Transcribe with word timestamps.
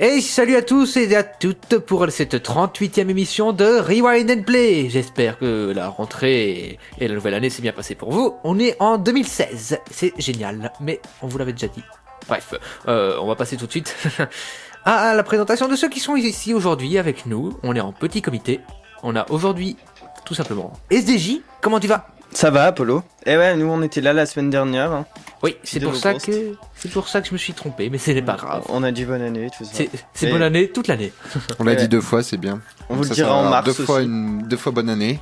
Et 0.00 0.20
salut 0.20 0.54
à 0.54 0.62
tous 0.62 0.96
et 0.96 1.16
à 1.16 1.24
toutes 1.24 1.78
pour 1.78 2.08
cette 2.10 2.34
38e 2.36 3.08
émission 3.08 3.52
de 3.52 3.64
Rewind 3.80 4.30
and 4.30 4.42
Play. 4.42 4.88
J'espère 4.88 5.38
que 5.38 5.72
la 5.74 5.88
rentrée 5.88 6.78
et 7.00 7.08
la 7.08 7.14
nouvelle 7.14 7.34
année 7.34 7.50
s'est 7.50 7.62
bien 7.62 7.72
passée 7.72 7.96
pour 7.96 8.12
vous. 8.12 8.36
On 8.44 8.60
est 8.60 8.76
en 8.80 8.96
2016, 8.98 9.78
c'est 9.90 10.12
génial, 10.20 10.72
mais 10.80 11.00
on 11.20 11.26
vous 11.26 11.36
l'avait 11.38 11.52
déjà 11.52 11.66
dit. 11.66 11.82
Bref, 12.28 12.54
euh, 12.86 13.16
on 13.20 13.26
va 13.26 13.34
passer 13.34 13.56
tout 13.56 13.66
de 13.66 13.70
suite 13.72 13.96
à 14.84 15.14
la 15.14 15.22
présentation 15.24 15.66
de 15.66 15.74
ceux 15.74 15.88
qui 15.88 15.98
sont 15.98 16.14
ici 16.14 16.54
aujourd'hui 16.54 16.96
avec 16.96 17.26
nous. 17.26 17.58
On 17.64 17.74
est 17.74 17.80
en 17.80 17.92
petit 17.92 18.22
comité. 18.22 18.60
On 19.02 19.16
a 19.16 19.28
aujourd'hui 19.30 19.76
tout 20.24 20.34
simplement 20.34 20.72
SDJ. 20.90 21.40
Comment 21.60 21.80
tu 21.80 21.88
vas? 21.88 22.06
Ça 22.32 22.50
va, 22.50 22.66
Apollo 22.66 23.02
Eh 23.26 23.36
ouais, 23.36 23.56
nous 23.56 23.66
on 23.66 23.82
était 23.82 24.00
là 24.02 24.12
la 24.12 24.26
semaine 24.26 24.50
dernière. 24.50 24.92
hein. 24.92 25.06
Oui, 25.42 25.56
c'est 25.62 25.78
pour 25.80 25.94
ça 25.94 26.14
que 26.14 26.54
c'est 26.74 26.90
pour 26.90 27.08
ça 27.08 27.20
que 27.20 27.28
je 27.28 27.32
me 27.32 27.38
suis 27.38 27.52
trompé, 27.52 27.90
mais 27.90 27.98
ce 27.98 28.10
n'est 28.10 28.22
pas 28.22 28.34
grave. 28.36 28.64
On 28.70 28.82
a 28.82 28.90
dit 28.90 29.04
bonne 29.04 29.22
année, 29.22 29.48
tout 29.56 29.64
ça. 29.64 29.70
C'est 30.14 30.26
Et- 30.26 30.30
bonne 30.32 30.42
année 30.42 30.68
toute 30.68 30.88
l'année. 30.88 31.12
On 31.60 31.64
l'a 31.64 31.72
Ouais. 31.72 31.76
dit 31.76 31.88
deux 31.88 32.00
fois, 32.00 32.22
c'est 32.24 32.36
bien. 32.38 32.60
On 32.88 32.94
Donc 32.96 33.04
vous 33.04 33.10
le 33.10 33.14
dira 33.14 33.34
en 33.34 33.48
mars 33.48 33.64
Deux 33.66 33.72
fois, 33.84 33.96
aussi. 33.96 34.06
une, 34.06 34.42
deux 34.42 34.56
fois 34.56 34.72
bonne 34.72 34.88
année. 34.88 35.20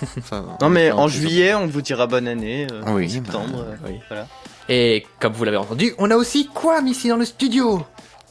Ça, 0.28 0.44
Non 0.60 0.68
mais 0.68 0.90
on 0.92 0.98
en 1.00 1.08
juillet, 1.08 1.54
on 1.54 1.66
vous 1.66 1.82
dira 1.82 2.06
bonne 2.06 2.26
année. 2.28 2.66
euh, 2.72 2.82
Oui, 2.88 3.06
en 3.06 3.08
septembre. 3.08 3.64
euh, 3.66 3.74
oui. 3.86 4.00
Voilà. 4.08 4.26
Et 4.68 5.06
comme 5.20 5.32
vous 5.32 5.44
l'avez 5.44 5.56
entendu, 5.56 5.94
on 5.98 6.10
a 6.10 6.16
aussi 6.16 6.48
Quam 6.52 6.86
ici 6.86 7.08
dans 7.08 7.16
le 7.16 7.24
studio. 7.24 7.84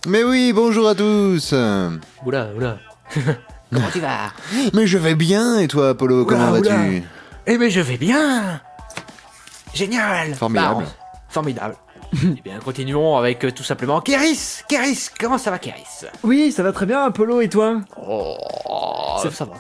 Mais 0.07 0.23
oui, 0.23 0.51
bonjour 0.53 0.87
à 0.87 0.95
tous. 0.95 1.53
Oula, 2.25 2.49
oula. 2.55 2.77
Comment 3.73 3.87
tu 3.91 3.99
vas? 3.99 4.31
Mais 4.73 4.87
je 4.87 4.97
vais 4.97 5.15
bien, 5.15 5.59
et 5.59 5.67
toi, 5.67 5.89
Apollo, 5.89 6.25
comment 6.25 6.51
vas-tu? 6.51 7.03
Eh 7.47 7.57
ben 7.57 7.69
je 7.69 7.81
vais 7.81 7.97
bien. 7.97 8.61
Génial. 9.73 10.33
Formidable. 10.35 10.83
Bah, 10.85 10.89
on- 10.89 10.96
Formidable. 11.29 11.75
eh 12.23 12.41
bien, 12.41 12.59
continuons 12.63 13.17
avec 13.17 13.43
euh, 13.43 13.51
tout 13.51 13.63
simplement 13.63 13.99
Kéris. 14.01 14.61
Kéris, 14.69 15.09
comment 15.19 15.37
ça 15.37 15.51
va 15.51 15.59
Kéris? 15.59 16.05
Oui, 16.23 16.51
ça 16.51 16.63
va 16.63 16.71
très 16.71 16.85
bien, 16.85 17.03
Apollo, 17.03 17.41
et 17.41 17.49
toi? 17.49 17.81
Oh, 18.01 18.35
Ça- 19.21 19.31
ça 19.31 19.45
va. 19.45 19.55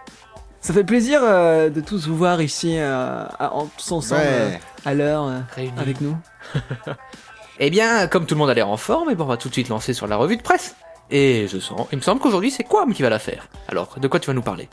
Ça 0.61 0.73
fait 0.73 0.83
plaisir 0.83 1.21
euh, 1.23 1.69
de 1.69 1.81
tous 1.81 2.07
vous 2.07 2.17
voir 2.17 2.41
ici, 2.41 2.77
euh, 2.77 3.25
à- 3.39 3.53
en- 3.53 3.67
tous 3.77 3.91
ensemble, 3.91 4.21
euh, 4.25 4.49
à 4.85 4.93
l'heure, 4.93 5.23
euh, 5.27 5.39
Réunis. 5.55 5.73
avec 5.79 6.01
nous. 6.01 6.17
Eh 7.59 7.71
bien, 7.71 8.05
comme 8.07 8.27
tout 8.27 8.35
le 8.35 8.39
monde 8.39 8.51
a 8.51 8.53
l'air 8.53 8.69
en 8.69 8.77
forme, 8.77 9.09
eh 9.11 9.15
ben, 9.15 9.23
on 9.23 9.27
va 9.27 9.35
tout 9.37 9.49
de 9.49 9.53
suite 9.53 9.69
lancer 9.69 9.93
sur 9.93 10.05
la 10.05 10.15
revue 10.15 10.37
de 10.37 10.43
presse. 10.43 10.75
Et 11.09 11.47
je 11.47 11.59
sens, 11.59 11.87
il 11.91 11.97
me 11.97 12.01
semble 12.01 12.19
qu'aujourd'hui 12.21 12.51
c'est 12.51 12.63
Quam 12.63 12.93
qui 12.93 13.01
va 13.01 13.09
la 13.09 13.19
faire. 13.19 13.47
Alors, 13.67 13.95
de 13.99 14.07
quoi 14.07 14.19
tu 14.19 14.27
vas 14.27 14.33
nous 14.33 14.41
parler? 14.41 14.67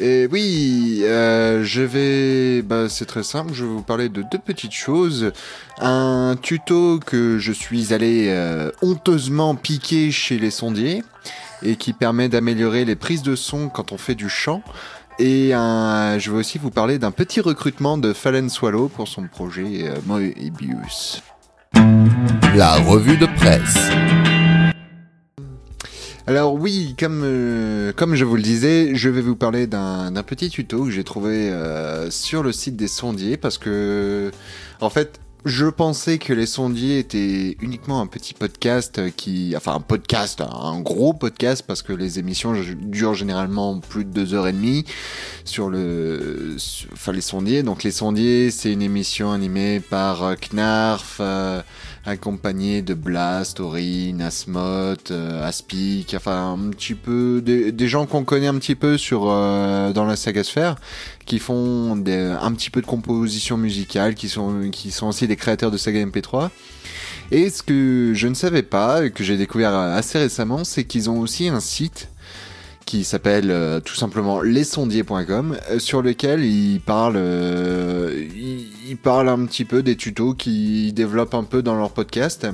Et 0.00 0.28
oui, 0.30 1.00
euh, 1.04 1.64
je 1.64 1.82
vais... 1.82 2.62
Bah, 2.62 2.88
c'est 2.88 3.06
très 3.06 3.22
simple, 3.22 3.52
je 3.54 3.64
vais 3.64 3.70
vous 3.70 3.82
parler 3.82 4.08
de 4.08 4.22
deux 4.22 4.38
petites 4.38 4.72
choses. 4.72 5.32
Un 5.80 6.36
tuto 6.40 6.98
que 6.98 7.38
je 7.38 7.52
suis 7.52 7.94
allé 7.94 8.26
euh, 8.28 8.70
honteusement 8.82 9.54
piquer 9.54 10.10
chez 10.10 10.38
les 10.38 10.50
sondiers 10.50 11.02
et 11.62 11.76
qui 11.76 11.92
permet 11.92 12.28
d'améliorer 12.28 12.84
les 12.84 12.96
prises 12.96 13.22
de 13.22 13.36
son 13.36 13.68
quand 13.68 13.92
on 13.92 13.98
fait 13.98 14.14
du 14.14 14.28
chant. 14.28 14.62
Et 15.18 15.52
un, 15.54 16.18
je 16.18 16.30
vais 16.30 16.38
aussi 16.38 16.58
vous 16.58 16.70
parler 16.70 16.98
d'un 16.98 17.10
petit 17.10 17.40
recrutement 17.40 17.98
de 17.98 18.12
Fallen 18.12 18.50
Swallow 18.50 18.88
pour 18.88 19.08
son 19.08 19.26
projet 19.28 19.88
euh, 19.88 19.94
Moebius. 20.06 21.22
La 22.54 22.74
revue 22.74 23.16
de 23.16 23.26
presse. 23.26 23.90
Alors 26.28 26.54
oui, 26.54 26.94
comme, 26.98 27.22
euh, 27.24 27.92
comme 27.92 28.14
je 28.14 28.24
vous 28.24 28.36
le 28.36 28.42
disais, 28.42 28.94
je 28.94 29.08
vais 29.08 29.22
vous 29.22 29.34
parler 29.34 29.66
d'un 29.66 30.12
petit 30.24 30.50
tuto 30.50 30.84
que 30.84 30.90
j'ai 30.90 31.02
trouvé 31.02 31.50
euh, 31.50 32.12
sur 32.12 32.44
le 32.44 32.52
site 32.52 32.76
des 32.76 32.86
sondiers 32.86 33.36
parce 33.36 33.58
que, 33.58 34.30
en 34.80 34.88
fait, 34.88 35.18
je 35.44 35.66
pensais 35.66 36.18
que 36.18 36.32
les 36.32 36.46
sondiers 36.46 37.00
étaient 37.00 37.56
uniquement 37.60 38.00
un 38.00 38.06
petit 38.06 38.34
podcast 38.34 39.00
qui, 39.16 39.54
enfin 39.56 39.74
un 39.74 39.80
podcast, 39.80 40.40
un 40.40 40.78
gros 40.78 41.12
podcast 41.12 41.64
parce 41.66 41.82
que 41.82 41.92
les 41.92 42.20
émissions 42.20 42.54
durent 42.76 43.14
généralement 43.14 43.80
plus 43.80 44.04
de 44.04 44.10
deux 44.10 44.34
heures 44.34 44.46
et 44.46 44.52
demie 44.52 44.84
sur 45.44 45.68
le, 45.68 46.56
enfin 46.92 47.10
les 47.10 47.20
sondiers. 47.20 47.64
Donc 47.64 47.82
les 47.82 47.90
sondiers, 47.90 48.52
c'est 48.52 48.72
une 48.72 48.82
émission 48.82 49.32
animée 49.32 49.80
par 49.80 50.22
euh, 50.22 50.34
Knarf. 50.36 51.20
Accompagné 52.04 52.82
de 52.82 52.94
Blast, 52.94 53.60
Orin, 53.60 54.20
Asmoth, 54.20 55.10
euh, 55.10 55.46
Aspic, 55.46 56.14
enfin 56.16 56.52
un 56.54 56.70
petit 56.70 56.94
peu 56.94 57.40
des, 57.44 57.70
des 57.72 57.88
gens 57.88 58.06
qu'on 58.06 58.24
connaît 58.24 58.48
un 58.48 58.58
petit 58.58 58.74
peu 58.74 58.98
sur 58.98 59.24
euh, 59.30 59.92
dans 59.92 60.04
la 60.04 60.16
saga 60.16 60.42
sphère, 60.44 60.76
qui 61.26 61.38
font 61.38 61.96
des- 61.96 62.34
un 62.40 62.52
petit 62.52 62.70
peu 62.70 62.80
de 62.80 62.86
composition 62.86 63.56
musicale, 63.56 64.14
qui 64.14 64.28
sont 64.28 64.68
qui 64.70 64.90
sont 64.90 65.06
aussi 65.08 65.26
des 65.28 65.36
créateurs 65.36 65.70
de 65.70 65.76
saga 65.76 66.04
MP3. 66.04 66.50
Et 67.30 67.48
ce 67.48 67.62
que 67.62 68.12
je 68.14 68.28
ne 68.28 68.34
savais 68.34 68.62
pas 68.62 69.08
que 69.08 69.24
j'ai 69.24 69.38
découvert 69.38 69.72
assez 69.74 70.18
récemment, 70.18 70.64
c'est 70.64 70.84
qu'ils 70.84 71.08
ont 71.08 71.18
aussi 71.18 71.48
un 71.48 71.60
site 71.60 72.08
qui 72.92 73.04
s'appelle 73.04 73.50
euh, 73.50 73.80
tout 73.80 73.94
simplement 73.94 74.42
lesondiers.com 74.42 75.56
euh, 75.70 75.78
sur 75.78 76.02
lequel 76.02 76.44
ils 76.44 76.78
parlent 76.78 77.16
euh, 77.16 78.28
ils 78.86 78.98
parlent 78.98 79.30
un 79.30 79.46
petit 79.46 79.64
peu 79.64 79.82
des 79.82 79.96
tutos 79.96 80.34
qu'ils 80.34 80.92
développent 80.92 81.32
un 81.32 81.44
peu 81.44 81.62
dans 81.62 81.74
leur 81.74 81.92
podcast. 81.92 82.46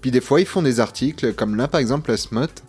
Puis 0.00 0.10
des 0.10 0.20
fois 0.20 0.40
ils 0.40 0.46
font 0.46 0.62
des 0.62 0.80
articles 0.80 1.32
comme 1.34 1.54
là 1.54 1.68
par 1.68 1.80
exemple 1.80 2.10
Asmoth 2.10 2.64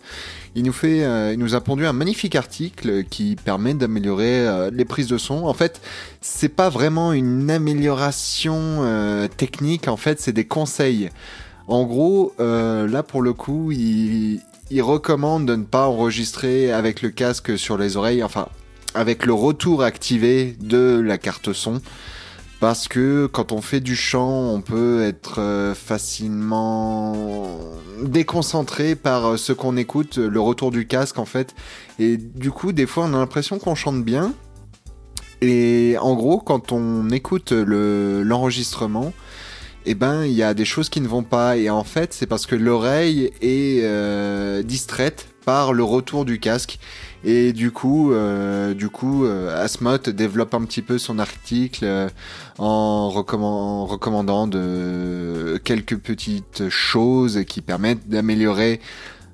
il 0.54 0.62
nous 0.62 0.72
fait 0.72 1.04
euh, 1.04 1.32
il 1.32 1.40
nous 1.40 1.56
a 1.56 1.60
pondu 1.60 1.84
un 1.84 1.92
magnifique 1.92 2.36
article 2.36 3.02
qui 3.02 3.34
permet 3.34 3.74
d'améliorer 3.74 4.46
euh, 4.46 4.70
les 4.72 4.84
prises 4.84 5.08
de 5.08 5.18
son. 5.18 5.46
En 5.46 5.52
fait, 5.52 5.80
c'est 6.20 6.48
pas 6.48 6.68
vraiment 6.68 7.12
une 7.12 7.50
amélioration 7.50 9.28
technique, 9.36 9.88
en 9.88 9.96
fait, 9.96 10.20
c'est 10.20 10.32
des 10.32 10.46
conseils. 10.46 11.10
En 11.68 11.84
gros, 11.84 12.32
euh, 12.38 12.86
là 12.86 13.02
pour 13.02 13.22
le 13.22 13.32
coup, 13.32 13.72
il, 13.72 14.40
il 14.70 14.82
recommande 14.82 15.46
de 15.46 15.56
ne 15.56 15.64
pas 15.64 15.86
enregistrer 15.88 16.72
avec 16.72 17.02
le 17.02 17.10
casque 17.10 17.58
sur 17.58 17.78
les 17.78 17.96
oreilles, 17.96 18.22
enfin 18.22 18.48
avec 18.94 19.26
le 19.26 19.32
retour 19.34 19.82
activé 19.82 20.56
de 20.60 21.00
la 21.00 21.18
carte 21.18 21.52
son. 21.52 21.80
Parce 22.58 22.88
que 22.88 23.26
quand 23.26 23.52
on 23.52 23.60
fait 23.60 23.80
du 23.80 23.94
chant, 23.94 24.50
on 24.50 24.62
peut 24.62 25.04
être 25.04 25.40
euh, 25.40 25.74
facilement 25.74 27.58
déconcentré 28.02 28.94
par 28.96 29.26
euh, 29.26 29.36
ce 29.36 29.52
qu'on 29.52 29.76
écoute, 29.76 30.16
le 30.16 30.40
retour 30.40 30.70
du 30.70 30.86
casque 30.86 31.18
en 31.18 31.26
fait. 31.26 31.54
Et 31.98 32.16
du 32.16 32.50
coup, 32.50 32.72
des 32.72 32.86
fois, 32.86 33.04
on 33.04 33.12
a 33.12 33.18
l'impression 33.18 33.58
qu'on 33.58 33.74
chante 33.74 34.02
bien. 34.02 34.32
Et 35.42 35.96
en 36.00 36.14
gros, 36.14 36.38
quand 36.38 36.72
on 36.72 37.10
écoute 37.10 37.52
le- 37.52 38.22
l'enregistrement, 38.22 39.12
eh 39.86 39.94
ben, 39.94 40.24
il 40.24 40.32
y 40.32 40.42
a 40.42 40.52
des 40.54 40.64
choses 40.64 40.88
qui 40.88 41.00
ne 41.00 41.08
vont 41.08 41.22
pas. 41.22 41.56
Et 41.56 41.70
en 41.70 41.84
fait, 41.84 42.12
c'est 42.12 42.26
parce 42.26 42.46
que 42.46 42.54
l'oreille 42.54 43.30
est 43.40 43.80
euh, 43.84 44.62
distraite 44.62 45.28
par 45.46 45.72
le 45.72 45.84
retour 45.84 46.24
du 46.24 46.40
casque. 46.40 46.78
Et 47.24 47.52
du 47.52 47.70
coup, 47.70 48.12
euh, 48.12 48.74
du 48.74 48.88
coup, 48.88 49.24
euh, 49.24 49.66
développe 50.08 50.54
un 50.54 50.64
petit 50.64 50.82
peu 50.82 50.98
son 50.98 51.18
article 51.18 51.84
euh, 51.84 52.08
en, 52.58 53.12
en 53.14 53.86
recommandant 53.86 54.46
de 54.48 55.60
quelques 55.64 55.96
petites 55.96 56.68
choses 56.68 57.44
qui 57.46 57.62
permettent 57.62 58.08
d'améliorer 58.08 58.80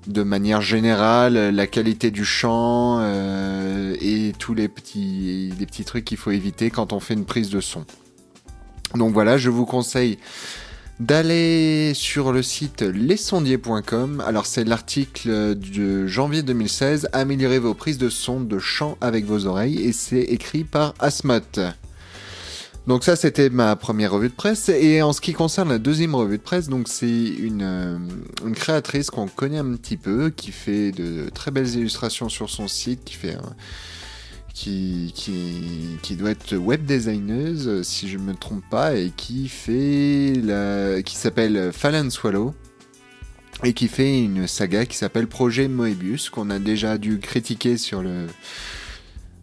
de 0.06 0.22
manière 0.22 0.60
générale 0.60 1.54
la 1.54 1.66
qualité 1.66 2.10
du 2.10 2.24
chant 2.24 3.00
et 4.00 4.32
tous 4.36 4.52
les 4.52 4.66
petits, 4.66 5.52
les 5.58 5.66
petits 5.66 5.84
trucs 5.84 6.04
qu'il 6.04 6.16
faut 6.16 6.32
éviter 6.32 6.70
quand 6.70 6.92
on 6.92 6.98
fait 6.98 7.14
une 7.14 7.24
prise 7.24 7.50
de 7.50 7.60
son. 7.60 7.84
Donc 8.94 9.12
voilà, 9.12 9.38
je 9.38 9.50
vous 9.50 9.66
conseille 9.66 10.18
d'aller 11.00 11.92
sur 11.94 12.32
le 12.32 12.42
site 12.42 12.82
lesondiers.com. 12.82 14.22
Alors 14.26 14.46
c'est 14.46 14.64
l'article 14.64 15.56
de 15.56 16.06
janvier 16.06 16.42
2016, 16.42 17.08
améliorer 17.12 17.58
vos 17.58 17.74
prises 17.74 17.98
de 17.98 18.08
son 18.08 18.40
de 18.40 18.58
chant 18.58 18.96
avec 19.00 19.24
vos 19.24 19.46
oreilles 19.46 19.80
et 19.82 19.92
c'est 19.92 20.20
écrit 20.20 20.64
par 20.64 20.94
Asmoth. 21.00 21.60
Donc 22.86 23.04
ça 23.04 23.16
c'était 23.16 23.48
ma 23.48 23.76
première 23.76 24.12
revue 24.12 24.28
de 24.28 24.34
presse 24.34 24.68
et 24.68 25.02
en 25.02 25.12
ce 25.12 25.20
qui 25.20 25.32
concerne 25.32 25.68
la 25.68 25.78
deuxième 25.78 26.14
revue 26.14 26.38
de 26.38 26.42
presse, 26.42 26.68
donc 26.68 26.88
c'est 26.88 27.06
une, 27.06 27.62
euh, 27.62 27.96
une 28.44 28.54
créatrice 28.54 29.08
qu'on 29.08 29.28
connaît 29.28 29.58
un 29.58 29.76
petit 29.76 29.96
peu 29.96 30.30
qui 30.30 30.50
fait 30.50 30.90
de 30.90 31.30
très 31.32 31.52
belles 31.52 31.68
illustrations 31.76 32.28
sur 32.28 32.50
son 32.50 32.66
site, 32.66 33.04
qui 33.04 33.14
fait 33.14 33.34
un, 33.34 33.54
qui, 34.62 36.17
doit 36.17 36.31
être 36.31 36.55
web 36.56 36.85
designeuse, 36.85 37.82
si 37.82 38.09
je 38.09 38.19
me 38.19 38.35
trompe 38.35 38.64
pas, 38.70 38.94
et 38.94 39.11
qui 39.17 39.49
fait 39.49 40.35
la, 40.43 41.03
qui 41.03 41.17
s'appelle 41.17 41.70
Fallen 41.73 42.11
Swallow, 42.11 42.55
et 43.64 43.73
qui 43.73 43.88
fait 43.88 44.23
une 44.23 44.47
saga 44.47 44.87
qui 44.87 44.97
s'appelle 44.97 45.26
Projet 45.26 45.69
Moebius, 45.69 46.31
qu'on 46.31 46.50
a 46.50 46.59
déjà 46.59 46.99
dû 46.99 47.19
critiquer 47.19 47.76
sur 47.76 48.03
le, 48.03 48.26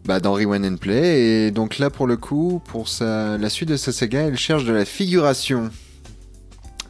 bah, 0.04 0.20
dans 0.20 0.32
Rewind 0.32 0.64
and 0.64 0.76
Play. 0.76 1.46
Et 1.46 1.50
donc 1.50 1.78
là, 1.78 1.90
pour 1.90 2.06
le 2.06 2.16
coup, 2.16 2.62
pour 2.66 2.88
sa, 2.88 3.38
la 3.38 3.50
suite 3.50 3.68
de 3.68 3.76
sa 3.76 3.92
saga, 3.92 4.22
elle 4.22 4.38
cherche 4.38 4.64
de 4.64 4.72
la 4.72 4.84
figuration. 4.84 5.70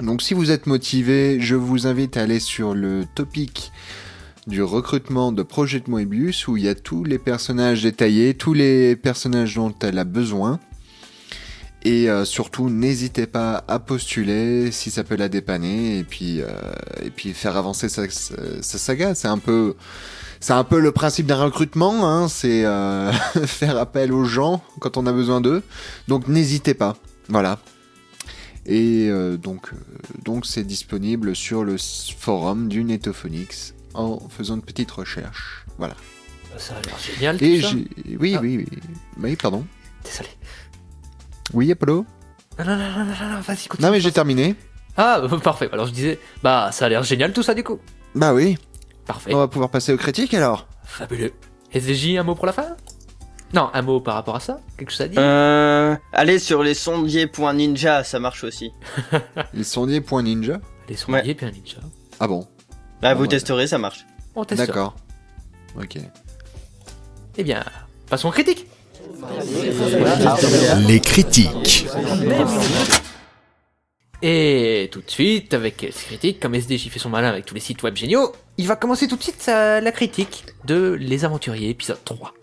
Donc 0.00 0.22
si 0.22 0.34
vous 0.34 0.50
êtes 0.50 0.66
motivé, 0.66 1.40
je 1.40 1.54
vous 1.54 1.86
invite 1.86 2.16
à 2.16 2.22
aller 2.22 2.40
sur 2.40 2.74
le 2.74 3.04
topic 3.14 3.70
du 4.46 4.62
recrutement 4.62 5.32
de 5.32 5.42
Project 5.42 5.88
Moebius 5.88 6.48
où 6.48 6.56
il 6.56 6.64
y 6.64 6.68
a 6.68 6.74
tous 6.74 7.04
les 7.04 7.18
personnages 7.18 7.82
détaillés, 7.82 8.34
tous 8.34 8.54
les 8.54 8.96
personnages 8.96 9.54
dont 9.54 9.74
elle 9.82 9.98
a 9.98 10.04
besoin. 10.04 10.58
Et 11.82 12.10
euh, 12.10 12.24
surtout, 12.26 12.68
n'hésitez 12.68 13.26
pas 13.26 13.64
à 13.66 13.78
postuler 13.78 14.70
si 14.70 14.90
ça 14.90 15.02
peut 15.02 15.16
la 15.16 15.28
dépanner 15.28 15.98
et 15.98 16.04
puis, 16.04 16.42
euh, 16.42 16.48
et 17.02 17.10
puis 17.10 17.32
faire 17.32 17.56
avancer 17.56 17.88
sa, 17.88 18.08
sa, 18.10 18.34
sa 18.60 18.78
saga. 18.78 19.14
C'est 19.14 19.28
un 19.28 19.38
peu, 19.38 19.76
un 20.50 20.64
peu 20.64 20.78
le 20.78 20.92
principe 20.92 21.26
d'un 21.26 21.42
recrutement, 21.42 22.06
hein, 22.06 22.28
c'est 22.28 22.64
euh, 22.66 23.12
faire 23.46 23.78
appel 23.78 24.12
aux 24.12 24.24
gens 24.24 24.62
quand 24.78 24.98
on 24.98 25.06
a 25.06 25.12
besoin 25.12 25.40
d'eux. 25.40 25.62
Donc 26.06 26.28
n'hésitez 26.28 26.74
pas, 26.74 26.96
voilà. 27.28 27.58
Et 28.66 29.10
donc, 29.42 29.70
donc 30.22 30.44
c'est 30.44 30.62
disponible 30.62 31.34
sur 31.34 31.64
le 31.64 31.76
forum 31.78 32.68
du 32.68 32.84
Netophonix 32.84 33.72
en 33.94 34.18
faisant 34.28 34.56
une 34.56 34.62
petite 34.62 34.90
recherche. 34.90 35.64
Voilà. 35.78 35.94
Ça 36.58 36.74
a 36.76 36.82
l'air 36.82 36.96
génial. 36.98 37.36
Et 37.42 37.60
tout 37.60 37.66
ça. 37.66 37.74
j'ai, 38.04 38.16
oui, 38.16 38.34
Ah. 38.36 38.40
oui, 38.42 38.56
oui, 38.58 38.78
oui, 39.18 39.36
pardon. 39.36 39.64
Désolé. 40.04 40.28
Oui, 41.52 41.70
Apollo. 41.72 42.04
Non, 42.58 42.64
non, 42.64 42.76
non, 42.76 42.88
non, 42.90 43.04
non, 43.04 43.28
non, 43.34 43.40
vas-y, 43.40 43.68
continue. 43.68 43.86
Non, 43.86 43.92
mais 43.92 44.00
j'ai 44.00 44.12
terminé. 44.12 44.54
Ah, 44.96 45.22
parfait. 45.42 45.68
Alors 45.72 45.86
je 45.86 45.92
disais, 45.92 46.18
bah 46.42 46.70
ça 46.72 46.86
a 46.86 46.88
l'air 46.88 47.02
génial 47.02 47.32
tout 47.32 47.42
ça 47.42 47.54
du 47.54 47.62
coup. 47.64 47.78
Bah 48.14 48.34
oui. 48.34 48.58
Parfait. 49.06 49.32
On 49.34 49.38
va 49.38 49.48
pouvoir 49.48 49.70
passer 49.70 49.92
aux 49.92 49.96
critiques 49.96 50.34
alors. 50.34 50.66
Fabuleux. 50.84 51.32
SDJ, 51.72 52.16
un 52.18 52.22
mot 52.24 52.34
pour 52.34 52.46
la 52.46 52.52
fin? 52.52 52.76
Non, 53.54 53.70
un 53.72 53.82
mot 53.82 54.00
par 54.00 54.14
rapport 54.14 54.36
à 54.36 54.40
ça? 54.40 54.60
Quelque 54.76 54.90
chose 54.90 55.00
à 55.02 55.08
dire? 55.08 55.20
Euh, 55.20 55.96
allez 56.12 56.38
sur 56.38 56.62
les 56.62 56.74
sondiers.ninja, 56.74 58.04
ça 58.04 58.18
marche 58.20 58.44
aussi. 58.44 58.72
Les 59.54 59.64
sondiers.ninja. 59.64 60.60
Les 60.88 60.96
sondiers, 60.96 61.34
puis 61.34 61.46
un 61.46 61.50
ninja. 61.50 61.78
Ah 62.18 62.26
bon? 62.28 62.46
Bah, 63.02 63.08
Ah, 63.10 63.14
vous 63.14 63.22
ouais. 63.22 63.28
testerez, 63.28 63.66
ça 63.66 63.78
marche. 63.78 64.04
On 64.34 64.44
teste. 64.44 64.60
D'accord. 64.66 64.94
Ok. 65.78 65.96
Eh 67.38 67.42
bien, 67.44 67.64
passons 68.08 68.28
aux 68.28 68.32
critiques. 68.32 68.66
Les 70.86 71.00
critiques. 71.00 71.86
Et 74.22 74.88
tout 74.92 75.00
de 75.00 75.10
suite, 75.10 75.54
avec 75.54 75.76
ces 75.92 76.04
critiques, 76.06 76.40
comme 76.40 76.54
SDJ 76.54 76.88
fait 76.90 76.98
son 76.98 77.08
malin 77.08 77.28
avec 77.28 77.46
tous 77.46 77.54
les 77.54 77.60
sites 77.60 77.82
web 77.82 77.96
géniaux, 77.96 78.32
il 78.58 78.66
va 78.66 78.76
commencer 78.76 79.08
tout 79.08 79.16
de 79.16 79.22
suite 79.22 79.40
sa- 79.40 79.80
la 79.80 79.92
critique 79.92 80.44
de 80.66 80.92
Les 81.00 81.24
Aventuriers, 81.24 81.70
épisode 81.70 82.04
3. 82.04 82.34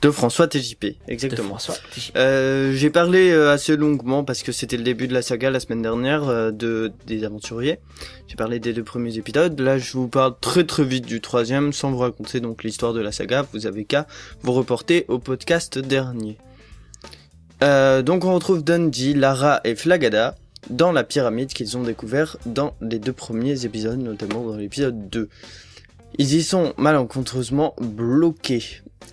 De 0.00 0.10
François 0.10 0.46
TJP, 0.46 0.82
De 0.82 0.94
exactement. 1.08 1.48
François 1.58 1.74
TJP. 1.92 2.16
Euh, 2.16 2.72
j'ai 2.72 2.90
parlé 2.90 3.30
euh, 3.30 3.52
assez 3.52 3.76
longuement 3.76 4.22
parce 4.22 4.42
que 4.42 4.52
c'était 4.52 4.76
le 4.76 4.84
début 4.84 5.08
de 5.08 5.14
la 5.14 5.22
saga 5.22 5.50
la 5.50 5.58
semaine 5.58 5.82
dernière 5.82 6.28
euh, 6.28 6.52
de 6.52 6.92
des 7.06 7.24
aventuriers. 7.24 7.80
J'ai 8.28 8.36
parlé 8.36 8.60
des 8.60 8.72
deux 8.72 8.84
premiers 8.84 9.16
épisodes. 9.18 9.58
Là, 9.58 9.78
je 9.78 9.92
vous 9.92 10.06
parle 10.06 10.34
très 10.40 10.64
très 10.64 10.84
vite 10.84 11.04
du 11.04 11.20
troisième 11.20 11.72
sans 11.72 11.90
vous 11.90 11.98
raconter 11.98 12.40
donc 12.40 12.62
l'histoire 12.62 12.92
de 12.92 13.00
la 13.00 13.10
saga. 13.10 13.44
Vous 13.52 13.66
avez 13.66 13.84
qu'à 13.84 14.06
vous 14.42 14.52
reporter 14.52 15.04
au 15.08 15.18
podcast 15.18 15.78
dernier. 15.78 16.38
Euh, 17.62 18.02
donc 18.02 18.24
on 18.24 18.34
retrouve 18.34 18.62
Dundee, 18.62 19.14
Lara 19.14 19.60
et 19.64 19.74
Flagada 19.74 20.36
dans 20.70 20.92
la 20.92 21.04
pyramide 21.04 21.52
qu'ils 21.52 21.76
ont 21.76 21.82
découvert 21.82 22.36
dans 22.46 22.74
les 22.80 22.98
deux 22.98 23.12
premiers 23.12 23.64
épisodes, 23.64 23.98
notamment 23.98 24.44
dans 24.44 24.56
l'épisode 24.56 25.08
2. 25.08 25.28
Ils 26.18 26.34
y 26.34 26.42
sont 26.42 26.72
malencontreusement 26.76 27.74
bloqués. 27.80 28.64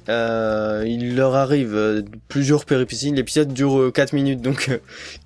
Euh, 0.07 0.83
il 0.85 1.15
leur 1.15 1.35
arrive 1.35 1.75
euh, 1.75 2.01
plusieurs 2.27 2.65
péripéties. 2.65 3.11
L'épisode 3.11 3.53
dure 3.53 3.79
euh, 3.79 3.91
4 3.91 4.13
minutes, 4.13 4.41
donc 4.41 4.69
euh, 4.69 4.77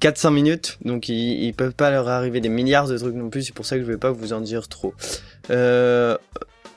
4-5 0.01 0.33
minutes. 0.33 0.77
Donc 0.85 1.09
ils, 1.09 1.44
ils 1.44 1.53
peuvent 1.53 1.73
pas 1.73 1.91
leur 1.91 2.07
arriver 2.07 2.39
des 2.39 2.50
milliards 2.50 2.88
de 2.88 2.97
trucs 2.97 3.15
non 3.15 3.29
plus. 3.29 3.44
C'est 3.44 3.53
pour 3.53 3.65
ça 3.65 3.75
que 3.77 3.83
je 3.83 3.88
vais 3.88 3.97
pas 3.97 4.11
vous 4.11 4.31
en 4.33 4.41
dire 4.41 4.67
trop. 4.67 4.94
Euh, 5.50 6.17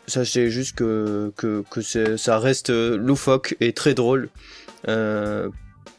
sachez 0.06 0.50
juste 0.50 0.76
que, 0.76 1.32
que, 1.36 2.16
ça 2.16 2.38
reste 2.38 2.70
euh, 2.70 2.96
loufoque 2.96 3.56
et 3.60 3.72
très 3.72 3.94
drôle. 3.94 4.28
Euh, 4.88 5.48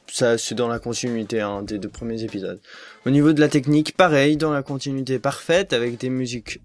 ça, 0.08 0.38
c'est 0.38 0.56
dans 0.56 0.68
la 0.68 0.80
continuité 0.80 1.42
hein, 1.42 1.64
des 1.64 1.80
deux 1.80 1.90
premiers 1.90 2.24
épisodes. 2.24 2.60
Au 3.06 3.10
niveau 3.10 3.34
de 3.34 3.40
la 3.40 3.50
technique, 3.50 3.98
pareil, 3.98 4.38
dans 4.38 4.52
la 4.52 4.62
continuité 4.62 5.18
parfaite, 5.20 5.74
avec 5.74 5.98
des 5.98 6.10
musiques 6.10 6.60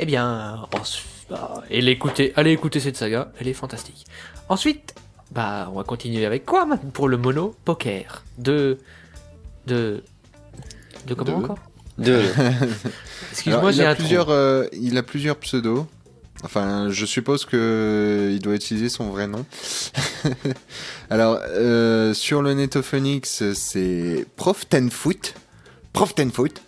Eh 0.00 0.04
bien, 0.06 0.66
ensuite, 0.72 1.06
bah, 1.30 1.62
et 1.70 1.80
l'écouter, 1.80 2.32
allez 2.34 2.50
écouter 2.50 2.80
cette 2.80 2.96
saga, 2.96 3.30
elle 3.38 3.46
est 3.46 3.52
fantastique. 3.54 4.04
Ensuite, 4.48 4.96
bah, 5.30 5.68
on 5.72 5.76
va 5.76 5.84
continuer 5.84 6.26
avec 6.26 6.44
quoi 6.44 6.66
maintenant 6.66 6.90
pour 6.90 7.08
le 7.08 7.18
mono 7.18 7.54
poker 7.64 8.24
de 8.38 8.78
de 9.68 10.02
de 11.06 11.14
comment 11.14 11.38
De- 11.38 11.44
encore? 11.44 11.58
De... 11.98 12.12
Alors, 12.36 12.70
Excuse-moi, 13.32 13.70
il 13.70 13.76
j'ai 13.76 13.84
a 13.84 13.90
un 13.90 13.94
trou. 13.94 14.02
plusieurs, 14.02 14.30
euh, 14.30 14.66
il 14.72 14.96
a 14.98 15.02
plusieurs 15.02 15.36
pseudos. 15.36 15.86
Enfin, 16.44 16.90
je 16.90 17.06
suppose 17.06 17.44
que 17.44 18.30
il 18.32 18.40
doit 18.40 18.54
utiliser 18.54 18.88
son 18.88 19.10
vrai 19.10 19.28
nom. 19.28 19.44
Alors, 21.10 21.38
euh, 21.50 22.14
sur 22.14 22.42
le 22.42 22.54
Netophonix, 22.54 23.52
c'est 23.54 24.26
Prof 24.36 24.68
Tenfoot, 24.68 25.34
Prof 25.92 26.14
Tenfoot, 26.14 26.60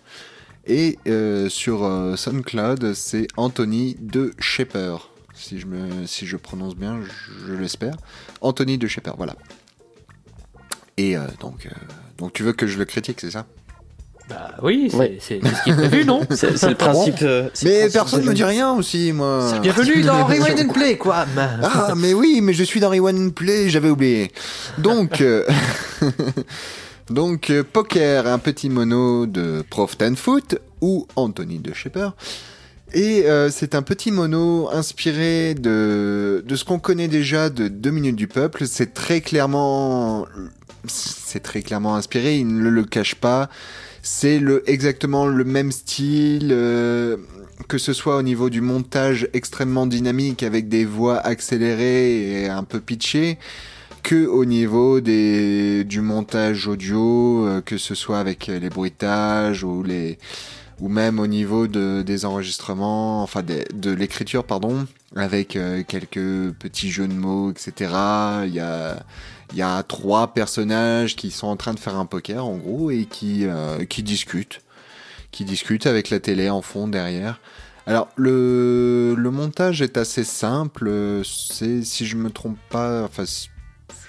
et 0.65 0.97
euh, 1.07 1.49
sur 1.49 1.83
euh, 1.83 2.15
SoundCloud, 2.15 2.93
c'est 2.93 3.27
Anthony 3.37 3.97
de 3.99 4.33
Shepper. 4.39 4.95
Si 5.33 5.59
je 5.59 5.65
me, 5.67 6.05
si 6.05 6.25
je 6.25 6.37
prononce 6.37 6.75
bien, 6.75 7.01
je, 7.03 7.47
je 7.47 7.53
l'espère. 7.53 7.95
Anthony 8.39 8.77
de 8.77 8.87
Shepper, 8.87 9.11
voilà. 9.17 9.35
Et 10.97 11.17
euh, 11.17 11.27
donc, 11.41 11.65
euh, 11.65 11.69
donc 12.17 12.31
tu 12.33 12.43
veux 12.43 12.53
que 12.53 12.65
je 12.67 12.77
le 12.77 12.85
critique, 12.85 13.19
c'est 13.19 13.31
ça? 13.31 13.45
Bah 14.29 14.55
oui, 14.63 14.87
c'est 14.89 14.97
Ouais. 14.97 15.17
ce 15.21 15.63
qui 15.63 15.69
est 15.69 15.73
prévu, 15.75 16.03
non 16.03 16.21
C'est 16.31 16.51
le 16.69 16.73
principe. 16.75 17.15
euh, 17.21 17.47
Mais 17.63 17.89
personne 17.89 18.21
de- 18.21 18.27
me 18.29 18.33
dit 18.33 18.43
rien 18.43 18.71
aussi, 18.73 19.11
moi. 19.13 19.59
Bienvenue 19.61 20.01
dans 20.01 20.25
Rewind 20.25 20.59
and 20.67 20.73
Play, 20.73 20.97
quoi. 20.97 21.25
Ah, 21.63 21.93
mais 21.95 22.13
oui, 22.13 22.39
mais 22.41 22.53
je 22.53 22.63
suis 22.63 22.79
dans 22.79 22.89
Rewind 22.89 23.19
and 23.27 23.29
Play, 23.31 23.69
j'avais 23.69 23.89
oublié. 23.89 24.31
Donc, 24.79 25.21
euh, 25.21 25.45
donc 27.11 27.51
euh, 27.51 27.63
Poker, 27.71 28.25
un 28.25 28.39
petit 28.39 28.69
mono 28.69 29.27
de 29.27 29.63
Prof 29.69 29.95
Foot 30.15 30.57
ou 30.81 31.05
Anthony 31.15 31.59
de 31.59 31.73
Shepper. 31.73 32.09
Et 32.93 33.25
euh, 33.27 33.49
c'est 33.51 33.75
un 33.75 33.81
petit 33.83 34.11
mono 34.11 34.69
inspiré 34.71 35.53
de, 35.53 36.43
de 36.47 36.55
ce 36.55 36.63
qu'on 36.63 36.79
connaît 36.79 37.07
déjà 37.09 37.49
de 37.49 37.67
2 37.67 37.91
minutes 37.91 38.15
du 38.15 38.27
peuple. 38.27 38.65
C'est 38.65 38.93
très 38.93 39.21
clairement, 39.21 40.25
c'est 40.87 41.43
très 41.43 41.61
clairement 41.61 41.95
inspiré, 41.95 42.37
il 42.37 42.47
ne 42.47 42.69
le 42.69 42.83
cache 42.85 43.15
pas. 43.15 43.49
C'est 44.07 44.37
le, 44.37 44.61
exactement 44.69 45.25
le 45.25 45.43
même 45.43 45.71
style, 45.71 46.49
euh, 46.51 47.17
que 47.67 47.79
ce 47.79 47.91
soit 47.91 48.17
au 48.17 48.21
niveau 48.21 48.51
du 48.51 48.61
montage 48.61 49.27
extrêmement 49.33 49.87
dynamique 49.87 50.43
avec 50.43 50.69
des 50.69 50.85
voix 50.85 51.17
accélérées 51.17 52.43
et 52.43 52.47
un 52.47 52.63
peu 52.63 52.79
pitchées, 52.79 53.39
que 54.03 54.27
au 54.27 54.45
niveau 54.45 55.01
des, 55.01 55.83
du 55.85 56.01
montage 56.01 56.67
audio, 56.67 57.47
euh, 57.47 57.61
que 57.61 57.79
ce 57.79 57.95
soit 57.95 58.19
avec 58.19 58.45
les 58.45 58.69
bruitages 58.69 59.63
ou 59.63 59.81
les, 59.81 60.19
ou 60.81 60.89
même 60.89 61.19
au 61.19 61.27
niveau 61.27 61.67
de, 61.67 62.03
des 62.05 62.25
enregistrements, 62.25 63.23
enfin 63.23 63.41
des- 63.43 63.65
de 63.73 63.91
l'écriture, 63.91 64.43
pardon, 64.43 64.85
avec 65.15 65.55
euh, 65.55 65.83
quelques 65.87 66.53
petits 66.59 66.91
jeux 66.91 67.07
de 67.07 67.13
mots, 67.13 67.51
etc. 67.51 67.91
Il 68.45 68.53
y 68.53 68.59
a, 68.59 68.97
il 69.51 69.57
y 69.57 69.61
a 69.61 69.83
trois 69.83 70.33
personnages 70.33 71.15
qui 71.15 71.31
sont 71.31 71.47
en 71.47 71.55
train 71.55 71.73
de 71.73 71.79
faire 71.79 71.95
un 71.95 72.05
poker, 72.05 72.45
en 72.45 72.57
gros, 72.57 72.91
et 72.91 73.05
qui, 73.05 73.45
euh, 73.45 73.85
qui 73.85 74.03
discutent, 74.03 74.61
qui 75.31 75.45
discutent 75.45 75.87
avec 75.87 76.09
la 76.09 76.19
télé 76.19 76.49
en 76.49 76.61
fond 76.61 76.87
derrière, 76.87 77.39
Alors, 77.87 78.09
le, 78.15 79.13
le 79.17 79.31
montage 79.31 79.81
est 79.81 79.95
assez 79.97 80.23
simple. 80.23 80.89
C'est, 81.23 81.83
si 81.83 82.05
je 82.05 82.17
me 82.17 82.29
trompe 82.31 82.57
pas, 82.69 83.03
enfin, 83.03 83.23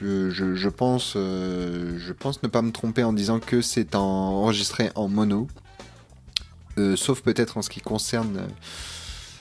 je, 0.01 0.31
je, 0.31 0.69
pense, 0.69 1.13
euh, 1.17 1.99
je 1.99 2.13
pense 2.13 2.43
ne 2.43 2.49
pas 2.49 2.63
me 2.63 2.73
tromper 2.73 3.03
en 3.05 3.13
disant 3.13 3.39
que 3.39 3.61
c'est 3.63 3.95
en, 3.95 4.01
enregistré 4.01 4.91
en 4.95 5.09
mono. 5.09 5.47
Euh, 6.79 6.97
sauf 6.97 7.23
peut-être 7.23 7.57
en 7.57 7.63
ce 7.63 7.71
qui 7.71 7.81
concerne. 7.81 8.37
euh, 8.39 8.49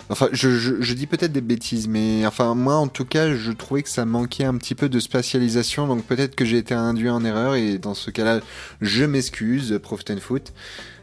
Enfin, 0.08 0.30
je, 0.32 0.52
je, 0.52 0.82
je 0.82 0.94
dis 0.94 1.08
peut-être 1.08 1.32
des 1.32 1.42
bêtises, 1.42 1.88
mais 1.88 2.28
enfin, 2.28 2.54
moi 2.54 2.76
en 2.76 2.88
tout 2.88 3.06
cas, 3.06 3.34
je 3.34 3.52
trouvais 3.52 3.82
que 3.82 3.90
ça 3.90 4.06
manquait 4.06 4.44
un 4.44 4.56
petit 4.56 4.76
peu 4.76 4.88
de 4.88 5.00
spatialisation, 5.00 5.88
donc 5.88 6.04
peut-être 6.04 6.36
que 6.36 6.46
j'ai 6.46 6.60
été 6.60 6.76
induit 6.76 7.10
en 7.10 7.26
erreur, 7.26 7.56
et 7.56 7.80
dans 7.80 7.96
ce 7.96 8.12
cas-là, 8.12 8.42
je 8.82 9.04
m'excuse, 9.04 9.80
Prof 9.82 10.06
Ten 10.06 10.20
Foot. 10.20 10.54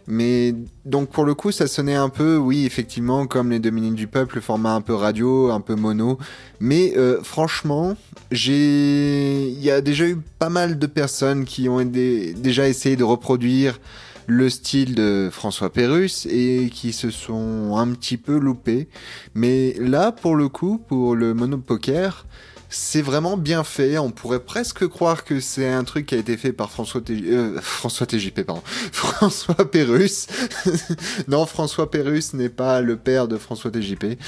Mais 0.06 0.54
donc 0.84 1.10
pour 1.10 1.24
le 1.24 1.34
coup, 1.34 1.50
ça 1.52 1.66
sonnait 1.66 1.96
un 1.96 2.10
peu, 2.10 2.36
oui, 2.36 2.64
effectivement, 2.64 3.26
comme 3.26 3.50
les 3.50 3.58
deux 3.58 3.70
du 3.70 4.06
peuple, 4.06 4.36
le 4.36 4.40
format 4.40 4.74
un 4.74 4.80
peu 4.80 4.94
radio, 4.94 5.50
un 5.50 5.60
peu 5.60 5.74
mono. 5.74 6.18
Mais 6.60 6.94
euh, 6.96 7.20
franchement, 7.22 7.96
j'ai, 8.30 9.48
il 9.48 9.62
y 9.62 9.70
a 9.70 9.80
déjà 9.80 10.06
eu 10.06 10.18
pas 10.38 10.48
mal 10.48 10.78
de 10.78 10.86
personnes 10.86 11.44
qui 11.44 11.68
ont 11.68 11.84
déjà 11.84 12.68
essayé 12.68 12.94
de 12.96 13.04
reproduire 13.04 13.80
le 14.26 14.48
style 14.50 14.94
de 14.94 15.28
François 15.32 15.72
Pérus 15.72 16.26
et 16.26 16.70
qui 16.72 16.92
se 16.92 17.10
sont 17.10 17.76
un 17.76 17.88
petit 17.92 18.16
peu 18.16 18.38
loupés. 18.38 18.88
Mais 19.34 19.74
là, 19.78 20.12
pour 20.12 20.36
le 20.36 20.48
coup, 20.48 20.78
pour 20.78 21.14
le 21.14 21.34
monopoker, 21.34 22.26
c'est 22.68 23.02
vraiment 23.02 23.36
bien 23.36 23.64
fait. 23.64 23.98
On 23.98 24.10
pourrait 24.10 24.40
presque 24.40 24.86
croire 24.88 25.24
que 25.24 25.40
c'est 25.40 25.68
un 25.68 25.84
truc 25.84 26.06
qui 26.06 26.14
a 26.14 26.18
été 26.18 26.36
fait 26.36 26.52
par 26.52 26.70
François, 26.70 27.02
T- 27.02 27.20
euh, 27.24 27.60
François 27.60 28.06
TJP, 28.06 28.42
pardon. 28.44 28.62
François 28.92 29.70
Pérus. 29.70 30.26
non, 31.28 31.44
François 31.44 31.90
Pérus 31.90 32.32
n'est 32.32 32.48
pas 32.48 32.80
le 32.80 32.96
père 32.96 33.28
de 33.28 33.36
François 33.36 33.70
TJP. 33.70 34.18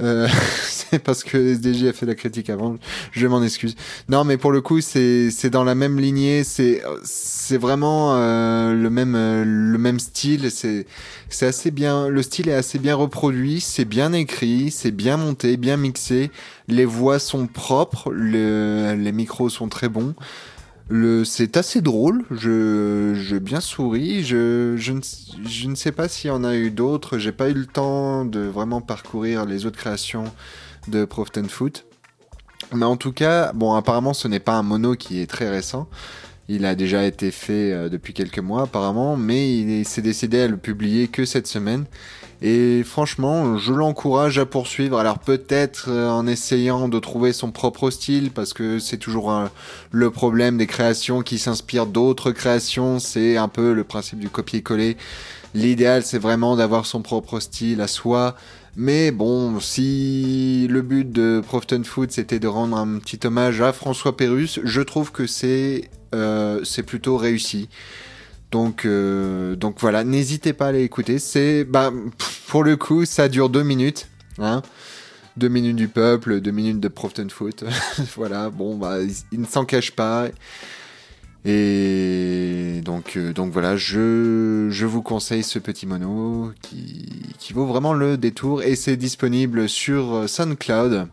Euh, 0.00 0.26
c'est 0.64 0.98
parce 0.98 1.22
que 1.22 1.38
SDJ 1.38 1.84
a 1.84 1.92
fait 1.92 2.06
la 2.06 2.14
critique 2.14 2.50
avant, 2.50 2.76
je 3.12 3.26
m'en 3.26 3.42
excuse. 3.42 3.76
Non, 4.08 4.24
mais 4.24 4.36
pour 4.36 4.50
le 4.50 4.60
coup, 4.60 4.80
c'est 4.80 5.30
c'est 5.30 5.50
dans 5.50 5.64
la 5.64 5.74
même 5.74 5.98
lignée, 5.98 6.42
c'est 6.44 6.82
c'est 7.04 7.58
vraiment 7.58 8.14
euh, 8.14 8.72
le 8.74 8.90
même 8.90 9.14
euh, 9.14 9.44
le 9.44 9.78
même 9.78 10.00
style. 10.00 10.50
C'est 10.50 10.86
c'est 11.28 11.46
assez 11.46 11.70
bien, 11.70 12.08
le 12.08 12.22
style 12.22 12.48
est 12.48 12.54
assez 12.54 12.78
bien 12.78 12.94
reproduit, 12.96 13.60
c'est 13.60 13.84
bien 13.84 14.12
écrit, 14.12 14.70
c'est 14.70 14.90
bien 14.90 15.16
monté, 15.16 15.56
bien 15.56 15.76
mixé. 15.76 16.30
Les 16.66 16.84
voix 16.84 17.18
sont 17.18 17.46
propres, 17.46 18.10
le, 18.10 18.94
les 18.94 19.12
micros 19.12 19.48
sont 19.48 19.68
très 19.68 19.88
bons. 19.88 20.14
Le, 20.90 21.24
c'est 21.24 21.56
assez 21.56 21.80
drôle, 21.80 22.24
je, 22.30 23.14
je 23.14 23.36
bien 23.36 23.60
souris, 23.60 24.22
je, 24.22 24.74
je, 24.76 24.92
ne, 24.92 25.00
je 25.48 25.68
ne 25.68 25.74
sais 25.74 25.92
pas 25.92 26.08
s'il 26.08 26.28
y 26.28 26.30
en 26.30 26.44
a 26.44 26.54
eu 26.56 26.70
d'autres, 26.70 27.16
j'ai 27.16 27.32
pas 27.32 27.48
eu 27.48 27.54
le 27.54 27.64
temps 27.66 28.26
de 28.26 28.40
vraiment 28.40 28.82
parcourir 28.82 29.46
les 29.46 29.64
autres 29.64 29.78
créations 29.78 30.24
de 30.88 31.06
Prof 31.06 31.32
Ten 31.32 31.48
Foot. 31.48 31.86
Mais 32.74 32.84
en 32.84 32.98
tout 32.98 33.12
cas, 33.12 33.52
bon, 33.54 33.72
apparemment 33.74 34.12
ce 34.12 34.28
n'est 34.28 34.40
pas 34.40 34.52
un 34.54 34.62
mono 34.62 34.94
qui 34.94 35.20
est 35.20 35.26
très 35.26 35.48
récent, 35.48 35.88
il 36.48 36.66
a 36.66 36.74
déjà 36.74 37.04
été 37.06 37.30
fait 37.30 37.72
euh, 37.72 37.88
depuis 37.88 38.12
quelques 38.12 38.38
mois 38.38 38.64
apparemment, 38.64 39.16
mais 39.16 39.58
il 39.58 39.70
est- 39.70 39.84
s'est 39.84 40.02
décidé 40.02 40.40
à 40.42 40.48
le 40.48 40.58
publier 40.58 41.08
que 41.08 41.24
cette 41.24 41.46
semaine. 41.46 41.86
Et 42.46 42.82
franchement, 42.84 43.56
je 43.56 43.72
l'encourage 43.72 44.38
à 44.38 44.44
poursuivre. 44.44 44.98
Alors 44.98 45.18
peut-être 45.18 45.86
euh, 45.88 46.10
en 46.10 46.26
essayant 46.26 46.88
de 46.90 46.98
trouver 46.98 47.32
son 47.32 47.50
propre 47.50 47.88
style, 47.88 48.30
parce 48.32 48.52
que 48.52 48.78
c'est 48.78 48.98
toujours 48.98 49.32
le 49.90 50.10
problème 50.10 50.58
des 50.58 50.66
créations 50.66 51.22
qui 51.22 51.38
s'inspirent 51.38 51.86
d'autres 51.86 52.32
créations. 52.32 52.98
C'est 52.98 53.38
un 53.38 53.48
peu 53.48 53.72
le 53.72 53.82
principe 53.82 54.18
du 54.18 54.28
copier-coller. 54.28 54.98
L'idéal, 55.54 56.02
c'est 56.02 56.18
vraiment 56.18 56.54
d'avoir 56.54 56.84
son 56.84 57.00
propre 57.00 57.40
style 57.40 57.80
à 57.80 57.88
soi. 57.88 58.36
Mais 58.76 59.10
bon, 59.10 59.58
si 59.58 60.66
le 60.68 60.82
but 60.82 61.10
de 61.10 61.40
Profton 61.46 61.82
Food 61.82 62.10
c'était 62.10 62.40
de 62.40 62.48
rendre 62.48 62.76
un 62.76 62.98
petit 62.98 63.26
hommage 63.26 63.62
à 63.62 63.72
François 63.72 64.18
Pérus, 64.18 64.60
je 64.64 64.82
trouve 64.82 65.12
que 65.12 65.26
c'est 65.26 65.88
euh, 66.14 66.60
c'est 66.62 66.82
plutôt 66.82 67.16
réussi. 67.16 67.70
Donc, 68.54 68.84
euh, 68.84 69.56
donc 69.56 69.80
voilà, 69.80 70.04
n'hésitez 70.04 70.52
pas 70.52 70.66
à 70.66 70.68
aller 70.68 70.84
écouter. 70.84 71.18
C'est, 71.18 71.64
bah, 71.64 71.90
pour 72.46 72.62
le 72.62 72.76
coup, 72.76 73.04
ça 73.04 73.28
dure 73.28 73.48
deux 73.48 73.64
minutes, 73.64 74.06
hein. 74.38 74.62
Deux 75.36 75.48
minutes 75.48 75.74
du 75.74 75.88
peuple, 75.88 76.40
deux 76.40 76.52
minutes 76.52 76.78
de 76.78 76.86
Profton 76.86 77.26
Foot. 77.28 77.64
voilà, 78.16 78.50
bon, 78.50 78.76
bah, 78.76 78.98
il, 79.32 79.40
ne 79.40 79.44
s'en 79.44 79.64
cache 79.64 79.90
pas. 79.90 80.28
Et 81.44 82.80
donc, 82.84 83.16
euh, 83.16 83.32
voilà, 83.50 83.76
je, 83.76 84.84
vous 84.84 85.02
conseille 85.02 85.42
ce 85.42 85.58
petit 85.58 85.84
mono 85.84 86.52
qui, 86.62 87.34
qui 87.40 87.54
vaut 87.54 87.66
vraiment 87.66 87.92
le 87.92 88.16
détour 88.16 88.62
et 88.62 88.76
c'est 88.76 88.96
disponible 88.96 89.68
sur 89.68 90.14
euh, 90.14 90.26
SoundCloud 90.28 91.08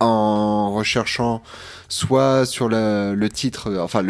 en 0.00 0.72
recherchant 0.72 1.42
soit 1.88 2.46
sur 2.46 2.68
le, 2.68 3.28
titre, 3.28 3.70
euh, 3.70 3.82
enfin 3.82 4.04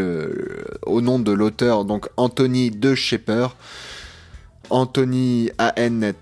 au 0.87 1.00
nom 1.00 1.19
de 1.19 1.33
l'auteur, 1.33 1.85
donc 1.85 2.09
Anthony 2.16 2.71
De 2.71 2.95
Shepper, 2.95 3.49
Anthony 4.71 5.50
A-N-T-H-O-N-Y, 5.59 6.12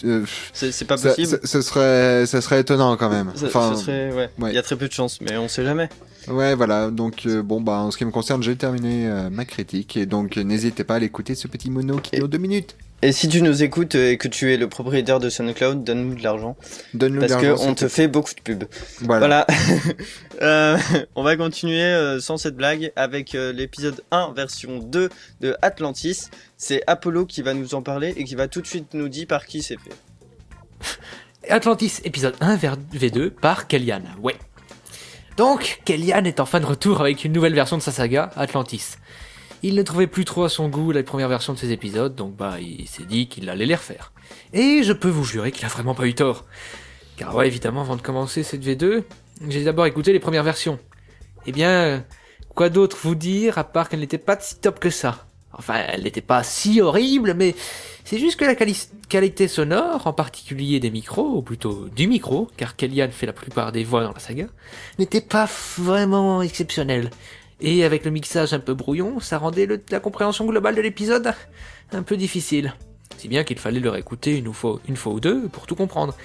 Euh, 0.05 0.25
C'est 0.52 0.85
pas 0.87 0.99
ça, 0.99 1.09
possible? 1.09 1.26
ça- 1.29 1.38
ce 1.47 1.62
serait, 1.62 2.26
ça 2.26 2.43
serait 2.43 2.61
étonnant 2.61 2.97
quand 2.99 3.09
même. 3.09 3.33
Ça- 3.35 3.47
Enfin, 3.47 3.73
ce 3.75 3.85
serait 3.85 4.12
ouais. 4.12 4.29
Il 4.49 4.52
y 4.55 4.59
a 4.59 4.62
très 4.62 4.76
peu 4.76 4.87
de 4.88 4.93
chance, 4.93 5.21
mais 5.23 5.37
on 5.38 5.49
sait 5.49 5.64
jamais. 5.64 5.88
Ouais, 6.29 6.55
voilà. 6.55 6.91
Donc 6.91 7.26
euh, 7.26 7.43
bon, 7.43 7.61
bah 7.61 7.79
en 7.79 7.91
ce 7.91 7.97
qui 7.97 8.05
me 8.05 8.11
concerne, 8.11 8.43
j'ai 8.43 8.57
terminé 8.57 9.09
euh, 9.09 9.31
ma 9.31 9.45
critique 9.45 9.97
et 9.97 10.07
donc 10.07 10.37
euh, 10.37 10.43
n'hésitez 10.43 10.85
pas 10.85 10.97
à 10.97 10.99
l'écouter 10.99 11.35
ce 11.35 11.49
petit 11.49 11.71
mono 11.71 11.99
qui 11.99 12.17
dure 12.17 12.29
deux 12.29 12.38
minutes. 12.38 12.76
Et 13.05 13.11
si 13.11 13.29
tu 13.29 13.43
nous 13.43 13.64
écoutes 13.64 13.97
et 13.97 14.17
que 14.17 14.29
tu 14.29 14.52
es 14.52 14.57
le 14.57 14.69
propriétaire 14.69 15.19
de 15.19 15.29
SoundCloud, 15.29 15.83
donne-nous 15.83 16.14
de 16.14 16.23
l'argent. 16.23 16.57
Donne-nous 16.95 17.19
Parce 17.19 17.33
de 17.33 17.41
que 17.41 17.47
l'argent, 17.47 17.64
on 17.64 17.67
s'il 17.67 17.75
te 17.75 17.85
te 17.87 17.88
fait 17.88 18.07
beaucoup 18.07 18.33
de 18.33 18.41
pubs. 18.41 18.64
Voilà. 19.00 19.19
Voilà. 19.19 19.47
Euh, 20.41 20.76
on 21.14 21.23
va 21.23 21.37
continuer 21.37 21.85
euh, 21.85 22.19
sans 22.19 22.37
cette 22.37 22.57
blague 22.57 22.91
avec 22.97 23.37
euh, 23.37 23.52
l'épisode 23.52 24.02
1 24.11 24.33
version 24.35 24.81
2 24.81 25.09
de 25.41 25.57
Atlantis. 25.62 26.31
C'est 26.57 26.83
Apollo 26.88 27.26
qui 27.26 27.43
va 27.43 27.55
nous 27.55 27.76
en 27.76 27.83
parler 27.83 28.12
et 28.17 28.25
qui 28.25 28.35
va 28.35 28.49
tout 28.49 28.61
de 28.61 28.67
suite 28.67 28.93
nous 28.95 29.09
dire 29.09 29.29
par 29.29 29.47
qui 29.47 29.62
c'est 29.62 29.76
fait. 29.76 29.95
Atlantis 31.49 32.00
épisode 32.02 32.35
1 32.41 32.57
vers 32.57 32.76
V2 32.93 33.31
par 33.31 33.69
Kellyanne. 33.69 34.09
Ouais. 34.21 34.35
Donc, 35.37 35.81
Kellyanne 35.85 36.27
est 36.27 36.41
enfin 36.41 36.61
de 36.61 36.67
retour 36.67 37.01
avec 37.01 37.25
une 37.25 37.33
nouvelle 37.33 37.55
version 37.55 37.79
de 37.79 37.83
sa 37.83 37.91
saga, 37.91 38.31
Atlantis. 38.37 38.97
Il 39.62 39.77
ne 39.77 39.83
trouvait 39.83 40.07
plus 40.07 40.25
trop 40.25 40.45
à 40.45 40.49
son 40.49 40.69
goût 40.69 40.93
la 40.93 41.03
première 41.03 41.29
version 41.29 41.53
de 41.53 41.59
ses 41.59 41.71
épisodes, 41.71 42.15
donc 42.15 42.35
bah 42.37 42.57
il 42.61 42.89
s'est 42.89 43.05
dit 43.05 43.29
qu'il 43.29 43.49
allait 43.49 43.65
les 43.65 43.77
refaire. 43.77 44.12
Et 44.53 44.83
je 44.83 44.93
peux 44.93 45.09
vous 45.09 45.25
jurer 45.25 45.53
qu'il 45.53 45.65
a 45.65 45.69
vraiment 45.69 45.95
pas 45.95 46.07
eu 46.07 46.15
tort. 46.15 46.45
Car 47.17 47.35
ouais, 47.35 47.47
évidemment, 47.47 47.83
avant 47.83 47.97
de 47.97 48.03
commencer 48.03 48.43
cette 48.43 48.65
V2, 48.65 49.05
j'ai 49.49 49.65
d'abord 49.65 49.87
écouté 49.87 50.12
les 50.12 50.21
premières 50.21 50.43
versions. 50.43 50.79
Eh 51.47 51.53
bien, 51.53 52.05
quoi 52.55 52.69
d'autre 52.69 52.99
vous 53.01 53.15
dire 53.15 53.57
à 53.57 53.65
part 53.65 53.89
qu'elle 53.89 54.01
n'était 54.01 54.19
pas 54.19 54.37
si 54.39 54.57
top 54.57 54.81
que 54.81 54.91
ça? 54.91 55.27
Enfin, 55.55 55.83
elle 55.89 56.05
n'était 56.05 56.23
pas 56.23 56.43
si 56.43 56.81
horrible, 56.81 57.35
mais 57.35 57.55
c'est 58.05 58.19
juste 58.19 58.37
que 58.37 58.45
la 58.45 58.55
quali- 58.55 58.89
qualité 59.09 59.49
sonore, 59.49 60.07
en 60.07 60.13
particulier 60.13 60.81
des 60.81 60.91
micros, 60.91 61.37
ou 61.37 61.43
plutôt 61.43 61.89
du 61.95 62.07
micro, 62.07 62.49
car 62.57 62.77
Kellyanne 62.77 63.13
fait 63.13 63.27
la 63.27 63.33
plupart 63.33 63.73
des 63.73 63.85
voix 63.85 64.03
dans 64.03 64.13
la 64.13 64.19
saga, 64.19 64.47
n'était 64.99 65.21
pas 65.21 65.49
vraiment 65.79 66.43
exceptionnelle. 66.43 67.11
Et 67.61 67.85
avec 67.85 68.05
le 68.05 68.11
mixage 68.11 68.53
un 68.55 68.59
peu 68.59 68.75
brouillon, 68.75 69.21
ça 69.21 69.39
rendait 69.39 69.69
la 69.91 70.01
compréhension 70.01 70.47
globale 70.47 70.75
de 70.75 70.81
l'épisode 70.81 71.33
un 71.93 72.03
peu 72.03 72.17
difficile. 72.17 72.75
Si 73.19 73.29
bien 73.29 73.45
qu'il 73.45 73.59
fallait 73.59 73.79
le 73.79 73.91
réécouter 73.91 74.37
une 74.37 74.53
fois, 74.53 74.81
une 74.89 74.97
fois 74.97 75.13
ou 75.13 75.21
deux 75.21 75.49
pour 75.49 75.67
tout 75.67 75.77
comprendre. 75.77 76.17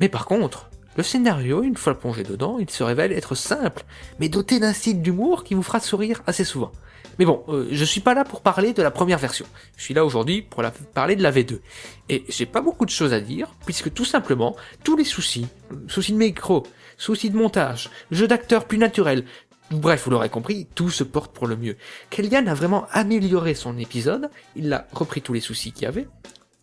Mais 0.00 0.08
par 0.08 0.26
contre, 0.26 0.68
le 0.96 1.02
scénario, 1.02 1.62
une 1.62 1.76
fois 1.76 1.98
plongé 1.98 2.22
dedans, 2.22 2.58
il 2.58 2.70
se 2.70 2.82
révèle 2.82 3.12
être 3.12 3.34
simple, 3.34 3.84
mais 4.18 4.28
doté 4.28 4.58
d'un 4.58 4.72
style 4.72 5.02
d'humour 5.02 5.44
qui 5.44 5.54
vous 5.54 5.62
fera 5.62 5.80
sourire 5.80 6.22
assez 6.26 6.44
souvent. 6.44 6.72
Mais 7.18 7.24
bon, 7.24 7.44
euh, 7.48 7.68
je 7.70 7.84
suis 7.84 8.00
pas 8.00 8.14
là 8.14 8.24
pour 8.24 8.40
parler 8.40 8.72
de 8.72 8.82
la 8.82 8.90
première 8.90 9.18
version. 9.18 9.46
Je 9.76 9.82
suis 9.82 9.94
là 9.94 10.04
aujourd'hui 10.04 10.42
pour 10.42 10.62
parler 10.94 11.16
de 11.16 11.22
la 11.22 11.32
V2. 11.32 11.60
Et 12.08 12.24
j'ai 12.28 12.46
pas 12.46 12.60
beaucoup 12.60 12.84
de 12.84 12.90
choses 12.90 13.12
à 13.12 13.20
dire, 13.20 13.48
puisque 13.64 13.92
tout 13.92 14.04
simplement, 14.04 14.56
tous 14.82 14.96
les 14.96 15.04
soucis, 15.04 15.46
soucis 15.88 16.12
de 16.12 16.18
micro, 16.18 16.64
soucis 16.96 17.30
de 17.30 17.36
montage, 17.36 17.90
jeu 18.10 18.26
d'acteur 18.26 18.66
plus 18.66 18.78
naturel, 18.78 19.24
bref, 19.70 20.04
vous 20.04 20.10
l'aurez 20.10 20.28
compris, 20.28 20.66
tout 20.74 20.90
se 20.90 21.04
porte 21.04 21.32
pour 21.32 21.46
le 21.46 21.56
mieux. 21.56 21.76
Kellyanne 22.10 22.48
a 22.48 22.54
vraiment 22.54 22.86
amélioré 22.92 23.54
son 23.54 23.78
épisode, 23.78 24.30
il 24.56 24.72
a 24.72 24.86
repris 24.92 25.22
tous 25.22 25.32
les 25.32 25.40
soucis 25.40 25.72
qu'il 25.72 25.84
y 25.84 25.86
avait, 25.86 26.08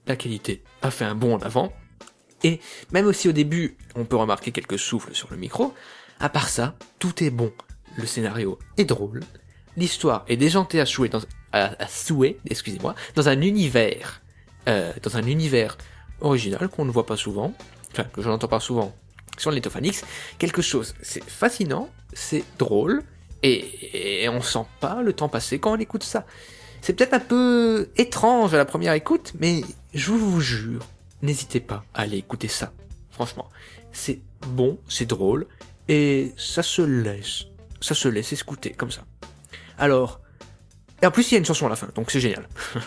la 0.08 0.16
qualité 0.16 0.64
a 0.82 0.92
fait 0.92 1.06
un 1.06 1.16
bond 1.16 1.36
en 1.36 1.40
avant, 1.40 1.74
Et 2.44 2.60
même 2.92 3.06
aussi 3.06 3.30
au 3.30 3.34
début, 3.34 3.78
on 3.96 4.04
peut 4.04 4.16
remarquer 4.16 4.52
quelques 4.52 4.80
souffles 4.80 5.14
sur 5.14 5.28
le 5.30 5.38
micro, 5.38 5.74
à 6.20 6.30
part 6.30 6.50
ça, 6.50 6.76
tout 6.98 7.24
est 7.24 7.30
bon. 7.30 7.52
Le 7.98 8.06
scénario 8.06 8.58
est 8.78 8.86
drôle, 8.86 9.22
l'histoire 9.78 10.26
est 10.28 10.38
déjantée 10.38 10.80
à 10.80 10.86
souhait, 10.86 11.10
dans, 11.10 11.22
excusez-moi, 12.46 12.96
dans 13.16 13.30
un 13.30 13.42
univers, 13.42 14.22
euh, 14.68 14.94
dans 15.04 15.18
un 15.18 15.24
univers 15.24 15.78
original 16.22 16.70
qu'on 16.70 16.86
ne 16.86 16.92
voit 16.92 17.06
pas 17.06 17.18
souvent, 17.18 17.54
enfin 17.92 18.04
que 18.04 18.22
je 18.22 18.30
n'entends 18.30 18.48
pas 18.48 18.60
souvent 18.60 18.96
sur 19.38 19.52
l'Etophanix, 19.52 20.04
quelque 20.38 20.62
chose, 20.62 20.94
c'est 21.02 21.24
fascinant, 21.24 21.90
c'est 22.14 22.44
drôle, 22.58 23.04
et, 23.44 24.24
et 24.24 24.30
on 24.30 24.42
sent 24.42 24.66
pas 24.80 25.02
le 25.02 25.14
temps 25.14 25.30
passer 25.30 25.60
quand 25.60 25.74
on 25.74 25.80
écoute 25.80 26.04
ça. 26.04 26.26
C'est 26.82 26.94
peut-être 26.94 27.14
un 27.14 27.20
peu 27.20 27.90
étrange 27.98 28.54
à 28.54 28.58
la 28.58 28.66
première 28.66 28.94
écoute, 28.94 29.34
mais 29.40 29.62
je 29.94 30.12
vous 30.12 30.42
jure, 30.42 30.86
n'hésitez 31.22 31.60
pas 31.60 31.84
à 31.94 32.02
aller 32.02 32.18
écouter 32.18 32.48
ça. 32.48 32.72
Franchement, 33.12 33.50
c'est 33.92 34.20
bon, 34.48 34.80
c'est 34.88 35.06
drôle, 35.06 35.48
et 35.88 36.34
ça 36.38 36.64
se 36.64 36.82
laisse, 36.82 37.46
ça 37.82 37.96
se 37.96 38.08
laisse 38.08 38.34
écouter 38.34 38.72
comme 38.72 38.92
ça. 38.92 39.04
Alors, 39.82 40.20
et 41.02 41.08
en 41.08 41.12
plus 41.12 41.30
il 41.32 41.34
y 41.34 41.36
a 41.36 41.40
une 41.40 41.46
chanson 41.46 41.66
à 41.66 41.70
la 41.70 41.76
fin, 41.76 41.88
donc 41.96 42.12
c'est 42.12 42.20
génial. 42.20 42.48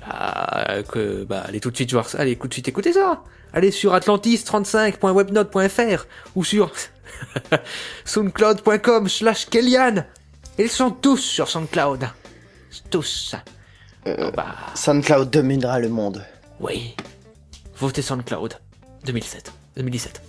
bah, 0.00 0.82
que, 0.88 1.24
bah, 1.24 1.42
allez 1.46 1.60
tout 1.60 1.70
de 1.70 1.76
suite 1.76 1.92
voir 1.92 2.08
ça, 2.08 2.18
allez 2.20 2.36
tout 2.36 2.48
de 2.48 2.52
suite 2.52 2.68
écouter 2.68 2.92
ça. 2.92 3.22
Allez 3.52 3.70
sur 3.70 3.94
atlantis35.webnote.fr 3.94 6.04
ou 6.34 6.44
sur 6.44 6.72
soundcloud.com 8.04 9.08
slash 9.08 9.46
Kellyanne. 9.46 10.04
Ils 10.58 10.70
sont 10.70 10.90
tous 10.90 11.18
sur 11.18 11.48
SoundCloud. 11.48 12.08
Tous. 12.90 13.34
Euh, 14.06 14.14
Oh, 14.20 14.30
bah, 14.36 14.54
SoundCloud 14.76 15.30
dominera 15.30 15.80
le 15.80 15.88
monde. 15.88 16.24
oui. 16.60 16.94
Votez 17.78 18.00
SoundCloud. 18.02 18.54
2007. 19.04 19.52
2017. 19.76 20.22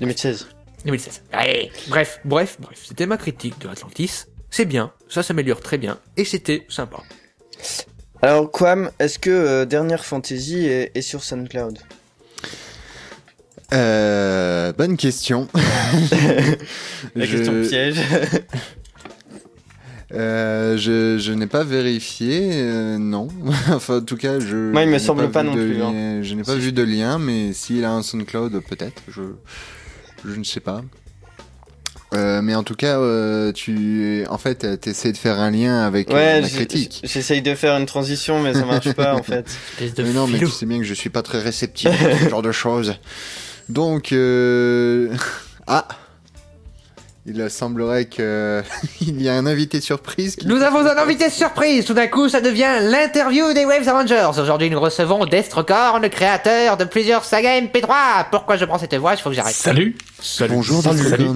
2016. 0.00 0.48
2016. 0.84 1.22
Allez. 1.32 1.70
Bref, 1.88 2.18
bref, 2.24 2.56
bref. 2.58 2.78
C'était 2.84 3.06
ma 3.06 3.16
critique 3.16 3.56
de 3.60 3.68
Atlantis. 3.68 4.24
C'est 4.50 4.64
bien, 4.64 4.92
ça 5.08 5.22
s'améliore 5.22 5.60
très 5.60 5.78
bien, 5.78 5.98
et 6.16 6.24
c'était 6.24 6.66
sympa. 6.68 6.98
Alors, 8.22 8.50
Quam, 8.50 8.90
est-ce 8.98 9.18
que 9.18 9.30
euh, 9.30 9.64
Dernière 9.64 10.04
Fantasy 10.04 10.66
est, 10.66 10.90
est 10.94 11.02
sur 11.02 11.22
SoundCloud? 11.24 11.78
Euh, 13.72 14.72
bonne 14.72 14.96
question. 14.96 15.46
La 17.14 17.24
Je- 17.24 17.36
question 17.36 17.62
piège. 17.62 18.00
Euh, 20.12 20.76
je 20.76 21.18
je 21.18 21.30
n'ai 21.32 21.46
pas 21.46 21.62
vérifié, 21.62 22.50
euh, 22.54 22.98
non. 22.98 23.28
enfin, 23.70 23.98
en 23.98 24.00
tout 24.00 24.16
cas, 24.16 24.40
je. 24.40 24.56
Moi, 24.72 24.82
il 24.82 24.88
me 24.90 24.98
semble 24.98 25.30
pas 25.30 25.44
non 25.44 25.52
plus, 25.52 25.80
hein. 25.80 26.20
Je 26.22 26.34
n'ai 26.34 26.42
pas 26.42 26.54
Si 26.54 26.58
vu 26.58 26.64
je- 26.66 26.70
de 26.70 26.82
lien, 26.82 27.20
mais 27.20 27.52
s'il 27.52 27.84
a 27.84 27.92
un 27.92 28.02
SoundCloud, 28.02 28.60
peut-être. 28.68 29.00
Je, 29.06 29.22
je 30.24 30.34
ne 30.34 30.42
sais 30.42 30.58
pas. 30.58 30.82
Euh, 32.14 32.42
mais 32.42 32.54
en 32.54 32.62
tout 32.64 32.74
cas, 32.74 32.98
euh, 32.98 33.52
tu, 33.52 34.24
en 34.28 34.38
fait, 34.38 34.66
essaies 34.86 35.12
de 35.12 35.16
faire 35.16 35.38
un 35.38 35.50
lien 35.50 35.82
avec 35.86 36.10
euh, 36.10 36.14
Ouais, 36.14 36.40
ma 36.40 36.48
j- 36.48 36.54
critique. 36.54 37.00
j'essaye 37.04 37.40
de 37.40 37.54
faire 37.54 37.76
une 37.76 37.86
transition, 37.86 38.40
mais 38.40 38.52
ça 38.52 38.64
marche 38.64 38.92
pas 38.94 39.14
en 39.14 39.22
fait. 39.22 39.46
De 39.96 40.02
Mais 40.02 40.12
non, 40.12 40.26
mais 40.26 40.38
tu 40.38 40.48
sais 40.48 40.66
bien 40.66 40.78
que 40.78 40.84
je 40.84 40.94
suis 40.94 41.10
pas 41.10 41.22
très 41.22 41.40
réceptif 41.40 41.88
à 41.88 42.18
ce 42.24 42.28
genre 42.28 42.42
de 42.42 42.52
choses. 42.52 42.96
Donc, 43.68 44.10
euh... 44.12 45.14
ah, 45.68 45.86
il 47.26 47.50
semblerait 47.50 48.06
que 48.06 48.62
il 49.00 49.20
y 49.22 49.28
a 49.28 49.34
un 49.34 49.46
invité 49.46 49.80
surprise. 49.80 50.36
Qui... 50.36 50.46
Nous 50.48 50.62
avons 50.62 50.80
un 50.80 50.96
invité 50.96 51.30
surprise. 51.30 51.84
Tout 51.84 51.94
d'un 51.94 52.08
coup, 52.08 52.28
ça 52.28 52.40
devient 52.40 52.78
l'interview 52.80 53.52
des 53.52 53.64
Waves 53.66 53.88
Avengers. 53.88 54.30
Aujourd'hui, 54.40 54.70
nous 54.70 54.80
recevons 54.80 55.26
Destrocorn, 55.26 56.08
créateur 56.08 56.76
de 56.76 56.84
plusieurs 56.84 57.24
sagas 57.24 57.60
MP3. 57.60 58.26
Pourquoi 58.30 58.56
je 58.56 58.64
prends 58.64 58.78
cette 58.78 58.94
voix? 58.96 59.14
Il 59.14 59.20
faut 59.20 59.30
que 59.30 59.36
j'arrête. 59.36 59.54
Salut 59.54 59.96
Bonjour, 60.48 60.82
Salut. 60.82 61.26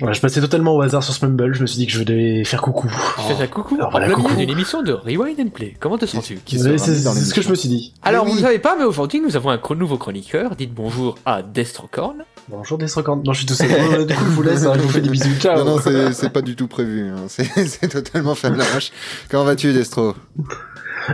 Ouais, 0.00 0.14
Je 0.14 0.20
passais 0.20 0.40
totalement 0.40 0.74
au 0.76 0.82
hasard 0.82 1.02
sur 1.02 1.12
ce 1.12 1.24
Mumble, 1.26 1.54
je 1.54 1.62
me 1.62 1.66
suis 1.66 1.78
dit 1.78 1.86
que 1.86 1.92
je 1.92 2.02
devais 2.04 2.44
faire 2.44 2.62
coucou. 2.62 2.88
Je 3.28 3.34
fais 3.34 3.42
un 3.42 3.46
coucou. 3.46 3.74
Alors 3.76 3.90
voilà, 3.90 4.10
coucou. 4.10 4.34
d'une 4.34 4.50
émission 4.50 4.82
de 4.82 4.92
Rewind 4.92 5.40
and 5.40 5.48
Play. 5.48 5.74
Comment 5.80 5.98
te 5.98 6.06
sens-tu 6.06 6.38
c'est 6.46 6.78
ce 6.78 7.34
que 7.34 7.42
je 7.42 7.48
me 7.48 7.54
suis 7.54 7.68
dit. 7.68 7.94
Alors, 8.02 8.24
oui. 8.24 8.30
vous 8.30 8.36
ne 8.36 8.42
savez 8.42 8.58
pas, 8.58 8.76
mais 8.78 8.84
aujourd'hui, 8.84 9.20
nous 9.20 9.36
avons 9.36 9.50
un 9.50 9.60
nouveau 9.74 9.98
chroniqueur. 9.98 10.54
Dites 10.56 10.72
bonjour 10.74 11.16
à 11.26 11.42
Destrocorn. 11.42 12.24
Bonjour 12.48 12.78
Destrocorn. 12.78 13.22
Non, 13.24 13.32
je 13.32 13.38
suis 13.38 13.46
tout 13.46 13.54
seul. 13.54 14.06
Du 14.06 14.14
coup, 14.14 14.24
je 14.24 14.30
vous 14.30 14.42
laisse, 14.42 14.64
hein, 14.64 14.72
je 14.76 14.80
vous 14.80 14.88
fais 14.88 15.00
des 15.00 15.10
bisous. 15.10 15.34
Ciao 15.40 15.58
Non, 15.64 15.76
non, 15.76 16.10
c'est 16.12 16.32
pas 16.32 16.42
du 16.42 16.56
tout 16.56 16.68
prévu. 16.68 17.08
hein. 17.10 17.26
C'est 17.28 17.88
totalement 17.88 18.34
fait 18.34 18.46
à 18.48 18.50
l'arrache. 18.50 18.90
Comment 19.30 19.44
vas-tu, 19.44 19.72
Destro? 19.72 20.14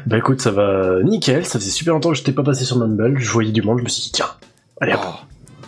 Bah 0.07 0.19
écoute, 0.19 0.41
ça 0.41 0.51
va 0.51 1.03
nickel, 1.05 1.47
ça 1.47 1.59
faisait 1.59 1.71
super 1.71 1.95
longtemps 1.95 2.11
que 2.11 2.17
j'étais 2.17 2.33
pas 2.33 2.43
passé 2.43 2.65
sur 2.65 2.77
Mumble, 2.79 3.19
je 3.19 3.31
voyais 3.31 3.53
du 3.53 3.63
monde, 3.63 3.79
je 3.79 3.85
me 3.85 3.89
suis 3.89 4.03
dit 4.03 4.13
tiens, 4.13 4.27
allez 4.81 4.93
hop. 4.95 5.01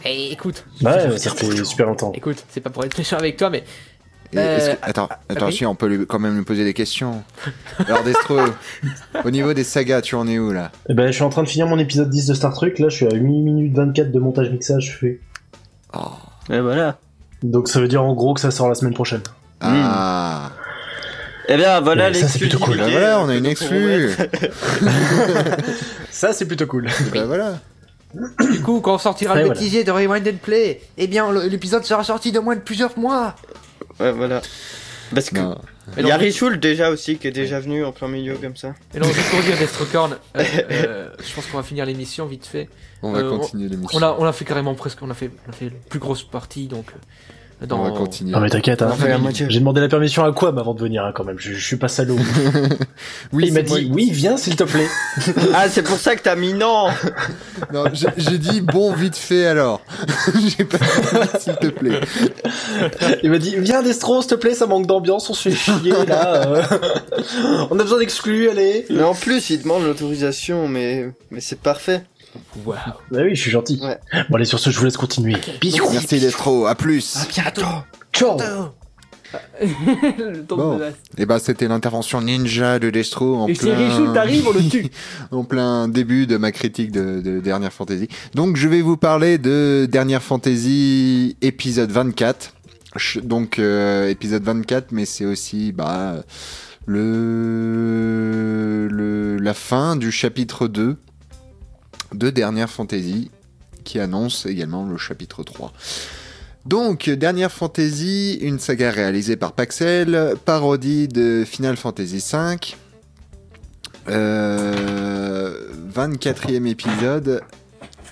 Eh, 0.04 0.32
écoute. 0.32 0.64
Ouais, 0.82 1.16
ça 1.18 1.30
fait 1.30 1.64
super 1.64 1.86
longtemps. 1.86 2.12
Écoute, 2.14 2.44
c'est 2.50 2.60
pas 2.60 2.70
pour 2.70 2.84
être 2.84 2.96
méchant 2.96 3.16
avec 3.16 3.36
toi, 3.36 3.50
mais 3.50 3.64
Et 4.32 4.36
que- 4.36 4.40
Euh, 4.40 4.74
Attends, 4.82 5.08
attends, 5.28 5.46
oui. 5.46 5.52
si 5.52 5.64
on 5.66 5.74
peut 5.76 5.86
lui- 5.86 6.06
quand 6.06 6.18
même 6.18 6.36
lui 6.36 6.44
poser 6.44 6.64
des 6.64 6.74
questions. 6.74 7.22
Alors, 7.86 8.02
Destro, 8.02 8.38
au 9.24 9.30
niveau 9.30 9.54
des 9.54 9.62
sagas, 9.64 10.00
tu 10.02 10.16
en 10.16 10.26
es 10.26 10.38
où 10.38 10.52
là? 10.52 10.72
Eh 10.88 10.94
ben, 10.94 11.06
je 11.06 11.12
suis 11.12 11.22
en 11.22 11.28
train 11.28 11.44
de 11.44 11.48
finir 11.48 11.66
mon 11.68 11.78
épisode 11.78 12.10
10 12.10 12.26
de 12.26 12.34
Star 12.34 12.52
Trek, 12.52 12.74
là 12.78 12.88
je 12.88 12.96
suis 12.96 13.06
à 13.06 13.14
8 13.14 13.20
minutes 13.22 13.74
24 13.76 14.10
de 14.10 14.18
montage 14.18 14.50
mixage 14.50 14.96
fait. 15.00 15.20
Et 16.50 16.60
voilà. 16.60 16.98
Donc 17.42 17.68
ça 17.68 17.80
veut 17.80 17.88
dire 17.88 18.02
en 18.02 18.14
gros 18.14 18.34
que 18.34 18.40
ça 18.40 18.50
sort 18.50 18.68
la 18.68 18.74
semaine 18.74 18.94
prochaine. 18.94 19.22
Ah, 19.60 20.50
Eh 21.48 21.56
bien, 21.56 21.80
voilà 21.80 22.10
Mais 22.10 22.14
ça, 22.18 22.26
c'est 22.28 22.38
plutôt 22.40 22.58
cool. 22.58 22.78
bah 22.78 22.88
voilà, 22.90 23.20
on 23.20 23.28
a 23.28 23.36
une 23.36 23.46
exclue. 23.46 24.10
Ça 26.10 26.32
c'est 26.32 26.46
plutôt 26.46 26.66
cool. 26.66 26.88
Bah 27.12 27.24
voilà. 27.26 27.60
Du 28.14 28.62
coup, 28.62 28.80
quand 28.80 28.94
on 28.94 28.98
sortira 28.98 29.34
Ouais, 29.34 29.40
le 29.40 29.46
voilà. 29.46 29.60
bêtisier 29.60 29.84
de 29.84 29.90
Rewind 29.90 30.26
and 30.26 30.38
Play, 30.42 30.80
eh 30.96 31.06
bien, 31.06 31.32
l'épisode 31.32 31.84
sera 31.84 32.04
sorti 32.04 32.32
de 32.32 32.38
moins 32.38 32.54
de 32.56 32.60
plusieurs 32.60 32.98
mois. 32.98 33.34
Ouais, 34.00 34.12
voilà. 34.12 34.40
Parce 35.14 35.30
que 35.30 35.38
Non. 35.38 35.58
Il 35.98 36.06
y 36.06 36.10
a 36.10 36.16
Richoul 36.16 36.58
déjà 36.58 36.90
aussi 36.90 37.16
qui 37.16 37.28
est 37.28 37.32
déjà 37.32 37.60
venu 37.60 37.84
en 37.84 37.92
plein 37.92 38.08
milieu 38.08 38.34
comme 38.36 38.56
ça. 38.56 38.74
Et 38.94 38.98
donc, 38.98 39.12
juste 39.12 39.30
pour 39.30 39.40
dire 39.40 39.56
Destrocorn, 39.58 40.16
euh, 40.36 40.42
euh, 40.70 41.08
je 41.24 41.32
pense 41.34 41.46
qu'on 41.46 41.58
va 41.58 41.62
finir 41.62 41.86
l'émission 41.86 42.26
vite 42.26 42.44
fait. 42.46 42.68
On 43.02 43.12
va 43.12 43.20
Euh, 43.20 43.38
continuer 43.38 43.68
l'émission. 43.68 43.98
On 43.98 44.02
a, 44.02 44.16
on 44.18 44.24
a 44.24 44.32
fait 44.32 44.44
carrément 44.44 44.74
presque, 44.74 44.98
on 45.02 45.10
a 45.10 45.14
fait, 45.14 45.30
on 45.46 45.50
a 45.50 45.52
fait 45.52 45.66
la 45.66 45.70
plus 45.88 46.00
grosse 46.00 46.24
partie, 46.24 46.66
donc. 46.66 46.86
Dans... 47.66 47.80
On 47.80 47.84
va 47.84 47.90
continuer. 47.90 48.32
Non 48.32 48.40
mais 48.40 48.50
t'inquiète, 48.50 48.82
hein. 48.82 48.94
J'ai 49.48 49.58
demandé 49.60 49.80
la 49.80 49.88
permission 49.88 50.24
à 50.24 50.32
Quam 50.32 50.58
avant 50.58 50.74
de 50.74 50.80
venir 50.80 51.02
hein, 51.04 51.12
quand 51.14 51.24
même, 51.24 51.38
je, 51.38 51.52
je 51.54 51.64
suis 51.66 51.76
pas 51.76 51.88
salaud. 51.88 52.18
Oui, 53.32 53.44
il 53.48 53.54
m'a 53.54 53.62
moi. 53.62 53.78
dit 53.78 53.90
oui 53.92 54.10
viens 54.12 54.36
s'il 54.36 54.56
te 54.56 54.64
plaît. 54.64 54.86
Ah, 55.54 55.68
c'est 55.68 55.82
pour 55.82 55.96
ça 55.98 56.16
que 56.16 56.22
t'as 56.22 56.36
mis 56.36 56.52
non 56.52 56.88
Non, 57.72 57.84
j'ai- 57.92 58.08
j'ai 58.18 58.38
dit 58.38 58.60
bon 58.60 58.92
vite 58.92 59.16
fait 59.16 59.46
alors. 59.46 59.80
j'ai 60.58 60.64
pas 60.64 60.76
dit 60.78 61.40
s'il 61.40 61.56
te 61.56 61.66
plaît. 61.68 62.00
Il 63.22 63.30
m'a 63.30 63.38
dit 63.38 63.54
viens 63.58 63.82
Destro 63.82 64.20
s'il 64.20 64.30
te 64.30 64.34
plaît, 64.36 64.54
ça 64.54 64.66
manque 64.66 64.86
d'ambiance, 64.86 65.28
on 65.30 65.34
se 65.34 65.48
fait 65.48 65.54
chier 65.56 65.92
là. 66.06 66.46
euh. 66.48 66.62
on 67.70 67.78
a 67.78 67.82
besoin 67.82 67.98
d'exclus, 67.98 68.50
allez. 68.50 68.84
Mais 68.90 69.02
en 69.02 69.14
plus, 69.14 69.50
il 69.50 69.62
demande 69.62 69.84
l'autorisation, 69.84 70.68
mais, 70.68 71.10
mais 71.30 71.40
c'est 71.40 71.58
parfait. 71.60 72.02
Waouh. 72.64 72.76
Bah 73.10 73.18
oui, 73.22 73.34
je 73.34 73.40
suis 73.40 73.50
gentil. 73.50 73.78
Ouais. 73.82 73.98
Bon 74.28 74.36
allez 74.36 74.44
sur 74.44 74.58
ce, 74.58 74.70
je 74.70 74.78
vous 74.78 74.84
laisse 74.84 74.96
continuer. 74.96 75.36
Bisous. 75.60 75.88
Merci 75.92 76.18
Destro, 76.20 76.66
à 76.66 76.74
plus. 76.74 77.16
bientôt. 77.28 77.62
Ciao. 78.12 78.38
Le 80.00 80.42
Bon. 80.42 80.78
de 80.78 80.84
Et 81.18 81.26
bah 81.26 81.38
c'était 81.40 81.66
l'intervention 81.68 82.20
ninja 82.22 82.78
de 82.78 82.88
Destro 82.90 83.36
en 83.36 83.48
Et 83.48 83.54
si 83.54 83.60
plein... 83.66 84.12
T'arrive, 84.14 84.46
on 84.48 84.52
le 84.52 84.68
tue. 84.68 84.86
en 85.32 85.44
plein 85.44 85.88
début 85.88 86.26
de 86.26 86.36
ma 86.36 86.52
critique 86.52 86.90
de, 86.92 87.20
de 87.20 87.40
Dernière 87.40 87.72
Fantasy. 87.72 88.08
Donc 88.34 88.56
je 88.56 88.68
vais 88.68 88.80
vous 88.82 88.96
parler 88.96 89.36
de 89.38 89.86
Dernière 89.90 90.22
Fantasy 90.22 91.36
épisode 91.42 91.90
24. 91.90 92.52
Ch- 92.96 93.18
Donc 93.24 93.58
euh, 93.58 94.08
épisode 94.08 94.44
24, 94.44 94.92
mais 94.92 95.04
c'est 95.04 95.24
aussi 95.26 95.72
bah, 95.72 96.22
le, 97.36 98.88
le, 98.90 99.36
la 99.38 99.54
fin 99.54 99.96
du 99.96 100.10
chapitre 100.12 100.68
2 100.68 100.96
de 102.14 102.30
Dernière 102.30 102.70
Fantasy 102.70 103.30
qui 103.84 104.00
annonce 104.00 104.46
également 104.46 104.84
le 104.84 104.98
chapitre 104.98 105.42
3. 105.44 105.72
Donc, 106.66 107.08
Dernière 107.08 107.52
Fantasy, 107.52 108.34
une 108.40 108.58
saga 108.58 108.90
réalisée 108.90 109.36
par 109.36 109.52
Paxel, 109.52 110.34
parodie 110.44 111.06
de 111.06 111.44
Final 111.46 111.76
Fantasy 111.76 112.18
V, 112.18 112.56
euh, 114.08 115.54
24e 115.94 116.66
épisode, 116.66 117.42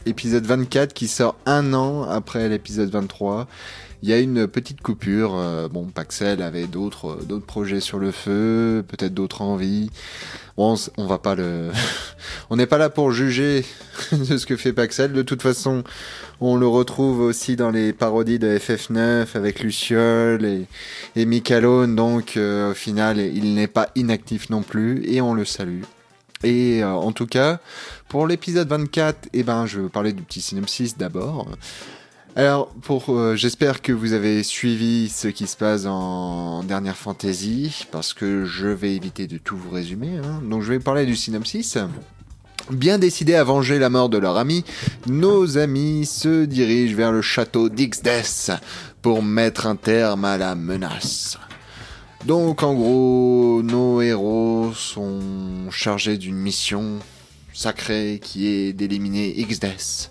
épisode 0.07 0.47
24 0.47 0.95
qui 0.95 1.09
sort 1.09 1.37
un 1.47 1.75
an 1.75 2.05
après 2.05 2.49
l'épisode 2.49 2.91
23. 2.91 3.49
Il 4.05 4.11
y 4.11 4.13
a 4.13 4.19
une 4.19 4.47
petite 4.47 4.83
coupure. 4.83 5.35
euh, 5.35 5.67
bon, 5.67 5.87
Paxel 5.87 6.43
avait 6.43 6.67
d'autres 6.67 7.25
d'autres 7.25 7.47
projets 7.47 7.81
sur 7.81 7.99
le 7.99 8.11
feu, 8.11 8.85
peut-être 8.87 9.15
d'autres 9.15 9.41
envies. 9.41 9.89
Bon, 10.59 10.77
on 10.99 11.07
va 11.07 11.17
pas 11.17 11.35
le, 11.35 11.71
on 12.51 12.57
n'est 12.57 12.67
pas 12.67 12.77
là 12.77 12.91
pour 12.91 13.13
juger 13.13 13.65
de 14.13 14.37
ce 14.37 14.45
que 14.45 14.59
fait 14.59 14.75
Paxel. 14.75 15.15
De 15.15 15.23
toute 15.23 15.41
façon, 15.41 15.85
on 16.39 16.57
le 16.57 16.67
retrouve 16.67 17.21
aussi 17.21 17.57
dans 17.57 17.71
les 17.71 17.95
parodies 17.95 18.39
de 18.39 18.59
FF9 18.59 19.27
avec 19.35 19.61
Luciole 19.61 20.45
et, 20.45 20.67
et. 21.17 21.25
Donc, 21.87 22.37
euh, 22.37 22.73
au 22.73 22.75
final, 22.75 23.19
il 23.19 23.55
n'est 23.55 23.69
pas 23.69 23.89
inactif 23.95 24.51
non 24.51 24.61
plus 24.61 25.03
et 25.11 25.23
on 25.23 25.33
le 25.33 25.47
salue. 25.47 25.85
Et 26.43 26.85
euh, 26.85 26.91
en 26.91 27.13
tout 27.13 27.27
cas, 27.27 27.59
pour 28.11 28.27
l'épisode 28.27 28.69
24, 28.69 29.31
eh 29.33 29.43
ben, 29.45 29.65
je 29.65 29.79
vais 29.79 29.85
vous 29.85 29.89
parler 29.89 30.13
du 30.13 30.23
petit 30.23 30.43
synopsis 30.43 30.99
d'abord. 30.99 31.49
Alors, 32.37 32.75
euh, 33.11 33.37
j'espère 33.37 33.81
que 33.81 33.93
vous 33.93 34.13
avez 34.13 34.43
suivi 34.43 35.09
ce 35.09 35.29
qui 35.29 35.47
se 35.47 35.57
passe 35.57 35.87
en 35.87 36.65
dernière 36.65 36.97
fantasy, 36.97 37.87
parce 37.93 38.13
que 38.13 38.45
je 38.45 38.67
vais 38.67 38.97
éviter 38.97 39.29
de 39.29 39.39
tout 39.39 39.57
vous 39.57 39.71
résumer. 39.71 40.19
hein. 40.19 40.43
Donc, 40.43 40.63
je 40.63 40.73
vais 40.73 40.81
parler 40.81 41.07
du 41.07 41.15
synopsis. 41.15 41.79
Bien 42.71 42.99
décidés 42.99 43.35
à 43.37 43.45
venger 43.45 43.79
la 43.79 43.89
mort 43.89 44.09
de 44.09 44.19
leur 44.19 44.37
ami, 44.37 44.65
nos 45.07 45.59
amis 45.59 46.07
se 46.07 46.45
dirigent 46.45 46.97
vers 46.97 47.13
le 47.13 47.23
château 47.23 47.69
d'Ixdes 47.69 48.59
pour 49.01 49.23
mettre 49.23 49.67
un 49.67 49.77
terme 49.77 50.25
à 50.25 50.39
la 50.39 50.55
menace. 50.55 51.39
Donc 52.25 52.63
en 52.63 52.73
gros, 52.73 53.61
nos 53.63 54.01
héros 54.01 54.73
sont 54.75 55.21
chargés 55.71 56.17
d'une 56.17 56.39
mission 56.39 57.01
sacrée 57.53 58.19
qui 58.23 58.47
est 58.47 58.73
d'éliminer 58.73 59.35
Xdes, 59.47 60.09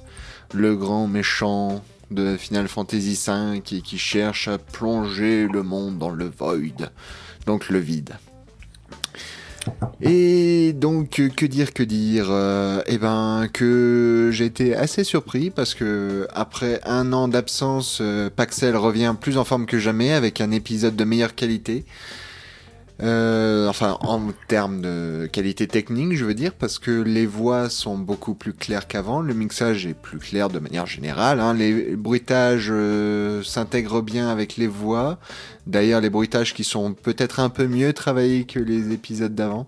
le 0.54 0.76
grand 0.76 1.08
méchant 1.08 1.84
de 2.14 2.38
Final 2.38 2.68
Fantasy 2.68 3.20
V 3.26 3.58
et 3.58 3.82
qui 3.82 3.98
cherche 3.98 4.48
à 4.48 4.58
plonger 4.58 5.48
le 5.48 5.64
monde 5.64 5.98
dans 5.98 6.10
le 6.10 6.30
void, 6.30 6.90
donc 7.46 7.70
le 7.70 7.80
vide. 7.80 8.16
Et 10.02 10.74
donc, 10.74 11.22
que 11.36 11.46
dire, 11.46 11.74
que 11.74 11.84
dire 11.84 12.28
euh, 12.30 12.82
Eh 12.88 12.98
ben, 12.98 13.48
que 13.52 14.30
j'ai 14.32 14.46
été 14.46 14.76
assez 14.76 15.04
surpris 15.04 15.50
parce 15.50 15.74
que 15.74 16.28
après 16.34 16.82
un 16.84 17.14
an 17.14 17.28
d'absence, 17.28 18.00
euh, 18.02 18.30
Paxel 18.30 18.76
revient 18.76 19.16
plus 19.20 19.38
en 19.38 19.44
forme 19.44 19.66
que 19.66 19.80
jamais 19.80 20.12
avec 20.12 20.42
un 20.42 20.52
épisode 20.52 20.96
de 20.96 21.04
meilleure 21.04 21.36
qualité. 21.36 21.86
Euh, 23.02 23.68
enfin, 23.68 23.98
en 24.02 24.32
termes 24.48 24.82
de 24.82 25.28
qualité 25.32 25.68
technique, 25.68 26.16
je 26.16 26.26
veux 26.26 26.36
dire, 26.36 26.54
parce 26.54 26.78
que 26.78 26.92
les 26.92 27.26
voix 27.26 27.70
sont 27.70 27.98
beaucoup 27.98 28.36
plus 28.36 28.54
claires 28.54 28.88
qu'avant. 28.88 29.22
Le 29.22 29.34
mixage 29.34 29.86
est 29.86 29.96
plus 29.96 30.20
clair 30.20 30.50
de 30.50 30.60
manière 30.60 30.86
générale. 30.86 31.40
hein. 31.40 31.54
Les 31.54 31.96
bruitages 31.96 32.70
euh, 32.70 33.42
s'intègrent 33.44 34.02
bien 34.02 34.30
avec 34.30 34.58
les 34.58 34.68
voix. 34.68 35.20
D'ailleurs, 35.66 36.02
les 36.02 36.10
bruitages 36.10 36.54
qui 36.54 36.64
sont 36.64 36.94
peut-être 36.94 37.40
un 37.40 37.50
peu 37.50 37.68
mieux 37.68 37.94
travaillés 37.94 38.46
que 38.46 38.60
les 38.60 38.92
épisodes 38.92 39.34
d'avant. 39.34 39.66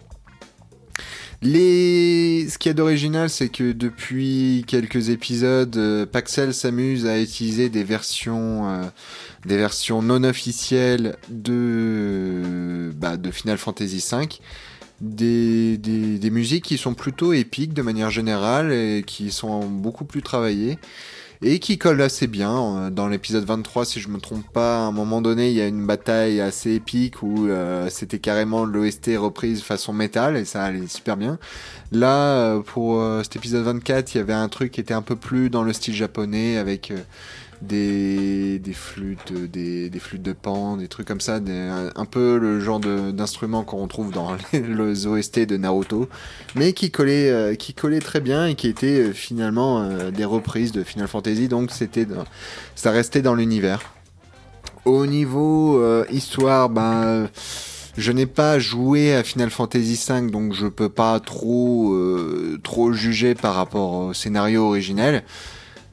Les... 1.41 2.47
Ce 2.49 2.57
qu'il 2.57 2.69
y 2.69 2.71
a 2.71 2.73
d'original, 2.73 3.29
c'est 3.29 3.49
que 3.49 3.71
depuis 3.71 4.63
quelques 4.67 5.09
épisodes, 5.09 5.75
euh, 5.77 6.05
Paxel 6.05 6.53
s'amuse 6.53 7.05
à 7.05 7.19
utiliser 7.19 7.69
des 7.69 7.83
versions, 7.83 8.67
des 9.45 9.57
versions 9.57 10.01
non 10.01 10.23
officielles 10.23 11.17
de, 11.29 12.91
bah, 12.95 13.17
de 13.17 13.31
Final 13.31 13.57
Fantasy 13.57 14.03
V. 14.11 14.27
Des, 15.01 15.77
des, 15.77 16.17
des 16.19 16.29
musiques 16.29 16.63
qui 16.63 16.77
sont 16.77 16.93
plutôt 16.93 17.33
épiques 17.33 17.73
de 17.73 17.81
manière 17.81 18.09
générale 18.09 18.71
et 18.71 19.03
qui 19.05 19.29
sont 19.29 19.65
beaucoup 19.65 20.05
plus 20.05 20.21
travaillées 20.21 20.77
et 21.41 21.59
qui 21.59 21.77
collent 21.77 22.01
assez 22.01 22.27
bien. 22.27 22.77
Euh, 22.77 22.89
Dans 22.89 23.07
l'épisode 23.07 23.45
23, 23.45 23.85
si 23.85 23.99
je 23.99 24.09
me 24.09 24.19
trompe 24.19 24.45
pas, 24.51 24.77
à 24.77 24.81
un 24.81 24.91
moment 24.91 25.21
donné, 25.21 25.49
il 25.49 25.55
y 25.55 25.61
a 25.61 25.67
une 25.67 25.85
bataille 25.85 26.41
assez 26.41 26.73
épique 26.75 27.21
où 27.23 27.47
euh, 27.47 27.89
c'était 27.89 28.19
carrément 28.19 28.65
l'OST 28.65 29.11
reprise 29.17 29.61
façon 29.61 29.93
métal 29.93 30.37
et 30.37 30.45
ça 30.45 30.63
allait 30.63 30.87
super 30.87 31.17
bien. 31.17 31.37
Là, 31.91 32.37
euh, 32.37 32.59
pour 32.61 33.01
cet 33.23 33.35
épisode 33.35 33.63
24, 33.63 34.15
il 34.15 34.17
y 34.17 34.21
avait 34.21 34.33
un 34.33 34.49
truc 34.49 34.71
qui 34.71 34.81
était 34.81 34.93
un 34.93 35.01
peu 35.01 35.15
plus 35.15 35.49
dans 35.49 35.63
le 35.63 35.73
style 35.73 35.93
japonais 35.93 36.57
avec 36.57 36.91
des, 37.61 38.61
flûtes, 38.73 39.31
euh, 39.31 39.47
des, 39.47 39.99
flûtes 39.99 40.21
de 40.21 40.33
pan, 40.33 40.77
des 40.77 40.87
trucs 40.87 41.07
comme 41.07 41.21
ça, 41.21 41.39
un, 41.95 42.05
peu 42.05 42.37
le 42.37 42.59
genre 42.59 42.79
d'instruments 42.79 43.63
qu'on 43.63 43.77
retrouve 43.77 44.11
dans 44.11 44.35
les, 44.53 45.07
OST 45.07 45.39
de 45.39 45.57
Naruto, 45.57 46.09
mais 46.55 46.73
qui 46.73 46.91
collait, 46.91 47.29
euh, 47.29 47.55
qui 47.55 47.73
collait 47.73 47.99
très 47.99 48.21
bien 48.21 48.47
et 48.47 48.55
qui 48.55 48.67
étaient 48.67 49.09
euh, 49.09 49.13
finalement 49.13 49.87
des 50.11 50.25
reprises 50.25 50.71
de 50.71 50.83
Final 50.83 51.07
Fantasy, 51.07 51.47
donc 51.47 51.71
c'était, 51.71 52.07
ça 52.75 52.91
restait 52.91 53.21
dans 53.21 53.35
l'univers. 53.35 53.81
Au 54.85 55.07
niveau 55.07 55.83
histoire, 56.11 56.69
ben, 56.69 57.27
je 57.97 58.11
n'ai 58.11 58.27
pas 58.27 58.59
joué 58.59 59.15
à 59.15 59.23
Final 59.23 59.49
Fantasy 59.49 59.99
V, 60.07 60.29
donc 60.29 60.53
je 60.53 60.67
peux 60.67 60.89
pas 60.89 61.19
trop, 61.19 61.97
trop 62.63 62.93
juger 62.93 63.33
par 63.33 63.55
rapport 63.55 63.93
au 63.93 64.13
scénario 64.13 64.67
originel. 64.67 65.23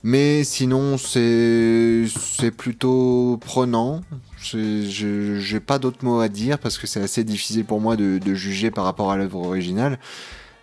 Mais 0.04 0.42
sinon, 0.44 0.98
c'est 0.98 2.50
plutôt 2.56 3.38
prenant. 3.40 4.00
Je- 4.38 5.38
J'ai 5.40 5.60
pas 5.60 5.78
d'autres 5.78 6.04
mots 6.04 6.20
à 6.20 6.28
dire 6.28 6.58
parce 6.58 6.76
que 6.78 6.86
c'est 6.88 7.00
assez 7.00 7.22
difficile 7.22 7.64
pour 7.64 7.80
moi 7.80 7.96
de, 7.96 8.18
de 8.18 8.34
juger 8.34 8.70
par 8.72 8.84
rapport 8.84 9.12
à 9.12 9.16
l'œuvre 9.16 9.38
originale. 9.46 9.98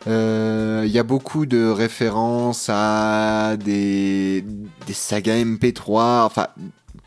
Euh, 0.08 0.84
Il 0.86 0.92
y 0.92 1.00
a 1.00 1.04
beaucoup 1.04 1.46
de 1.46 1.66
références 1.70 2.68
à 2.70 3.56
des, 3.58 4.44
des 4.88 4.94
sagas 4.94 5.36
MP3, 5.38 6.24
enfin 6.26 6.48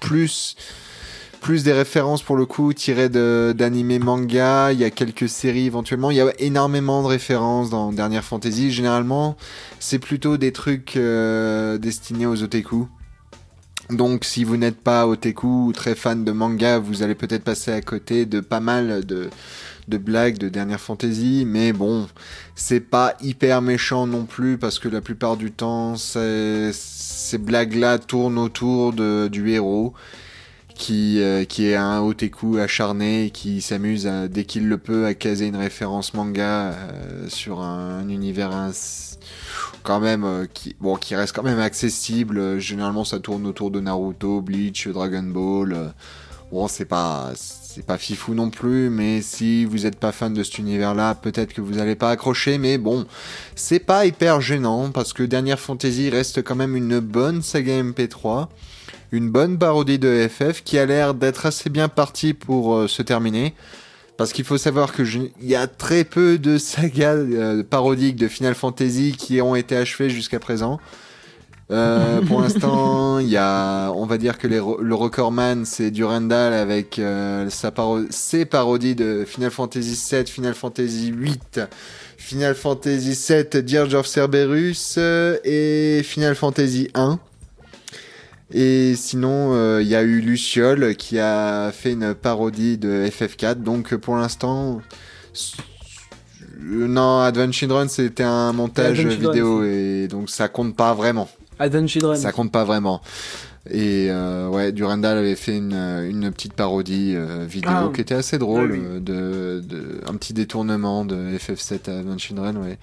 plus 0.01 0.57
plus 1.43 1.65
des 1.65 1.73
références 1.73 2.23
pour 2.23 2.37
le 2.37 2.47
coup 2.47 2.73
tirées 2.73 3.09
d'animés 3.09 3.99
manga. 3.99 4.73
Il 4.73 4.79
y 4.79 4.85
a 4.85 4.91
quelques 4.91 5.29
séries 5.29 5.67
éventuellement. 5.67 6.13
Il 6.13 6.17
y 6.17 6.21
a 6.21 6.33
énormément 6.39 7.03
de 7.03 7.09
références 7.09 7.69
dans 7.69 7.93
Dernière 7.93 8.25
Fantasy. 8.25 8.71
Généralement, 8.71 9.37
c'est 9.81 9.99
plutôt 9.99 10.37
des 10.37 10.53
trucs 10.53 10.97
euh, 10.97 11.79
destinés 11.79 12.27
aux 12.27 12.45
otaku. 12.45 12.87
Donc 13.91 14.25
si 14.25 14.45
vous 14.45 14.57
n'êtes 14.57 14.81
pas 14.81 15.09
otaku 15.09 15.67
ou 15.67 15.73
très 15.73 15.97
fan 15.97 16.25
de 16.25 16.31
manga, 16.31 16.79
vous 16.79 17.03
allez 17.03 17.17
peut-être 17.17 17.43
passer 17.43 17.73
à 17.73 17.81
côté 17.81 18.25
de 18.25 18.39
pas 18.39 18.61
mal 18.61 19.05
de, 19.05 19.29
blagues 19.89 20.39
de 20.39 20.49
Dernière 20.49 20.81
Fantasy, 20.81 21.43
mais 21.45 21.73
bon, 21.73 22.07
c'est 22.55 22.81
pas 22.81 23.17
hyper 23.21 23.63
méchant 23.63 24.07
non 24.07 24.27
plus 24.27 24.59
parce 24.59 24.79
que 24.79 24.89
la 24.89 25.01
plupart 25.01 25.37
du 25.37 25.51
temps, 25.51 25.97
ces 25.97 26.73
blagues-là 27.39 27.99
tournent 27.99 28.39
autour 28.39 28.93
du 28.93 29.51
héros 29.51 29.93
qui, 30.75 31.21
euh, 31.21 31.45
qui 31.45 31.67
est 31.67 31.77
un 31.77 32.01
otaku 32.01 32.59
acharné 32.59 33.27
et 33.27 33.31
qui 33.31 33.61
s'amuse 33.61 34.11
dès 34.31 34.45
qu'il 34.45 34.69
le 34.69 34.79
peut 34.79 35.07
à 35.07 35.15
caser 35.15 35.47
une 35.47 35.57
référence 35.57 36.15
manga 36.15 36.73
euh, 36.73 37.29
sur 37.29 37.61
un, 37.61 38.01
un 38.01 38.09
univers 38.09 38.51
quand 39.83 40.01
même 40.01 40.25
euh, 40.25 40.47
qui 40.53 40.77
bon 40.81 40.97
qui 40.97 41.15
reste 41.15 41.35
quand 41.35 41.43
même 41.43 41.59
accessible. 41.59 42.59
Généralement 42.59 43.05
ça 43.05 43.19
tourne 43.19 43.47
autour 43.47 43.71
de 43.71 43.81
Naruto 43.81 44.41
Bleach 44.41 44.89
Dragon 44.89 45.23
Ball 45.23 45.73
euh, 45.73 45.89
bon 46.51 46.69
c'est 46.69 46.85
pas 46.85 47.33
c'est 47.35 47.85
pas 47.85 47.99
fifou 47.99 48.35
non 48.35 48.51
plus 48.51 48.91
mais 48.91 49.23
si 49.23 49.65
vous 49.65 49.87
êtes 49.87 49.99
pas 49.99 50.13
fan 50.13 50.35
de 50.35 50.43
cet 50.43 50.59
univers 50.59 50.95
là 50.95 51.15
peut-être 51.15 51.55
que 51.55 51.61
vous 51.61 51.79
allez 51.79 51.95
pas 51.95 52.11
accrocher 52.11 52.59
mais 52.59 52.79
bon 52.79 53.07
c'est 53.55 53.79
pas 53.81 54.07
hyper 54.07 54.41
gênant 54.41 54.91
parce 54.91 55.13
que 55.13 55.23
Dernière 55.23 55.59
Fantasy 55.59 56.11
reste 56.11 56.43
quand 56.43 56.57
même 56.57 56.77
une 56.77 57.01
bonne 57.01 57.43
saga 57.43 57.83
MP3 57.83 58.49
une 59.13 59.31
bonne 59.31 59.59
parodie 59.59 59.99
de 59.99 60.27
FF 60.29 60.63
qui 60.65 60.79
a 60.79 60.87
l'air 60.87 61.15
d'être 61.15 61.47
assez 61.47 61.71
bien 61.71 61.89
partie 61.89 62.35
pour 62.35 62.75
euh, 62.75 62.89
se 62.89 63.03
terminer. 63.03 63.55
Parce 64.17 64.33
qu'il 64.33 64.45
faut 64.45 64.59
savoir 64.59 64.93
que 64.93 65.05
je- 65.05 65.21
il 65.41 65.49
y 65.49 65.55
a 65.55 65.67
très 65.67 66.05
peu 66.05 66.39
de 66.39 66.59
sagas 66.59 67.15
euh, 67.15 67.63
parodiques 67.63 68.17
de 68.17 68.29
Final 68.29 68.55
Fantasy 68.55 69.15
qui 69.17 69.41
ont 69.41 69.55
été 69.57 69.77
achevées 69.77 70.11
jusqu'à 70.11 70.39
présent. 70.39 70.81
Euh, 71.71 72.21
pour 72.27 72.41
l'instant, 72.43 73.19
il 73.19 73.29
y 73.29 73.37
a, 73.39 73.91
on 73.93 74.05
va 74.07 74.19
dire 74.19 74.37
que 74.39 74.47
les 74.47 74.57
le 74.59 74.95
recordman 74.95 75.65
c'est 75.65 75.91
Durandal 75.91 76.53
avec 76.53 76.99
euh, 76.99 77.49
sa 77.51 77.71
paro- 77.71 78.05
ses 78.11 78.45
parodies 78.45 78.95
de 78.95 79.25
Final 79.27 79.51
Fantasy 79.51 79.97
7, 79.97 80.29
Final 80.29 80.55
Fantasy 80.55 81.09
8, 81.09 81.61
Final 82.19 82.55
Fantasy 82.55 83.15
7, 83.15 83.57
Dirge 83.57 83.95
of 83.95 84.07
Cerberus 84.07 84.97
euh, 84.99 85.39
et 85.45 86.03
Final 86.05 86.35
Fantasy 86.35 86.89
1. 86.95 87.19
Et 88.55 88.95
sinon, 88.97 89.55
euh, 89.55 89.81
il 89.83 89.89
y 89.89 89.95
a 89.97 90.03
eu 90.03 90.21
Luciole 90.21 90.95
qui 90.97 91.19
a 91.19 91.73
fait 91.73 91.93
une 91.93 92.15
parodie 92.15 92.77
de 92.79 93.07
FF4. 93.07 93.57
Donc 93.63 93.93
euh, 93.93 93.99
pour 93.99 94.17
l'instant, 94.17 94.81
euh, 96.61 96.87
non, 96.87 97.21
Advent 97.21 97.53
Children 97.53 97.89
c'était 97.89 98.23
un 98.23 98.53
montage 98.53 98.99
Advent 99.01 99.11
Children, 99.11 99.31
vidéo 99.33 99.65
et 99.65 100.09
donc 100.09 100.31
ça 100.31 100.49
compte 100.49 100.77
pas 100.77 100.95
vraiment. 100.95 101.29
Advent 101.59 101.87
Children. 101.87 102.17
Ça 102.17 102.33
compte 102.33 102.53
pas 102.53 102.65
vraiment. 102.65 103.01
Et 103.71 104.09
euh, 104.11 104.49
ouais, 104.49 104.73
Durandal 104.73 105.19
avait 105.19 105.37
fait 105.37 105.57
une, 105.57 105.73
une 105.75 106.33
petite 106.33 106.53
parodie 106.55 107.13
euh, 107.15 107.47
vidéo 107.49 107.71
Ah. 107.73 107.91
qui 107.95 108.01
était 108.01 108.17
assez 108.17 108.37
drôle, 108.37 108.71
Ah 108.73 108.77
oui. 108.77 108.83
euh, 108.85 108.99
de, 108.99 109.61
de 109.65 110.01
un 110.09 110.15
petit 110.17 110.33
détournement 110.33 111.05
de 111.05 111.15
FF7 111.39 111.89
à 111.89 111.99
Advent 112.01 112.19
Children, 112.19 112.57
ouais. 112.59 112.77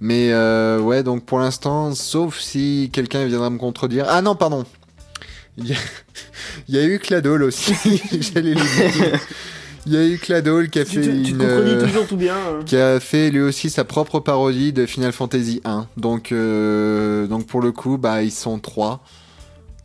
Mais 0.00 0.28
euh, 0.32 0.78
ouais, 0.78 1.02
donc 1.02 1.24
pour 1.24 1.40
l'instant, 1.40 1.92
sauf 1.96 2.38
si 2.38 2.90
quelqu'un 2.92 3.24
viendra 3.26 3.50
me 3.50 3.58
contredire. 3.58 4.06
Ah 4.08 4.22
non, 4.22 4.36
pardon. 4.36 4.64
Il 5.60 5.68
y 5.68 5.72
a, 5.72 5.76
il 6.68 6.74
y 6.74 6.78
a 6.78 6.84
eu 6.84 6.98
Cladol 6.98 7.42
aussi. 7.42 7.74
J'allais 8.20 8.54
le 8.54 9.00
dire. 9.00 9.20
Il 9.86 9.94
y 9.94 9.96
a 9.96 10.04
eu 10.06 10.18
Cladol 10.18 10.68
qui 10.68 10.78
a 10.78 10.84
fait 10.84 11.00
tu, 11.00 11.22
tu 11.22 11.30
une, 11.32 11.40
euh, 11.42 11.86
toujours 11.86 12.06
tout 12.06 12.16
bien. 12.16 12.34
hein. 12.36 12.62
qui 12.66 12.76
a 12.76 13.00
fait 13.00 13.30
lui 13.30 13.40
aussi 13.40 13.70
sa 13.70 13.84
propre 13.84 14.20
parodie 14.20 14.72
de 14.72 14.84
Final 14.86 15.12
Fantasy 15.12 15.60
1. 15.64 15.86
Donc, 15.96 16.32
euh, 16.32 17.26
donc 17.26 17.46
pour 17.46 17.62
le 17.62 17.72
coup, 17.72 17.96
bah 17.96 18.22
ils 18.22 18.30
sont 18.30 18.58
trois. 18.58 19.02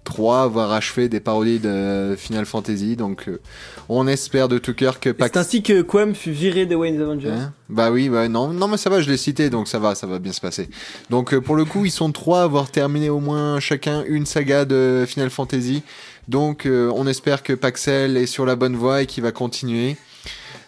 Trois 0.05 0.39
à 0.39 0.43
avoir 0.43 0.71
achevé 0.71 1.09
des 1.09 1.19
parodies 1.19 1.59
de 1.59 2.15
Final 2.17 2.45
Fantasy. 2.45 2.95
Donc, 2.95 3.27
euh, 3.27 3.41
on 3.89 4.07
espère 4.07 4.47
de 4.47 4.57
tout 4.57 4.73
cœur 4.73 5.01
que 5.01 5.09
C'est 5.09 5.15
Pax. 5.15 5.35
ainsi 5.35 5.61
que 5.61 5.81
Quam 5.81 6.15
fut 6.15 6.31
viré 6.31 6.65
de 6.65 6.75
Wayne's 6.75 7.01
Avengers. 7.01 7.31
Hein 7.31 7.53
bah 7.67 7.91
oui, 7.91 8.07
bah 8.07 8.29
non, 8.29 8.49
non, 8.49 8.69
mais 8.69 8.77
ça 8.77 8.89
va, 8.89 9.01
je 9.01 9.09
l'ai 9.09 9.17
cité, 9.17 9.49
donc 9.49 9.67
ça 9.67 9.79
va, 9.79 9.95
ça 9.95 10.07
va 10.07 10.19
bien 10.19 10.31
se 10.31 10.39
passer. 10.39 10.69
Donc 11.09 11.33
euh, 11.33 11.41
pour 11.41 11.55
le 11.55 11.65
coup, 11.65 11.83
ils 11.83 11.91
sont 11.91 12.11
trois 12.13 12.39
à 12.41 12.43
avoir 12.43 12.71
terminé 12.71 13.09
au 13.09 13.19
moins 13.19 13.59
chacun 13.59 14.03
une 14.07 14.25
saga 14.25 14.63
de 14.63 15.03
Final 15.05 15.29
Fantasy. 15.29 15.83
Donc 16.27 16.65
euh, 16.65 16.91
on 16.95 17.05
espère 17.07 17.43
que 17.43 17.53
Paxel 17.53 18.15
est 18.15 18.27
sur 18.27 18.45
la 18.45 18.55
bonne 18.55 18.75
voie 18.75 19.01
et 19.01 19.05
qu'il 19.05 19.23
va 19.23 19.31
continuer. 19.31 19.97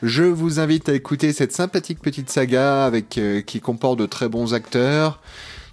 Je 0.04 0.24
vous 0.24 0.60
invite 0.60 0.90
à 0.90 0.94
écouter 0.94 1.34
cette 1.34 1.54
sympathique 1.54 2.00
petite 2.02 2.30
saga 2.30 2.86
avec 2.86 3.20
qui 3.48 3.60
comporte 3.62 3.98
de 3.98 4.06
très 4.06 4.30
bons 4.30 4.54
acteurs, 4.54 5.20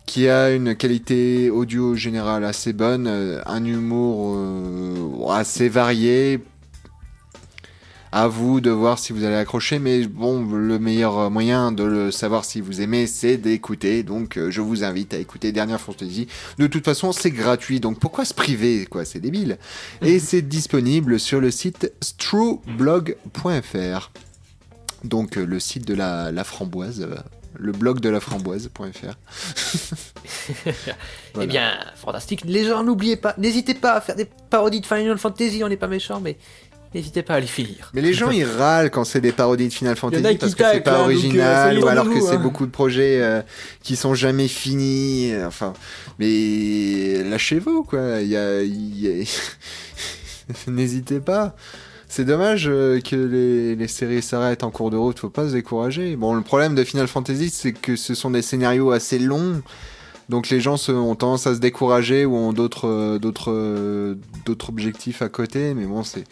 qui 0.06 0.28
a 0.28 0.50
une 0.50 0.76
qualité 0.76 1.50
audio 1.50 1.94
générale 1.94 2.44
assez 2.44 2.72
bonne, 2.72 3.06
euh, 3.06 3.40
un 3.46 3.64
humour 3.64 4.34
euh, 4.36 5.28
assez 5.30 5.68
varié. 5.68 6.40
À 8.12 8.28
vous 8.28 8.60
de 8.60 8.70
voir 8.70 9.00
si 9.00 9.12
vous 9.12 9.24
allez 9.24 9.34
accrocher, 9.34 9.80
mais 9.80 10.06
bon, 10.06 10.44
le 10.44 10.78
meilleur 10.78 11.32
moyen 11.32 11.72
de 11.72 11.82
le 11.82 12.10
savoir 12.12 12.44
si 12.44 12.60
vous 12.60 12.80
aimez, 12.80 13.08
c'est 13.08 13.38
d'écouter. 13.38 14.04
Donc, 14.04 14.36
euh, 14.36 14.52
je 14.52 14.60
vous 14.60 14.84
invite 14.84 15.14
à 15.14 15.18
écouter 15.18 15.50
Dernière 15.50 15.80
Fantasy. 15.80 16.28
De 16.58 16.68
toute 16.68 16.84
façon, 16.84 17.10
c'est 17.10 17.32
gratuit, 17.32 17.80
donc 17.80 17.98
pourquoi 17.98 18.24
se 18.24 18.32
priver, 18.32 18.86
quoi? 18.86 19.04
C'est 19.04 19.18
débile. 19.18 19.58
Et 20.02 20.20
c'est 20.20 20.42
disponible 20.42 21.18
sur 21.18 21.40
le 21.40 21.50
site 21.50 21.92
strewblog.fr. 22.00 24.12
Donc, 25.02 25.34
le 25.34 25.58
site 25.58 25.84
de 25.84 25.94
la, 25.94 26.30
la 26.30 26.44
framboise, 26.44 27.08
le 27.56 27.72
blog 27.72 28.00
de 28.00 28.08
la 28.08 28.20
framboise.fr. 28.20 29.14
Eh 31.40 31.46
bien, 31.46 31.72
fantastique. 31.96 32.42
Les 32.44 32.64
gens, 32.64 32.84
n'oubliez 32.84 33.16
pas, 33.16 33.34
n'hésitez 33.38 33.74
pas 33.74 33.94
à 33.94 34.00
faire 34.00 34.14
des 34.16 34.26
parodies 34.50 34.80
de 34.80 34.86
Final 34.86 35.18
Fantasy, 35.18 35.62
on 35.64 35.68
n'est 35.68 35.76
pas 35.76 35.88
méchants, 35.88 36.20
mais 36.22 36.36
n'hésitez 36.94 37.22
pas 37.22 37.34
à 37.34 37.40
les 37.40 37.46
finir. 37.46 37.90
Mais 37.92 38.00
les 38.02 38.12
gens 38.14 38.30
ils 38.30 38.44
râlent 38.44 38.90
quand 38.90 39.04
c'est 39.04 39.20
des 39.20 39.32
parodies 39.32 39.68
de 39.68 39.72
Final 39.72 39.96
Fantasy 39.96 40.36
parce 40.38 40.54
que 40.54 40.64
c'est 40.64 40.80
pas 40.80 40.92
donc, 40.92 41.00
euh, 41.00 41.04
original 41.04 41.70
soyez 41.72 41.84
ou 41.84 41.88
alors 41.88 42.08
que 42.08 42.20
c'est 42.20 42.36
hein. 42.36 42.40
beaucoup 42.40 42.66
de 42.66 42.70
projets 42.70 43.20
euh, 43.20 43.42
qui 43.82 43.96
sont 43.96 44.14
jamais 44.14 44.46
finis. 44.48 45.32
euh, 45.32 45.46
Enfin, 45.48 45.72
mais 46.18 47.22
lâchez-vous 47.24 47.82
quoi. 47.84 48.20
Il 48.20 48.28
y 48.28 48.36
a, 48.36 48.62
il 48.62 49.00
y 49.00 49.22
a- 49.22 49.24
n'hésitez 50.70 51.20
pas. 51.20 51.56
C'est 52.16 52.24
dommage 52.24 52.68
euh, 52.68 53.00
que 53.00 53.16
les, 53.16 53.74
les 53.74 53.88
séries 53.88 54.22
s'arrêtent 54.22 54.62
en 54.62 54.70
cours 54.70 54.92
de 54.92 54.96
route. 54.96 55.18
Faut 55.18 55.30
pas 55.30 55.48
se 55.48 55.52
décourager. 55.54 56.14
Bon, 56.14 56.32
le 56.34 56.42
problème 56.42 56.76
de 56.76 56.84
Final 56.84 57.08
Fantasy 57.08 57.50
c'est 57.50 57.72
que 57.72 57.96
ce 57.96 58.14
sont 58.14 58.30
des 58.30 58.40
scénarios 58.40 58.92
assez 58.92 59.18
longs. 59.18 59.62
Donc 60.28 60.48
les 60.48 60.60
gens 60.60 60.76
se- 60.76 60.92
ont 60.92 61.16
tendance 61.16 61.48
à 61.48 61.56
se 61.56 61.58
décourager 61.58 62.24
ou 62.24 62.36
ont 62.36 62.52
d'autres 62.52 62.86
euh, 62.86 63.18
d'autres 63.18 63.50
euh, 63.50 64.14
d'autres 64.46 64.68
objectifs 64.68 65.22
à 65.22 65.28
côté, 65.28 65.74
mais 65.74 65.86
bon 65.86 66.04
c'est 66.04 66.22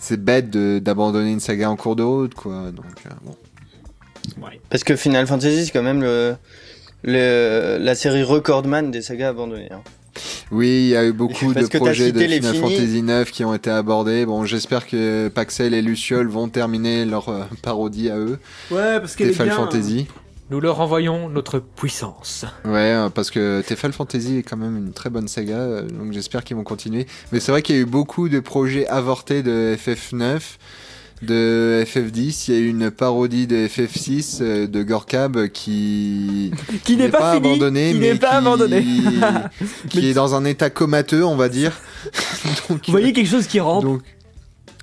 c'est 0.00 0.16
bête 0.16 0.48
d'abandonner 0.48 1.32
une 1.32 1.40
saga 1.40 1.68
en 1.68 1.76
cours 1.76 1.96
de 1.96 2.02
route 2.02 2.32
quoi. 2.32 2.72
Donc. 2.72 2.86
Parce 4.70 4.84
que 4.84 4.96
Final 4.96 5.26
Fantasy, 5.26 5.66
c'est 5.66 5.70
quand 5.70 5.82
même 5.82 6.00
le, 6.00 6.34
le, 7.04 7.76
la 7.78 7.94
série 7.94 8.22
recordman 8.22 8.90
des 8.90 9.02
sagas 9.02 9.28
abandonnées. 9.28 9.70
hein. 9.70 9.82
Oui, 10.50 10.66
il 10.68 10.88
y 10.88 10.96
a 10.96 11.04
eu 11.04 11.12
beaucoup 11.12 11.48
de 11.48 11.54
Parce 11.54 11.68
que 11.68 11.78
projets 11.78 12.12
de 12.12 12.20
Final. 12.20 12.54
Fantasy 12.54 13.02
9 13.02 13.30
qui 13.30 13.44
ont 13.44 13.54
été 13.54 13.70
abordés. 13.70 14.26
Bon, 14.26 14.44
j'espère 14.44 14.86
que 14.86 15.28
Paxel 15.28 15.74
et 15.74 15.82
Luciole 15.82 16.28
vont 16.28 16.48
terminer 16.48 17.04
leur 17.04 17.28
euh, 17.28 17.44
parodie 17.62 18.10
à 18.10 18.16
eux, 18.18 18.38
Ouais, 18.70 19.00
parce 19.00 19.16
qu'elle 19.16 19.28
est 19.28 19.32
Tefal 19.32 19.48
bien. 19.48 19.56
Fantasy. 19.56 20.06
Nous 20.48 20.60
leur 20.60 20.80
envoyons 20.80 21.28
notre 21.28 21.58
puissance. 21.58 22.44
Ouais, 22.64 22.92
euh, 22.94 23.08
parce 23.10 23.30
que 23.32 23.62
Tefal 23.66 23.92
Fantasy 23.92 24.38
est 24.38 24.42
quand 24.44 24.56
même 24.56 24.76
une 24.76 24.92
très 24.92 25.10
bonne 25.10 25.26
saga, 25.26 25.56
euh, 25.56 25.82
donc 25.82 26.12
j'espère 26.12 26.44
qu'ils 26.44 26.56
vont 26.56 26.62
continuer. 26.62 27.06
Mais 27.32 27.40
c'est 27.40 27.50
vrai 27.50 27.62
qu'il 27.62 27.74
y 27.74 27.78
a 27.78 27.82
eu 27.82 27.86
beaucoup 27.86 28.28
de 28.28 28.38
projets 28.38 28.86
avortés 28.86 29.42
de 29.42 29.76
FF9, 29.76 30.40
de 31.22 31.84
FF10. 31.86 32.44
Il 32.48 32.54
y 32.54 32.56
a 32.56 32.60
eu 32.60 32.68
une 32.68 32.90
parodie 32.90 33.46
de 33.46 33.66
FF6 33.66 34.38
euh, 34.40 34.66
de 34.66 34.82
Gorkab 34.82 35.48
qui 35.48 36.52
Qui 36.84 36.96
n'est 36.96 37.08
pas, 37.08 37.34
fini, 37.34 37.46
abandonné, 37.46 37.92
qui 37.92 37.98
mais 37.98 38.12
n'est 38.12 38.18
pas 38.18 38.30
qui... 38.30 38.36
abandonné. 38.36 38.84
qui 39.88 40.10
est 40.10 40.14
dans 40.14 40.34
un 40.34 40.44
état 40.44 40.70
comateux, 40.70 41.24
on 41.24 41.36
va 41.36 41.48
dire. 41.48 41.72
donc, 42.68 42.86
Vous 42.86 42.92
voyez 42.92 43.12
quelque 43.12 43.30
chose 43.30 43.46
qui 43.46 43.60
rentre 43.60 43.86
donc 43.86 44.02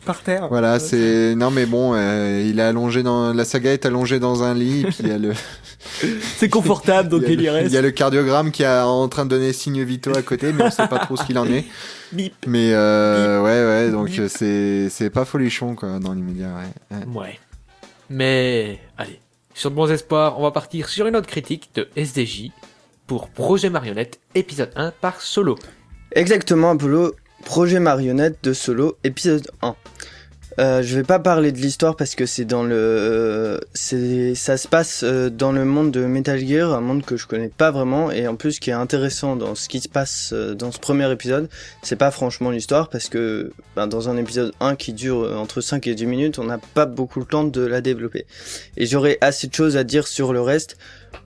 par 0.06 0.22
terre. 0.22 0.50
voilà, 0.50 0.80
c'est 0.80 1.34
non 1.34 1.50
mais 1.50 1.66
bon, 1.66 1.94
euh, 1.96 2.46
il 2.46 2.60
est 2.60 2.64
allongé 2.64 3.04
dans 3.04 3.34
la 3.34 3.46
saga 3.46 3.72
est 3.72 3.86
allongée 3.86 4.20
dans 4.20 4.44
un 4.44 4.54
lit, 4.54 4.82
et 4.82 4.84
puis 4.84 4.98
il 5.00 5.08
y 5.08 5.12
a 5.12 5.18
le 5.18 5.32
C'est 6.38 6.50
confortable, 6.50 7.10
donc 7.10 7.24
il 7.28 7.30
y 7.30 7.32
a 7.32 7.34
il 7.34 7.42
y 7.42 7.46
le- 7.46 7.52
reste. 7.52 7.72
il 7.72 7.74
y 7.74 7.78
a 7.78 7.82
le 7.82 7.92
cardiogramme 7.92 8.52
qui 8.52 8.64
est 8.64 8.68
en 8.80 9.08
train 9.10 9.26
de 9.26 9.30
donner 9.32 9.54
signe 9.54 9.84
vitaux 9.84 10.16
à 10.16 10.22
côté, 10.22 10.52
mais 10.54 10.64
on 10.64 10.72
sait 10.72 10.88
pas 10.88 11.00
trop 11.00 11.16
ce 11.18 11.24
qu'il 11.26 11.38
en 11.38 11.46
est. 11.48 11.66
Bip. 12.12 12.34
Mais 12.48 12.72
euh, 12.74 13.42
ouais 13.42 13.86
ouais, 13.86 13.92
donc 13.92 14.10
c'est 14.30 14.90
c'est 14.90 15.10
pas 15.10 15.26
folichon 15.26 15.76
quoi 15.76 16.00
dans 16.00 16.14
l'immédiat. 16.14 16.54
Ouais. 16.92 16.98
Ouais. 16.98 17.06
Ouais. 17.22 17.40
Mais, 18.10 18.80
allez, 18.98 19.20
sur 19.54 19.72
de 19.72 19.76
bons 19.76 19.90
espoirs, 19.92 20.40
on 20.40 20.44
va 20.44 20.52
partir 20.52 20.90
sur 20.90 21.08
une 21.08 21.16
autre 21.16 21.28
critique 21.28 21.70
de 21.76 21.88
SDJ 21.96 22.50
pour 23.08 23.30
Projet 23.30 23.70
Marionnette, 23.70 24.20
épisode 24.36 24.72
1 24.76 24.92
par 25.02 25.22
Solo. 25.22 25.58
Exactement, 26.12 26.72
Apollo, 26.72 27.16
projet 27.44 27.80
marionnette 27.80 28.38
de 28.44 28.54
solo, 28.54 28.98
épisode 29.04 29.48
1. 29.64 29.76
Euh, 30.60 30.84
je 30.84 30.96
vais 30.96 31.04
pas 31.04 31.18
parler 31.18 31.52
de 31.52 31.58
l'histoire 31.58 31.96
parce 31.96 32.14
que 32.14 32.26
c'est 32.28 32.46
dans 32.46 32.62
le, 32.64 33.60
c'est, 33.74 34.36
ça 34.36 34.56
se 34.58 34.68
passe 34.68 35.02
euh, 35.04 35.30
dans 35.32 35.52
le 35.52 35.66
monde 35.66 35.90
de 35.92 36.06
Metal 36.06 36.38
Gear, 36.38 36.74
un 36.74 36.82
monde 36.82 37.04
que 37.04 37.18
je 37.18 37.26
connais 37.26 37.50
pas 37.50 37.72
vraiment 37.72 38.12
et 38.12 38.28
en 38.28 38.36
plus 38.36 38.60
qui 38.60 38.70
est 38.70 38.74
intéressant 38.74 39.36
dans 39.36 39.56
ce 39.56 39.68
qui 39.68 39.80
se 39.80 39.90
passe 39.90 40.30
euh, 40.32 40.54
dans 40.54 40.72
ce 40.72 40.78
premier 40.80 41.12
épisode, 41.12 41.50
c'est 41.82 41.96
pas 41.96 42.12
franchement 42.12 42.52
l'histoire 42.52 42.90
parce 42.90 43.10
que 43.10 43.52
ben, 43.76 43.88
dans 43.88 44.10
un 44.10 44.18
épisode 44.18 44.54
1 44.60 44.76
qui 44.76 44.94
dure 44.94 45.32
entre 45.40 45.60
5 45.60 45.88
et 45.88 45.96
10 45.96 46.06
minutes, 46.06 46.38
on 46.38 46.44
n'a 46.44 46.60
pas 46.60 46.86
beaucoup 46.86 47.20
le 47.20 47.26
temps 47.26 47.46
de 47.46 47.62
la 47.66 47.82
développer. 47.82 48.28
Et 48.78 48.86
j'aurais 48.86 49.18
assez 49.22 49.48
de 49.48 49.54
choses 49.56 49.76
à 49.76 49.84
dire 49.84 50.06
sur 50.08 50.34
le 50.34 50.42
reste 50.42 50.78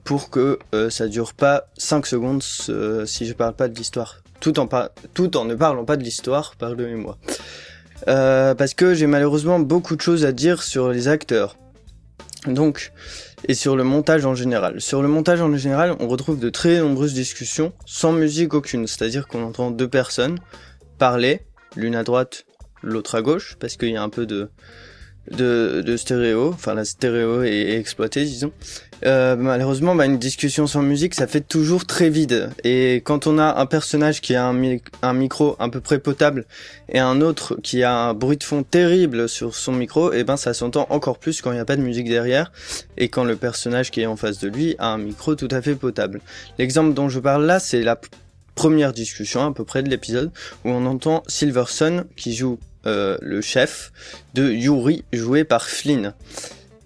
pour 0.06 0.30
que 0.30 0.58
euh, 0.74 0.90
ça 0.90 1.08
dure 1.08 1.34
pas 1.34 1.68
5 1.78 2.06
secondes 2.06 2.44
si 2.44 3.26
je 3.26 3.34
parle 3.34 3.56
pas 3.56 3.68
de 3.68 3.76
l'histoire. 3.76 4.22
Tout 4.40 4.60
en, 4.60 4.68
par- 4.68 4.90
tout 5.14 5.36
en 5.36 5.46
ne 5.46 5.56
parlant 5.56 5.84
pas 5.84 5.98
de 5.98 6.04
l'histoire, 6.04 6.54
pardonnez-moi. 6.60 7.18
Euh, 8.08 8.56
parce 8.56 8.74
que 8.74 8.94
j'ai 8.94 9.08
malheureusement 9.08 9.60
beaucoup 9.60 9.96
de 9.96 10.02
choses 10.02 10.26
à 10.26 10.32
dire 10.32 10.64
sur 10.64 10.90
les 10.90 11.08
acteurs. 11.08 11.58
Donc, 12.48 12.94
et 13.48 13.54
sur 13.54 13.76
le 13.76 13.84
montage 13.84 14.26
en 14.26 14.36
général. 14.36 14.80
Sur 14.80 15.02
le 15.02 15.08
montage 15.08 15.42
en 15.42 15.56
général, 15.56 15.96
on 16.00 16.08
retrouve 16.08 16.40
de 16.40 16.50
très 16.50 16.80
nombreuses 16.80 17.14
discussions 17.14 17.74
sans 17.86 18.14
musique 18.14 18.54
aucune. 18.54 18.88
C'est-à-dire 18.88 19.28
qu'on 19.28 19.44
entend 19.44 19.72
deux 19.72 19.90
personnes 19.90 20.40
parler, 20.98 21.42
l'une 21.76 21.96
à 21.96 22.04
droite, 22.04 22.46
l'autre 22.82 23.16
à 23.16 23.22
gauche, 23.22 23.58
parce 23.60 23.78
qu'il 23.78 23.90
y 23.90 23.98
a 23.98 24.02
un 24.02 24.10
peu 24.10 24.26
de, 24.26 24.50
de, 25.32 25.84
de 25.86 25.98
stéréo. 25.98 26.50
Enfin, 26.50 26.74
la 26.74 26.86
stéréo 26.86 27.44
est, 27.44 27.78
exploitée, 27.78 28.24
disons. 28.24 28.52
Euh, 29.06 29.36
malheureusement, 29.36 29.94
bah, 29.94 30.06
une 30.06 30.18
discussion 30.18 30.66
sans 30.66 30.82
musique, 30.82 31.14
ça 31.14 31.28
fait 31.28 31.42
toujours 31.42 31.86
très 31.86 32.10
vide. 32.10 32.50
Et 32.64 32.96
quand 33.04 33.28
on 33.28 33.38
a 33.38 33.60
un 33.60 33.66
personnage 33.68 34.22
qui 34.22 34.34
a 34.34 34.46
un, 34.46 34.54
mi- 34.54 34.82
un 35.04 35.14
micro 35.14 35.56
à 35.60 35.70
peu 35.70 35.82
près 35.82 36.00
potable 36.00 36.46
et 36.90 37.00
un 37.00 37.22
autre 37.22 37.58
qui 37.62 37.84
a 37.84 37.96
un 37.96 38.14
bruit 38.14 38.38
de 38.38 38.44
fond 38.44 38.64
terrible 38.64 39.30
sur 39.30 39.56
son 39.56 39.72
micro, 39.74 40.14
et 40.14 40.24
ben 40.24 40.36
ça 40.36 40.54
s'entend 40.56 40.88
encore 40.90 41.20
plus 41.20 41.42
quand 41.42 41.52
il 41.52 41.56
n'y 41.56 41.60
a 41.60 41.66
pas 41.66 41.76
de 41.76 41.82
musique 41.82 42.10
derrière 42.10 42.52
et 42.98 43.10
quand 43.10 43.24
le 43.24 43.36
personnage 43.36 43.92
qui 43.92 44.02
est 44.02 44.08
en 44.08 44.16
face 44.16 44.40
de 44.40 44.48
lui 44.48 44.76
a 44.80 44.88
un 44.94 44.98
micro 44.98 45.36
tout 45.36 45.50
à 45.52 45.62
fait 45.62 45.76
potable. 45.76 46.22
L'exemple 46.58 46.94
dont 46.96 47.10
je 47.10 47.20
parle 47.20 47.46
là, 47.46 47.60
c'est 47.60 47.84
la 47.84 48.00
première 48.56 48.94
discussion 48.94 49.46
à 49.46 49.54
peu 49.54 49.64
près 49.64 49.84
de 49.84 49.90
l'épisode 49.90 50.32
où 50.66 50.70
on 50.70 50.88
entend 50.88 51.22
Silverson 51.28 52.06
qui 52.16 52.34
joue 52.34 52.58
euh, 52.86 53.18
le 53.22 53.42
chef 53.42 53.92
de 54.34 54.52
Yuri 54.52 55.04
joué 55.12 55.44
par 55.44 55.68
Flynn. 55.68 56.14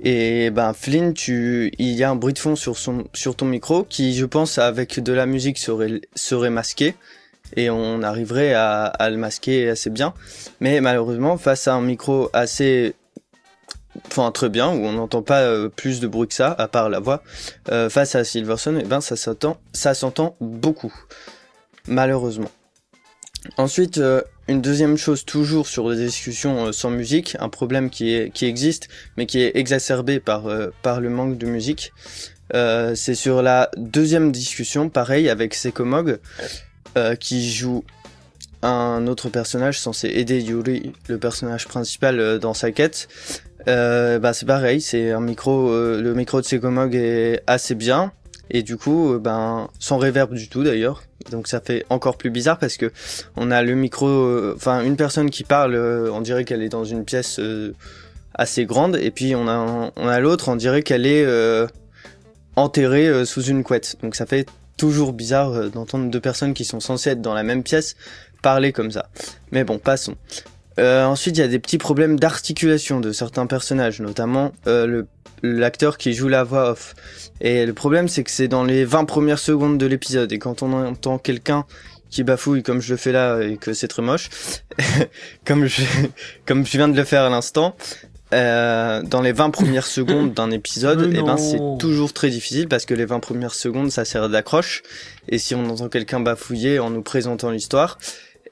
Et 0.03 0.49
ben 0.49 0.73
Flynn, 0.73 1.13
tu, 1.13 1.71
il 1.77 1.91
y 1.91 2.03
a 2.03 2.09
un 2.09 2.15
bruit 2.15 2.33
de 2.33 2.39
fond 2.39 2.55
sur 2.55 2.77
son, 2.77 3.05
sur 3.13 3.35
ton 3.35 3.45
micro 3.45 3.83
qui, 3.83 4.15
je 4.15 4.25
pense, 4.25 4.57
avec 4.57 4.99
de 4.99 5.13
la 5.13 5.27
musique 5.27 5.59
serait, 5.59 6.49
masqué 6.49 6.95
et 7.55 7.69
on 7.69 8.01
arriverait 8.01 8.53
à, 8.53 9.09
le 9.11 9.17
masquer 9.17 9.69
assez 9.69 9.91
bien. 9.91 10.13
Mais 10.59 10.81
malheureusement, 10.81 11.37
face 11.37 11.67
à 11.67 11.75
un 11.75 11.81
micro 11.81 12.31
assez, 12.33 12.95
enfin 14.07 14.31
très 14.31 14.49
bien 14.49 14.69
où 14.69 14.85
on 14.85 14.93
n'entend 14.93 15.21
pas 15.21 15.41
euh, 15.41 15.69
plus 15.69 15.99
de 15.99 16.07
bruit 16.07 16.27
que 16.27 16.33
ça, 16.33 16.55
à 16.57 16.67
part 16.67 16.89
la 16.89 16.99
voix, 16.99 17.21
euh, 17.71 17.87
face 17.89 18.15
à 18.15 18.23
Silverson, 18.23 18.77
et 18.77 18.83
ben 18.83 19.01
ça 19.01 19.15
s'entend, 19.15 19.57
ça 19.71 19.93
s'entend 19.93 20.35
beaucoup, 20.39 20.93
malheureusement. 21.87 22.49
Ensuite, 23.57 23.99
une 24.51 24.61
deuxième 24.61 24.97
chose, 24.97 25.25
toujours 25.25 25.67
sur 25.67 25.89
les 25.89 25.97
discussions 25.97 26.67
euh, 26.67 26.71
sans 26.71 26.89
musique, 26.89 27.35
un 27.39 27.49
problème 27.49 27.89
qui, 27.89 28.13
est, 28.13 28.31
qui 28.31 28.45
existe, 28.45 28.89
mais 29.17 29.25
qui 29.25 29.39
est 29.41 29.55
exacerbé 29.55 30.19
par, 30.19 30.47
euh, 30.47 30.69
le 30.99 31.09
manque 31.09 31.37
de 31.37 31.45
musique. 31.45 31.93
Euh, 32.53 32.93
c'est 32.95 33.15
sur 33.15 33.41
la 33.41 33.69
deuxième 33.77 34.31
discussion, 34.31 34.89
pareil, 34.89 35.29
avec 35.29 35.53
Sekomog, 35.53 36.19
qui 37.21 37.49
joue 37.49 37.85
un 38.61 39.07
autre 39.07 39.29
personnage 39.29 39.79
censé 39.79 40.09
aider 40.09 40.41
Yuri, 40.41 40.91
le 41.07 41.17
personnage 41.17 41.67
principal, 41.67 42.37
dans 42.39 42.53
sa 42.53 42.71
quête. 42.71 43.07
Bah 43.65 44.33
c'est 44.33 44.45
pareil, 44.45 44.81
c'est 44.81 45.11
un 45.11 45.21
micro, 45.21 45.69
le 45.71 46.13
micro 46.13 46.41
de 46.41 46.45
Sekomog 46.45 46.93
est 46.93 47.41
assez 47.47 47.75
bien, 47.75 48.11
et 48.51 48.63
du 48.63 48.77
coup, 48.77 49.13
euh, 49.13 49.19
ben, 49.19 49.69
sans 49.79 49.97
reverb 49.97 50.33
du 50.33 50.47
tout 50.49 50.63
d'ailleurs. 50.63 51.03
Donc 51.31 51.47
ça 51.47 51.61
fait 51.61 51.85
encore 51.89 52.17
plus 52.17 52.29
bizarre 52.29 52.59
parce 52.59 52.77
que 52.77 52.91
on 53.37 53.49
a 53.49 53.61
le 53.63 53.75
micro, 53.75 54.07
euh, 54.07 54.53
enfin 54.55 54.81
une 54.83 54.97
personne 54.97 55.29
qui 55.29 55.43
parle, 55.43 55.73
euh, 55.75 56.11
on 56.11 56.21
dirait 56.21 56.43
qu'elle 56.43 56.61
est 56.61 56.69
dans 56.69 56.83
une 56.83 57.05
pièce 57.05 57.39
assez 58.33 58.65
grande, 58.65 58.97
et 58.97 59.11
puis 59.11 59.35
on 59.35 59.47
a 59.47 60.19
l'autre, 60.19 60.49
on 60.49 60.55
dirait 60.55 60.83
qu'elle 60.83 61.05
est 61.05 61.25
enterrée 62.55 63.25
sous 63.25 63.43
une 63.43 63.63
couette. 63.63 63.97
Donc 64.03 64.15
ça 64.15 64.25
fait 64.25 64.47
toujours 64.77 65.13
bizarre 65.13 65.69
d'entendre 65.69 66.09
deux 66.09 66.19
personnes 66.19 66.53
qui 66.53 66.65
sont 66.65 66.79
censées 66.79 67.11
être 67.11 67.21
dans 67.21 67.33
la 67.33 67.43
même 67.43 67.63
pièce 67.63 67.95
parler 68.41 68.71
comme 68.71 68.91
ça. 68.91 69.09
Mais 69.51 69.63
bon, 69.63 69.77
passons. 69.77 70.15
Euh, 70.79 71.03
ensuite, 71.05 71.37
il 71.37 71.41
y 71.41 71.43
a 71.43 71.47
des 71.47 71.59
petits 71.59 71.77
problèmes 71.77 72.19
d'articulation 72.19 72.99
de 72.99 73.11
certains 73.11 73.45
personnages, 73.45 73.99
notamment 73.99 74.51
le 74.65 75.07
l'acteur 75.43 75.97
qui 75.97 76.13
joue 76.13 76.27
la 76.27 76.43
voix 76.43 76.71
off. 76.71 76.95
Et 77.39 77.65
le 77.65 77.73
problème, 77.73 78.07
c'est 78.07 78.23
que 78.23 78.31
c'est 78.31 78.47
dans 78.47 78.63
les 78.63 78.85
20 78.85 79.05
premières 79.05 79.39
secondes 79.39 79.77
de 79.77 79.85
l'épisode. 79.85 80.31
Et 80.31 80.39
quand 80.39 80.61
on 80.61 80.73
entend 80.73 81.17
quelqu'un 81.17 81.65
qui 82.11 82.23
bafouille 82.23 82.61
comme 82.61 82.81
je 82.81 82.91
le 82.91 82.97
fais 82.97 83.13
là 83.13 83.39
et 83.41 83.57
que 83.57 83.73
c'est 83.73 83.87
très 83.87 84.01
moche, 84.01 84.29
comme 85.45 85.65
je 85.65 85.81
comme 86.45 86.65
je 86.65 86.77
viens 86.77 86.89
de 86.89 86.97
le 86.97 87.03
faire 87.05 87.23
à 87.23 87.29
l'instant, 87.29 87.75
euh, 88.33 89.01
dans 89.01 89.21
les 89.21 89.31
20 89.31 89.49
premières 89.49 89.87
secondes 89.99 90.33
d'un 90.33 90.51
épisode, 90.51 91.07
Mais 91.07 91.19
et 91.19 91.23
ben 91.23 91.37
c'est 91.37 91.59
toujours 91.79 92.13
très 92.13 92.29
difficile 92.29 92.67
parce 92.67 92.85
que 92.85 92.93
les 92.93 93.05
20 93.05 93.19
premières 93.19 93.55
secondes 93.55 93.91
ça 93.91 94.05
sert 94.05 94.29
d'accroche 94.29 94.83
et 95.27 95.37
si 95.37 95.55
on 95.55 95.65
entend 95.69 95.89
quelqu'un 95.89 96.19
bafouiller 96.19 96.79
en 96.79 96.91
nous 96.91 97.01
présentant 97.01 97.49
l'histoire, 97.49 97.97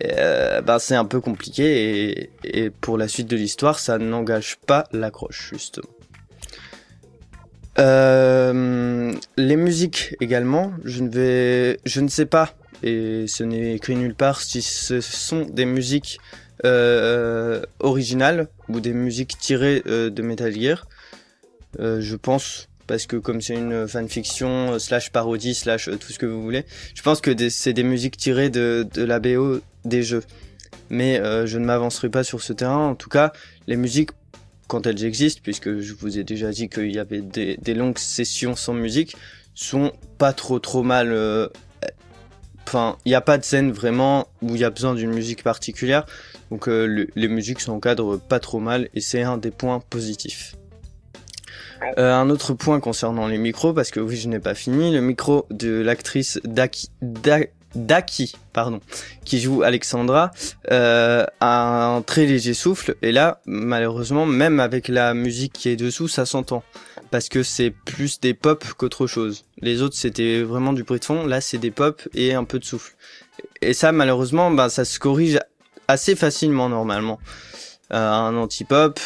euh, 0.04 0.62
ben 0.62 0.80
c'est 0.80 0.96
un 0.96 1.06
peu 1.06 1.20
compliqué 1.20 2.10
et, 2.10 2.30
et 2.44 2.70
pour 2.70 2.98
la 2.98 3.10
suite 3.10 3.28
de 3.28 3.36
l'histoire 3.36 3.80
ça 3.80 3.98
n'engage 3.98 4.58
pas 4.66 4.86
l'accroche 4.94 5.50
justement. 5.52 5.90
Euh, 7.78 9.14
les 9.38 9.56
musiques 9.56 10.16
également, 10.20 10.74
je 10.84 11.04
ne 11.04 11.10
vais, 11.10 11.80
je 11.86 12.02
ne 12.02 12.08
sais 12.08 12.26
pas 12.26 12.54
et 12.82 13.26
ce 13.28 13.44
n'est 13.44 13.76
écrit 13.76 13.96
nulle 13.96 14.16
part 14.16 14.42
si 14.42 14.62
ce 14.62 15.02
sont 15.02 15.46
des 15.46 15.66
musiques 15.66 16.20
euh, 16.66 17.62
originales 17.80 18.48
ou 18.70 18.80
des 18.80 18.94
musiques 18.94 19.38
tirées 19.38 19.84
euh, 19.86 20.10
de 20.10 20.22
Metal 20.22 20.54
Gear. 20.54 20.88
Je 21.78 22.16
pense 22.16 22.68
parce 22.88 23.06
que 23.06 23.16
comme 23.16 23.42
c'est 23.42 23.54
une 23.54 23.88
fanfiction 23.88 24.80
slash 24.80 25.12
parodie 25.12 25.54
slash 25.54 25.86
tout 26.00 26.12
ce 26.12 26.18
que 26.18 26.26
vous 26.26 26.42
voulez, 26.42 26.66
je 26.96 27.04
pense 27.04 27.22
que 27.22 27.50
c'est 27.50 27.74
des 27.74 27.84
musiques 27.84 28.18
tirées 28.18 28.50
de, 28.50 28.88
de 28.92 29.04
la 29.04 29.20
BO 29.20 29.60
des 29.86 30.02
jeux. 30.02 30.24
Mais 30.90 31.22
je 31.46 31.58
ne 31.60 31.66
m'avancerai 31.66 32.10
pas 32.10 32.24
sur 32.24 32.42
ce 32.42 32.52
terrain. 32.52 32.88
En 32.88 32.96
tout 32.96 33.10
cas, 33.10 33.32
les 33.68 33.76
musiques 33.76 34.10
quand 34.70 34.88
elles 34.88 35.04
existent, 35.04 35.42
puisque 35.44 35.80
je 35.80 35.94
vous 35.94 36.18
ai 36.18 36.24
déjà 36.24 36.52
dit 36.52 36.70
qu'il 36.70 36.94
y 36.96 37.00
avait 37.00 37.22
des, 37.22 37.58
des 37.58 37.74
longues 37.74 37.98
sessions 37.98 38.56
sans 38.56 38.74
musique, 38.74 39.18
sont 39.54 39.92
pas 40.18 40.32
trop 40.32 40.60
trop 40.60 40.84
mal. 40.84 41.12
euh, 41.12 41.50
Enfin, 42.68 42.98
il 43.04 43.10
n'y 43.10 43.16
a 43.16 43.22
pas 43.22 43.40
de 43.40 43.44
scène 43.44 43.72
vraiment 43.72 44.28
où 44.44 44.54
il 44.54 44.62
y 44.62 44.64
a 44.64 44.70
besoin 44.70 44.94
d'une 44.94 45.10
musique 45.12 45.42
particulière, 45.42 46.06
donc 46.52 46.68
euh, 46.70 46.86
le- 46.86 47.08
les 47.16 47.28
musiques 47.28 47.62
s'encadrent 47.62 48.20
pas 48.20 48.40
trop 48.40 48.60
mal 48.60 48.90
et 48.94 49.02
c'est 49.02 49.24
un 49.24 49.40
des 49.40 49.50
points 49.50 49.80
positifs. 49.90 50.56
Euh, 51.98 52.14
un 52.14 52.30
autre 52.30 52.54
point 52.54 52.80
concernant 52.80 53.26
les 53.28 53.40
micros, 53.40 53.74
parce 53.74 53.90
que 53.90 54.00
oui, 54.00 54.18
je 54.18 54.28
n'ai 54.28 54.38
pas 54.40 54.54
fini, 54.54 54.94
le 54.94 55.02
micro 55.02 55.48
de 55.50 55.82
l'actrice 55.82 56.40
Daki, 56.44 56.92
Da- 57.02 57.40
Daki, 57.76 58.34
pardon, 58.54 58.80
qui 59.26 59.40
joue 59.40 59.64
Alexandra, 59.64 60.32
euh, 60.72 61.26
a 61.40 61.86
un 61.86 62.02
très 62.02 62.26
léger 62.26 62.54
souffle, 62.54 62.96
et 63.02 63.12
là, 63.12 63.42
malheureusement, 63.46 64.26
même 64.26 64.60
avec 64.60 64.88
la 64.88 65.14
musique 65.14 65.54
qui 65.54 65.70
est 65.70 65.76
dessous, 65.76 66.08
ça 66.08 66.26
s'entend. 66.26 66.64
Parce 67.12 67.28
que 67.28 67.42
c'est 67.42 67.72
plus 67.72 68.20
des 68.20 68.36
pop 68.36 68.64
qu'autre 68.78 69.08
chose. 69.08 69.46
Les 69.62 69.82
autres, 69.82 69.96
c'était 69.96 70.44
vraiment 70.44 70.74
du 70.74 70.84
bruit 70.84 71.00
de 71.00 71.06
fond, 71.06 71.26
là, 71.26 71.42
c'est 71.42 71.58
des 71.58 71.72
pop 71.72 72.02
et 72.14 72.34
un 72.34 72.44
peu 72.44 72.60
de 72.60 72.66
souffle. 72.66 72.96
Et 73.62 73.74
ça, 73.74 73.92
malheureusement, 73.92 74.52
bah, 74.52 74.70
ça 74.70 74.86
se 74.86 75.00
corrige 75.00 75.40
assez 75.88 76.16
facilement, 76.16 76.70
normalement. 76.70 77.20
Euh, 77.92 77.98
un 77.98 78.36
anti-pop, 78.36 79.00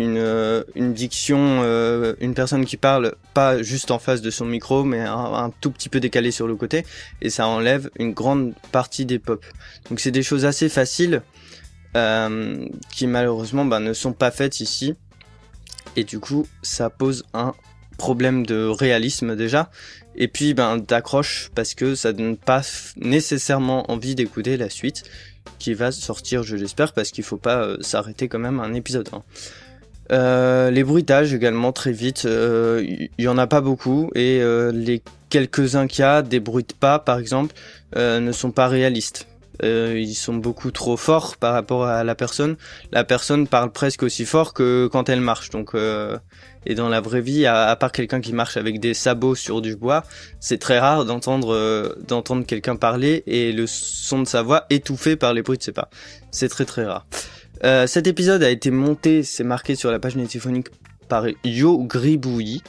une, 0.00 0.16
euh, 0.16 0.64
une 0.74 0.94
diction, 0.94 1.60
euh, 1.62 2.14
une 2.20 2.32
personne 2.32 2.64
qui 2.64 2.78
parle 2.78 3.14
pas 3.34 3.62
juste 3.62 3.90
en 3.90 3.98
face 3.98 4.22
de 4.22 4.30
son 4.30 4.46
micro, 4.46 4.82
mais 4.82 5.00
un, 5.00 5.52
tout 5.60 5.70
petit 5.70 5.90
peu 5.90 6.00
décalé 6.00 6.30
sur 6.30 6.46
le 6.46 6.56
côté, 6.56 6.86
et 7.20 7.28
ça 7.28 7.46
enlève 7.46 7.90
une 7.98 8.12
grande 8.12 8.54
partie 8.72 9.04
des 9.04 9.18
pop. 9.18 9.44
Donc 9.90 10.00
c'est 10.00 10.10
des 10.10 10.22
choses 10.22 10.46
assez 10.46 10.70
faciles 10.70 11.20
euh, 11.98 12.66
qui 12.90 13.06
malheureusement 13.06 13.66
bah, 13.66 13.78
ne 13.78 13.92
sont 13.92 14.14
pas 14.14 14.30
faites 14.30 14.60
ici, 14.60 14.94
et 15.96 16.04
du 16.04 16.18
coup 16.18 16.46
ça 16.62 16.88
pose 16.88 17.24
un 17.34 17.52
problème 17.98 18.46
de 18.46 18.64
réalisme 18.64 19.36
déjà, 19.36 19.70
et 20.16 20.28
puis 20.28 20.54
ben 20.54 20.78
d'accroche 20.78 21.50
parce 21.54 21.74
que 21.74 21.94
ça 21.94 22.14
donne 22.14 22.38
pas 22.38 22.62
nécessairement 22.96 23.90
envie 23.90 24.14
d'écouter 24.14 24.56
la 24.56 24.70
suite 24.70 25.04
qui 25.58 25.74
va 25.74 25.92
sortir, 25.92 26.42
je 26.42 26.56
l'espère, 26.56 26.94
parce 26.94 27.10
qu'il 27.10 27.24
faut 27.24 27.36
pas 27.36 27.76
s'arrêter 27.82 28.28
quand 28.28 28.38
même 28.38 28.60
un 28.60 28.72
épisode 28.72 29.10
1. 29.12 29.22
Euh, 30.10 30.70
les 30.70 30.84
bruitages 30.84 31.32
également 31.34 31.72
très 31.72 31.92
vite, 31.92 32.24
euh, 32.24 32.84
il 32.84 33.10
y, 33.18 33.22
y 33.24 33.28
en 33.28 33.38
a 33.38 33.46
pas 33.46 33.60
beaucoup 33.60 34.10
et 34.14 34.40
euh, 34.40 34.72
les 34.72 35.02
quelques-uns 35.28 35.86
qu'il 35.86 36.02
y 36.02 36.04
a, 36.04 36.22
des 36.22 36.40
bruits 36.40 36.64
de 36.64 36.74
pas 36.74 36.98
par 36.98 37.18
exemple, 37.18 37.54
euh, 37.96 38.20
ne 38.20 38.32
sont 38.32 38.50
pas 38.50 38.68
réalistes. 38.68 39.26
Euh, 39.62 39.98
ils 39.98 40.14
sont 40.14 40.34
beaucoup 40.34 40.70
trop 40.70 40.96
forts 40.96 41.36
par 41.36 41.52
rapport 41.52 41.84
à 41.84 42.04
la 42.04 42.14
personne. 42.14 42.56
La 42.92 43.04
personne 43.04 43.46
parle 43.46 43.70
presque 43.72 44.02
aussi 44.02 44.24
fort 44.24 44.54
que 44.54 44.88
quand 44.90 45.08
elle 45.08 45.20
marche. 45.20 45.50
Donc, 45.50 45.74
euh, 45.74 46.18
et 46.66 46.74
dans 46.74 46.88
la 46.88 47.00
vraie 47.00 47.20
vie, 47.20 47.46
à, 47.46 47.74
part 47.76 47.92
quelqu'un 47.92 48.20
qui 48.20 48.32
marche 48.32 48.56
avec 48.56 48.80
des 48.80 48.94
sabots 48.94 49.34
sur 49.34 49.60
du 49.60 49.76
bois, 49.76 50.04
c'est 50.40 50.58
très 50.58 50.78
rare 50.78 51.04
d'entendre 51.04 51.54
euh, 51.54 51.94
d'entendre 52.06 52.44
quelqu'un 52.46 52.76
parler 52.76 53.22
et 53.26 53.52
le 53.52 53.66
son 53.66 54.22
de 54.22 54.28
sa 54.28 54.42
voix 54.42 54.66
étouffé 54.70 55.16
par 55.16 55.34
les 55.34 55.42
bruits 55.42 55.58
de 55.58 55.62
ses 55.62 55.72
pas. 55.72 55.90
C'est 56.30 56.48
très 56.48 56.64
très 56.64 56.84
rare. 56.84 57.06
Euh, 57.64 57.86
cet 57.86 58.06
épisode 58.06 58.42
a 58.42 58.50
été 58.50 58.70
monté, 58.70 59.22
c'est 59.22 59.44
marqué 59.44 59.74
sur 59.74 59.90
la 59.90 59.98
page 59.98 60.16
nétiphonique 60.16 60.68
par 61.08 61.26
Yo 61.44 61.78
Gribouilly. 61.84 62.62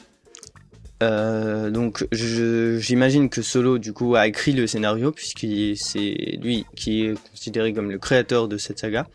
Euh, 1.02 1.72
donc 1.72 2.06
j'imagine 2.12 3.30
que 3.30 3.42
Solo 3.42 3.80
du 3.80 3.92
coup 3.92 4.16
a 4.16 4.28
écrit 4.28 4.52
le 4.52 4.68
scénario 4.68 5.12
puisque 5.12 5.48
c'est 5.76 6.38
lui 6.40 6.66
qui 6.76 7.06
est 7.06 7.30
considéré 7.32 7.74
comme 7.74 7.90
le 7.90 7.98
créateur 7.98 8.48
de 8.48 8.58
cette 8.58 8.80
saga. 8.80 9.08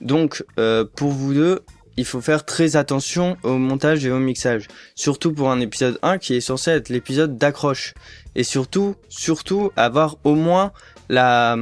Donc 0.00 0.44
euh, 0.58 0.84
pour 0.84 1.10
vous 1.10 1.34
deux, 1.34 1.60
il 1.96 2.04
faut 2.04 2.20
faire 2.20 2.44
très 2.44 2.76
attention 2.76 3.36
au 3.42 3.56
montage 3.56 4.04
et 4.04 4.10
au 4.10 4.18
mixage, 4.18 4.68
surtout 4.94 5.32
pour 5.32 5.50
un 5.50 5.60
épisode 5.60 5.98
1 6.02 6.18
qui 6.18 6.34
est 6.34 6.40
censé 6.40 6.70
être 6.70 6.88
l'épisode 6.88 7.38
d'accroche 7.38 7.94
et 8.34 8.42
surtout 8.42 8.94
surtout 9.08 9.72
avoir 9.76 10.16
au 10.24 10.34
moins 10.34 10.72
la, 11.08 11.56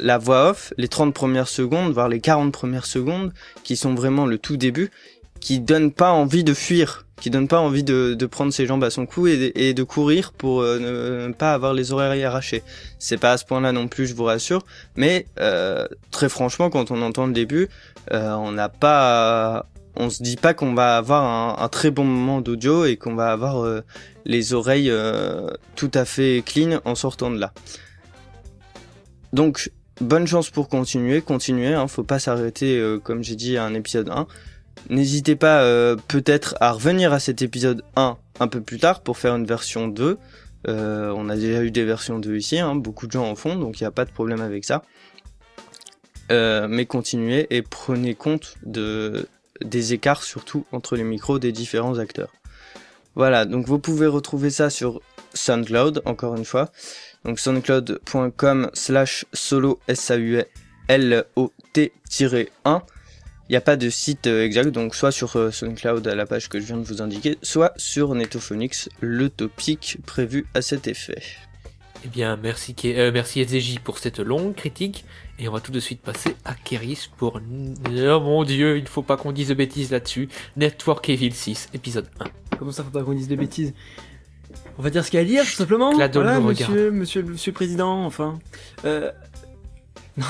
la 0.00 0.18
voix 0.18 0.50
off, 0.50 0.72
les 0.76 0.88
30 0.88 1.14
premières 1.14 1.48
secondes, 1.48 1.92
voire 1.92 2.08
les 2.08 2.20
40 2.20 2.52
premières 2.52 2.86
secondes, 2.86 3.32
qui 3.62 3.76
sont 3.76 3.94
vraiment 3.94 4.26
le 4.26 4.38
tout 4.38 4.56
début, 4.56 4.90
qui 5.40 5.60
donnent 5.60 5.92
pas 5.92 6.10
envie 6.10 6.44
de 6.44 6.54
fuir, 6.54 7.04
qui 7.20 7.30
donnent 7.30 7.48
pas 7.48 7.60
envie 7.60 7.84
de, 7.84 8.14
de 8.14 8.26
prendre 8.26 8.52
ses 8.52 8.66
jambes 8.66 8.84
à 8.84 8.90
son 8.90 9.06
cou 9.06 9.26
et 9.26 9.74
de, 9.74 9.82
courir 9.82 10.32
pour 10.32 10.62
euh, 10.62 11.26
ne 11.28 11.32
pas 11.32 11.52
avoir 11.52 11.74
les 11.74 11.92
oreilles 11.92 12.24
arrachées. 12.24 12.62
C'est 12.98 13.18
pas 13.18 13.32
à 13.32 13.36
ce 13.36 13.44
point-là 13.44 13.72
non 13.72 13.88
plus, 13.88 14.06
je 14.06 14.14
vous 14.14 14.24
rassure, 14.24 14.64
mais 14.96 15.26
euh, 15.40 15.86
très 16.10 16.28
franchement, 16.28 16.70
quand 16.70 16.90
on 16.90 17.02
entend 17.02 17.26
le 17.26 17.32
début, 17.32 17.68
euh, 18.12 18.32
on 18.32 18.52
n'a 18.52 18.68
pas, 18.68 19.66
on 19.96 20.10
se 20.10 20.22
dit 20.22 20.36
pas 20.36 20.54
qu'on 20.54 20.74
va 20.74 20.96
avoir 20.96 21.24
un, 21.24 21.62
un 21.62 21.68
très 21.68 21.90
bon 21.90 22.04
moment 22.04 22.40
d'audio 22.40 22.84
et 22.84 22.96
qu'on 22.96 23.14
va 23.14 23.30
avoir 23.30 23.64
euh, 23.64 23.82
les 24.24 24.54
oreilles 24.54 24.90
euh, 24.90 25.48
tout 25.76 25.90
à 25.94 26.04
fait 26.04 26.42
clean 26.44 26.80
en 26.84 26.94
sortant 26.94 27.30
de 27.30 27.38
là. 27.38 27.52
Donc, 29.34 29.72
bonne 30.00 30.28
chance 30.28 30.48
pour 30.48 30.68
continuer, 30.68 31.20
continuer, 31.20 31.74
hein, 31.74 31.88
faut 31.88 32.04
pas 32.04 32.20
s'arrêter, 32.20 32.78
euh, 32.78 33.00
comme 33.00 33.24
j'ai 33.24 33.34
dit, 33.34 33.56
à 33.56 33.64
un 33.64 33.74
épisode 33.74 34.08
1. 34.08 34.28
N'hésitez 34.90 35.34
pas 35.34 35.62
euh, 35.62 35.96
peut-être 36.06 36.54
à 36.60 36.70
revenir 36.70 37.12
à 37.12 37.18
cet 37.18 37.42
épisode 37.42 37.82
1 37.96 38.16
un 38.38 38.46
peu 38.46 38.60
plus 38.60 38.78
tard 38.78 39.00
pour 39.00 39.18
faire 39.18 39.34
une 39.34 39.44
version 39.44 39.88
2. 39.88 40.18
Euh, 40.68 41.12
on 41.16 41.28
a 41.28 41.34
déjà 41.34 41.64
eu 41.64 41.72
des 41.72 41.84
versions 41.84 42.20
2 42.20 42.36
ici, 42.36 42.60
hein, 42.60 42.76
beaucoup 42.76 43.08
de 43.08 43.12
gens 43.12 43.28
en 43.28 43.34
font, 43.34 43.56
donc 43.56 43.80
il 43.80 43.82
n'y 43.82 43.88
a 43.88 43.90
pas 43.90 44.04
de 44.04 44.12
problème 44.12 44.40
avec 44.40 44.64
ça. 44.64 44.84
Mais 46.30 46.86
continuez 46.86 47.48
et 47.50 47.62
prenez 47.62 48.14
compte 48.14 48.54
de, 48.64 49.28
des 49.64 49.94
écarts 49.94 50.22
surtout 50.22 50.64
entre 50.70 50.94
les 50.94 51.02
micros 51.02 51.40
des 51.40 51.50
différents 51.50 51.98
acteurs. 51.98 52.32
Voilà, 53.16 53.46
donc 53.46 53.66
vous 53.66 53.80
pouvez 53.80 54.06
retrouver 54.06 54.50
ça 54.50 54.70
sur 54.70 55.00
SoundCloud, 55.34 56.02
encore 56.04 56.36
une 56.36 56.44
fois. 56.44 56.70
Donc 57.24 57.38
soundcloud.com 57.38 58.70
slash 58.74 59.24
solo 59.32 59.80
S-A-U-L-O-T-1. 59.88 60.42
Il 63.48 63.52
n'y 63.52 63.56
a 63.56 63.60
pas 63.60 63.76
de 63.76 63.90
site 63.90 64.26
euh, 64.26 64.42
exact, 64.42 64.70
donc 64.70 64.94
soit 64.94 65.12
sur 65.12 65.36
euh, 65.36 65.50
SoundCloud 65.50 66.08
à 66.08 66.14
la 66.14 66.24
page 66.24 66.48
que 66.48 66.58
je 66.58 66.64
viens 66.64 66.78
de 66.78 66.82
vous 66.82 67.02
indiquer, 67.02 67.36
soit 67.42 67.74
sur 67.76 68.14
Netophonix, 68.14 68.88
le 69.00 69.28
topic 69.28 69.98
prévu 70.06 70.46
à 70.54 70.62
cet 70.62 70.88
effet. 70.88 71.22
Eh 72.06 72.08
bien, 72.08 72.36
merci, 72.36 72.74
euh, 72.84 73.10
merci 73.12 73.40
SDJ 73.40 73.80
pour 73.80 73.98
cette 73.98 74.18
longue 74.18 74.54
critique. 74.54 75.04
Et 75.38 75.48
on 75.48 75.52
va 75.52 75.60
tout 75.60 75.72
de 75.72 75.80
suite 75.80 76.00
passer 76.00 76.36
à 76.44 76.54
Keris 76.54 77.10
pour... 77.16 77.40
Oh 77.40 78.20
mon 78.20 78.44
dieu, 78.44 78.78
il 78.78 78.84
ne 78.84 78.88
faut 78.88 79.02
pas 79.02 79.16
qu'on 79.16 79.32
dise 79.32 79.48
de 79.48 79.54
bêtises 79.54 79.90
là-dessus. 79.90 80.28
Network 80.56 81.08
Evil 81.08 81.32
6, 81.32 81.70
épisode 81.74 82.08
1. 82.20 82.56
Comment 82.58 82.72
ça, 82.72 82.84
faut 82.84 82.90
pas 82.90 83.02
qu'on 83.02 83.14
dise 83.14 83.28
de 83.28 83.36
bêtises? 83.36 83.74
On 84.78 84.82
va 84.82 84.90
dire 84.90 85.04
ce 85.04 85.10
qu'il 85.10 85.18
y 85.18 85.22
a 85.22 85.24
à 85.24 85.28
dire, 85.28 85.44
tout 85.44 85.50
simplement. 85.50 85.92
Clado 85.92 86.22
voilà, 86.22 86.40
monsieur, 86.40 86.66
regarde. 86.66 86.94
monsieur, 86.94 87.22
monsieur 87.22 87.50
le 87.52 87.54
président, 87.54 88.04
enfin. 88.04 88.38
Euh... 88.84 89.10
Non. 90.16 90.26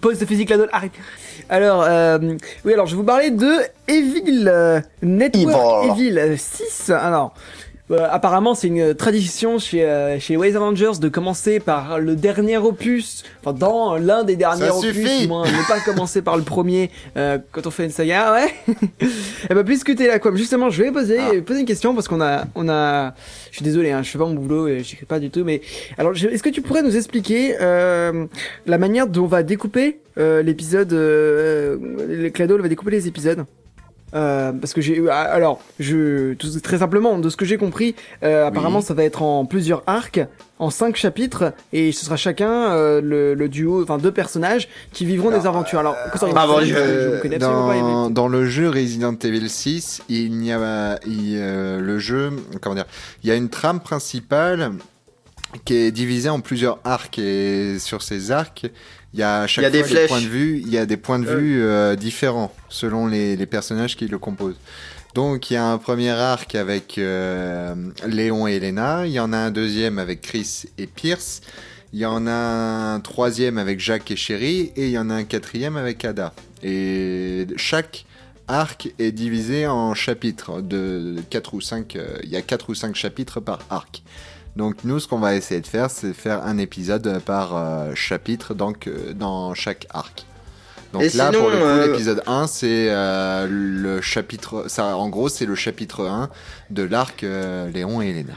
Pause 0.00 0.18
de 0.18 0.24
physique, 0.26 0.48
Clado, 0.48 0.66
arrête. 0.72 0.92
Alors, 1.48 1.82
euh, 1.82 2.18
oui, 2.64 2.72
alors 2.72 2.86
je 2.86 2.92
vais 2.92 2.96
vous 2.96 3.06
parler 3.06 3.30
de 3.30 3.52
Evil 3.88 4.48
euh, 4.48 4.80
Network 5.02 5.98
Evil, 5.98 6.36
6. 6.38 6.90
Alors, 6.90 7.34
euh, 7.90 8.08
apparemment, 8.10 8.54
c'est 8.54 8.66
une 8.68 8.94
tradition 8.94 9.58
chez 9.58 9.84
euh, 9.84 10.18
chez 10.18 10.36
Ways 10.36 10.56
Avengers 10.56 10.98
de 11.00 11.08
commencer 11.08 11.60
par 11.60 11.98
le 12.00 12.16
dernier 12.16 12.56
opus, 12.58 13.22
enfin 13.44 13.52
dans 13.56 13.96
l'un 13.96 14.24
des 14.24 14.34
derniers 14.36 14.66
Ça 14.66 14.76
opus, 14.76 15.20
du 15.20 15.28
moins, 15.28 15.44
ne 15.44 15.68
pas 15.68 15.80
commencer 15.80 16.20
par 16.22 16.36
le 16.36 16.42
premier 16.42 16.90
euh, 17.16 17.38
quand 17.52 17.66
on 17.66 17.70
fait 17.70 17.84
une 17.84 17.90
saga, 17.90 18.32
ouais. 18.32 18.74
Et 19.50 19.54
bah 19.54 19.62
puisque 19.64 19.94
t'es 19.94 20.06
là, 20.08 20.18
quoi, 20.18 20.34
justement, 20.34 20.68
je 20.70 20.82
vais 20.82 20.90
poser 20.90 21.18
Ah. 21.20 21.40
poser 21.44 21.60
une 21.60 21.66
question 21.66 21.94
parce 21.94 22.08
qu'on 22.08 22.20
a 22.20 22.44
on 22.54 22.68
a, 22.68 23.14
je 23.50 23.56
suis 23.56 23.64
désolé, 23.64 23.92
hein, 23.92 24.02
je 24.02 24.10
fais 24.10 24.18
pas 24.18 24.26
mon 24.26 24.34
boulot 24.34 24.66
et 24.68 24.82
j'écris 24.82 25.06
pas 25.06 25.20
du 25.20 25.30
tout, 25.30 25.44
mais 25.44 25.60
alors 25.98 26.12
je- 26.14 26.28
est-ce 26.28 26.42
que 26.42 26.50
tu 26.50 26.62
pourrais 26.62 26.82
nous 26.82 26.96
expliquer 26.96 27.56
euh, 27.60 28.26
la 28.66 28.78
manière 28.78 29.06
dont 29.06 29.24
on 29.24 29.28
va 29.28 29.42
découper 29.42 30.00
euh, 30.18 30.42
l'épisode, 30.42 30.92
euh, 30.92 31.76
euh, 32.00 32.30
Clado 32.30 32.58
va 32.58 32.68
découper 32.68 32.90
les 32.90 33.06
épisodes? 33.06 33.44
Euh, 34.16 34.50
parce 34.52 34.72
que 34.72 34.80
j'ai 34.80 35.00
ah, 35.10 35.20
alors 35.20 35.60
je 35.78 36.32
tout, 36.34 36.48
très 36.60 36.78
simplement 36.78 37.18
de 37.18 37.28
ce 37.28 37.36
que 37.36 37.44
j'ai 37.44 37.58
compris 37.58 37.94
euh, 38.22 38.46
apparemment 38.46 38.80
ça 38.80 38.94
va 38.94 39.04
être 39.04 39.20
en 39.22 39.44
plusieurs 39.44 39.82
arcs 39.86 40.20
en 40.58 40.70
cinq 40.70 40.96
chapitres 40.96 41.52
et 41.74 41.92
ce 41.92 42.04
sera 42.06 42.16
chacun 42.16 42.72
euh, 42.72 43.02
le, 43.02 43.34
le 43.34 43.48
duo 43.50 43.82
enfin 43.82 43.98
deux 43.98 44.12
personnages 44.12 44.68
qui 44.92 45.04
vivront 45.04 45.30
des 45.30 45.46
aventures. 45.46 45.80
Alors 45.80 45.96
que 46.10 46.18
ça, 46.18 46.28
ah 46.34 46.46
bon, 46.46 46.60
je, 46.60 46.66
je- 46.66 47.28
pas 47.28 47.38
dans, 47.38 48.08
dans 48.10 48.28
le 48.28 48.46
jeu 48.46 48.70
Resident 48.70 49.14
Evil 49.22 49.50
6, 49.50 50.00
il 50.08 50.42
y 50.44 50.50
a 50.52 50.98
il, 51.06 51.34
euh, 51.36 51.78
le 51.80 51.98
jeu, 51.98 52.30
comment 52.62 52.74
dire, 52.74 52.86
il 53.22 53.28
y 53.28 53.32
a 53.32 53.36
une 53.36 53.50
trame 53.50 53.80
principale 53.80 54.72
qui 55.64 55.74
est 55.74 55.90
divisée 55.90 56.28
en 56.30 56.40
plusieurs 56.40 56.78
arcs 56.84 57.18
et 57.18 57.78
sur 57.78 58.02
ces 58.02 58.30
arcs, 58.30 58.66
il 59.16 59.20
y 59.20 59.22
a 59.22 59.40
à 59.42 59.46
chaque 59.46 59.62
Il 59.62 59.64
y 59.64 59.66
a 59.66 59.70
des 59.70 59.78
fois 59.80 59.88
des 59.88 59.94
flèches. 59.94 60.08
points 60.08 60.20
de 60.20 60.26
vue, 60.26 60.62
il 60.64 60.68
y 60.68 60.76
a 60.78 60.84
des 60.86 60.96
points 60.98 61.18
de 61.18 61.26
Euh. 61.26 61.36
vue 61.36 61.62
euh, 61.62 61.96
différents 61.96 62.52
selon 62.68 63.06
les, 63.06 63.34
les 63.34 63.46
personnages 63.46 63.96
qui 63.96 64.06
le 64.08 64.18
composent. 64.18 64.58
Donc 65.14 65.50
il 65.50 65.54
y 65.54 65.56
a 65.56 65.64
un 65.66 65.78
premier 65.78 66.10
arc 66.10 66.54
avec 66.54 66.98
euh, 66.98 67.74
Léon 68.06 68.46
et 68.46 68.56
Elena, 68.56 69.06
il 69.06 69.12
y 69.12 69.18
en 69.20 69.32
a 69.32 69.38
un 69.38 69.50
deuxième 69.50 69.98
avec 69.98 70.20
Chris 70.20 70.64
et 70.76 70.86
Pierce, 70.86 71.40
il 71.94 71.98
y 72.00 72.04
en 72.04 72.26
a 72.26 72.30
un 72.94 73.00
troisième 73.00 73.56
avec 73.56 73.80
Jacques 73.80 74.10
et 74.10 74.16
Chéri, 74.16 74.72
et 74.76 74.84
il 74.88 74.90
y 74.90 74.98
en 74.98 75.08
a 75.08 75.14
un 75.14 75.24
quatrième 75.24 75.78
avec 75.78 76.04
Ada. 76.04 76.34
Et 76.62 77.46
chaque 77.56 78.04
arc 78.48 78.90
est 78.98 79.12
divisé 79.12 79.66
en 79.66 79.94
chapitres 79.94 80.60
de 80.60 81.16
4 81.30 81.54
ou 81.54 81.60
5, 81.62 81.96
il 82.22 82.28
y 82.28 82.36
a 82.36 82.42
4 82.42 82.68
ou 82.68 82.74
5 82.74 82.94
chapitres 82.94 83.40
par 83.40 83.60
arc. 83.70 84.02
Donc 84.56 84.76
nous, 84.84 84.98
ce 85.00 85.06
qu'on 85.06 85.18
va 85.18 85.34
essayer 85.34 85.60
de 85.60 85.66
faire, 85.66 85.90
c'est 85.90 86.12
faire 86.14 86.42
un 86.44 86.56
épisode 86.58 87.20
par 87.24 87.54
euh, 87.56 87.92
chapitre 87.94 88.54
donc, 88.54 88.86
euh, 88.86 89.12
dans 89.12 89.52
chaque 89.54 89.86
arc. 89.90 90.24
Donc 90.92 91.02
Et 91.02 91.10
là, 91.10 91.26
sinon, 91.30 91.40
pour 91.42 91.50
le 91.50 91.58
coup, 91.58 91.64
euh, 91.64 91.86
l'épisode 91.88 92.22
1, 92.26 92.46
c'est 92.46 92.86
euh, 92.88 93.46
le 93.50 94.00
chapitre... 94.00 94.64
Ça, 94.68 94.96
en 94.96 95.08
gros, 95.10 95.28
c'est 95.28 95.44
le 95.44 95.54
chapitre 95.56 96.06
1 96.06 96.30
de 96.70 96.82
l'arc 96.84 97.22
euh, 97.22 97.68
Léon 97.70 98.00
et 98.00 98.08
Elena. 98.10 98.32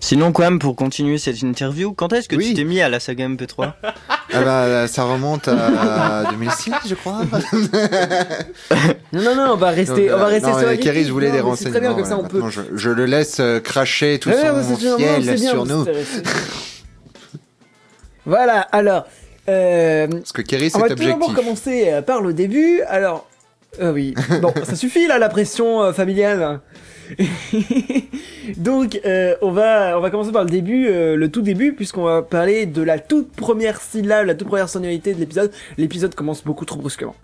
Sinon, 0.00 0.32
quand 0.32 0.42
même, 0.42 0.58
pour 0.58 0.74
continuer 0.76 1.16
cette 1.16 1.40
interview, 1.42 1.92
quand 1.94 2.12
est-ce 2.12 2.28
que 2.28 2.36
Oui. 2.36 2.48
tu 2.48 2.54
t'es 2.54 2.64
mis 2.64 2.80
à 2.80 2.88
la 2.88 2.98
saga 3.00 3.26
MP3 3.28 3.72
Ah 4.34 4.42
bah, 4.42 4.88
ça 4.88 5.04
remonte 5.04 5.48
à 5.48 6.24
2006, 6.30 6.72
je 6.88 6.94
crois. 6.94 7.20
non 9.12 9.22
non 9.34 9.34
non 9.34 9.52
on 9.52 9.56
va 9.56 9.70
rester 9.70 10.08
Donc, 10.08 10.14
on 10.14 10.18
va 10.18 10.24
euh, 10.24 10.28
rester 10.28 10.50
non, 10.50 10.58
sur 10.58 10.66
la 10.66 10.76
Kerry, 10.76 11.04
je 11.04 11.12
voulais 11.12 11.30
Non, 11.30 11.50
des 11.50 11.56
c'est 11.56 11.70
très 11.70 11.80
bien 11.80 11.90
renseignements. 11.90 12.22
comme 12.22 12.28
ça 12.30 12.38
on 12.40 12.42
peut 12.42 12.50
je, 12.50 12.60
je 12.76 12.90
le 12.90 13.06
laisse 13.06 13.38
euh, 13.40 13.60
cracher 13.60 14.18
tout 14.18 14.30
Ouais, 14.30 14.36
son 14.62 14.76
fiel 14.76 15.22
bien, 15.22 15.36
sur 15.36 15.66
nous. 15.66 15.84
voilà 18.26 18.60
alors 18.60 19.06
euh, 19.48 20.06
Parce 20.06 20.32
que 20.32 20.42
Kerry, 20.42 20.66
On 20.74 20.78
c'est 20.78 20.78
va 20.80 20.88
tout 20.90 20.94
d'abord 20.94 21.14
objectif. 21.28 21.34
commencer 21.36 21.88
euh, 21.90 22.02
par 22.02 22.20
le 22.20 22.32
début. 22.32 22.80
Alors, 22.88 23.26
euh, 23.80 23.92
oui, 23.92 24.14
bon, 24.40 24.52
ça 24.64 24.76
suffit 24.76 25.06
là 25.08 25.18
la 25.18 25.28
pression 25.28 25.82
euh, 25.82 25.92
familiale. 25.92 26.60
Donc, 28.56 29.00
euh, 29.04 29.34
on 29.42 29.50
va 29.50 29.96
on 29.96 30.00
va 30.00 30.10
commencer 30.10 30.32
par 30.32 30.44
le 30.44 30.50
début, 30.50 30.86
euh, 30.88 31.16
le 31.16 31.30
tout 31.30 31.42
début, 31.42 31.72
puisqu'on 31.72 32.04
va 32.04 32.22
parler 32.22 32.66
de 32.66 32.82
la 32.82 32.98
toute 32.98 33.32
première 33.32 33.80
syllabe, 33.80 34.26
la 34.26 34.34
toute 34.34 34.48
première 34.48 34.68
sonorité 34.68 35.14
de 35.14 35.20
l'épisode. 35.20 35.52
L'épisode 35.78 36.14
commence 36.14 36.44
beaucoup 36.44 36.64
trop 36.64 36.78
brusquement. 36.78 37.14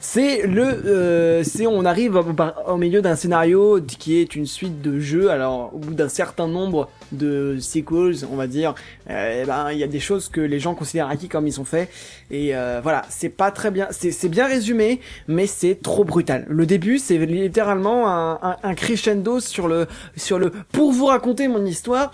C'est 0.00 0.46
le, 0.46 0.62
euh, 0.64 1.42
c'est 1.44 1.66
on 1.66 1.84
arrive 1.84 2.20
au, 2.66 2.76
milieu 2.76 3.02
d'un 3.02 3.16
scénario 3.16 3.80
qui 3.80 4.16
est 4.16 4.34
une 4.34 4.46
suite 4.46 4.80
de 4.82 5.00
jeux. 5.00 5.30
Alors, 5.30 5.74
au 5.74 5.78
bout 5.78 5.94
d'un 5.94 6.08
certain 6.08 6.48
nombre 6.48 6.88
de 7.12 7.58
sequels, 7.60 8.26
on 8.30 8.36
va 8.36 8.46
dire, 8.46 8.74
euh, 9.08 9.44
ben 9.44 9.70
il 9.72 9.78
y 9.78 9.84
a 9.84 9.88
des 9.88 10.00
choses 10.00 10.28
que 10.28 10.40
les 10.40 10.60
gens 10.60 10.74
considèrent 10.74 11.08
acquis 11.08 11.28
comme 11.28 11.46
ils 11.46 11.52
sont 11.52 11.64
faits. 11.64 11.90
Et 12.30 12.54
euh, 12.54 12.80
voilà, 12.82 13.02
c'est 13.08 13.28
pas 13.28 13.50
très 13.50 13.70
bien, 13.70 13.88
c'est 13.90 14.28
bien 14.28 14.46
résumé, 14.46 15.00
mais 15.28 15.46
c'est 15.46 15.80
trop 15.82 16.04
brutal. 16.04 16.46
Le 16.48 16.66
début, 16.66 16.98
c'est 16.98 17.18
littéralement 17.18 18.08
un, 18.08 18.38
un, 18.42 18.56
un 18.62 18.74
crescendo 18.74 19.40
sur 19.40 19.68
le 19.68 19.86
sur 20.16 20.38
le 20.38 20.50
pour 20.72 20.92
vous 20.92 21.06
raconter 21.06 21.48
mon 21.48 21.64
histoire. 21.64 22.12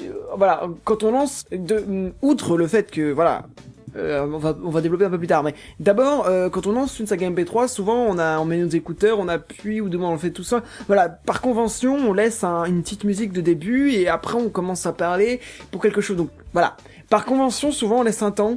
euh, 0.00 0.12
voilà, 0.36 0.68
quand 0.84 1.02
on 1.02 1.12
lance 1.12 1.44
de 1.50 2.12
outre 2.22 2.56
le 2.56 2.66
fait 2.66 2.90
que 2.90 3.12
voilà. 3.12 3.44
Euh, 3.96 4.26
on, 4.32 4.38
va, 4.38 4.56
on 4.62 4.70
va 4.70 4.80
développer 4.80 5.04
un 5.04 5.10
peu 5.10 5.18
plus 5.18 5.26
tard, 5.26 5.42
mais 5.42 5.54
d'abord, 5.80 6.26
euh, 6.26 6.48
quand 6.50 6.66
on 6.66 6.72
lance 6.72 6.98
une 7.00 7.06
saga 7.06 7.28
MP3, 7.30 7.68
souvent 7.68 8.04
on 8.06 8.18
a, 8.18 8.38
on 8.38 8.44
met 8.44 8.58
nos 8.58 8.68
écouteurs, 8.68 9.18
on 9.18 9.28
appuie 9.28 9.80
ou 9.80 9.88
moins 9.98 10.10
on 10.10 10.18
fait 10.18 10.30
tout 10.30 10.42
ça. 10.44 10.62
Voilà, 10.86 11.08
par 11.08 11.40
convention, 11.40 11.96
on 11.96 12.12
laisse 12.12 12.44
un- 12.44 12.64
une 12.64 12.82
petite 12.82 13.04
musique 13.04 13.32
de 13.32 13.40
début 13.40 13.90
et 13.92 14.08
après 14.08 14.34
on 14.34 14.48
commence 14.48 14.86
à 14.86 14.92
parler 14.92 15.40
pour 15.70 15.80
quelque 15.80 16.00
chose. 16.00 16.16
Donc 16.16 16.30
voilà, 16.52 16.76
par 17.10 17.24
convention, 17.24 17.72
souvent 17.72 18.00
on 18.00 18.02
laisse 18.02 18.22
un 18.22 18.30
temps. 18.30 18.56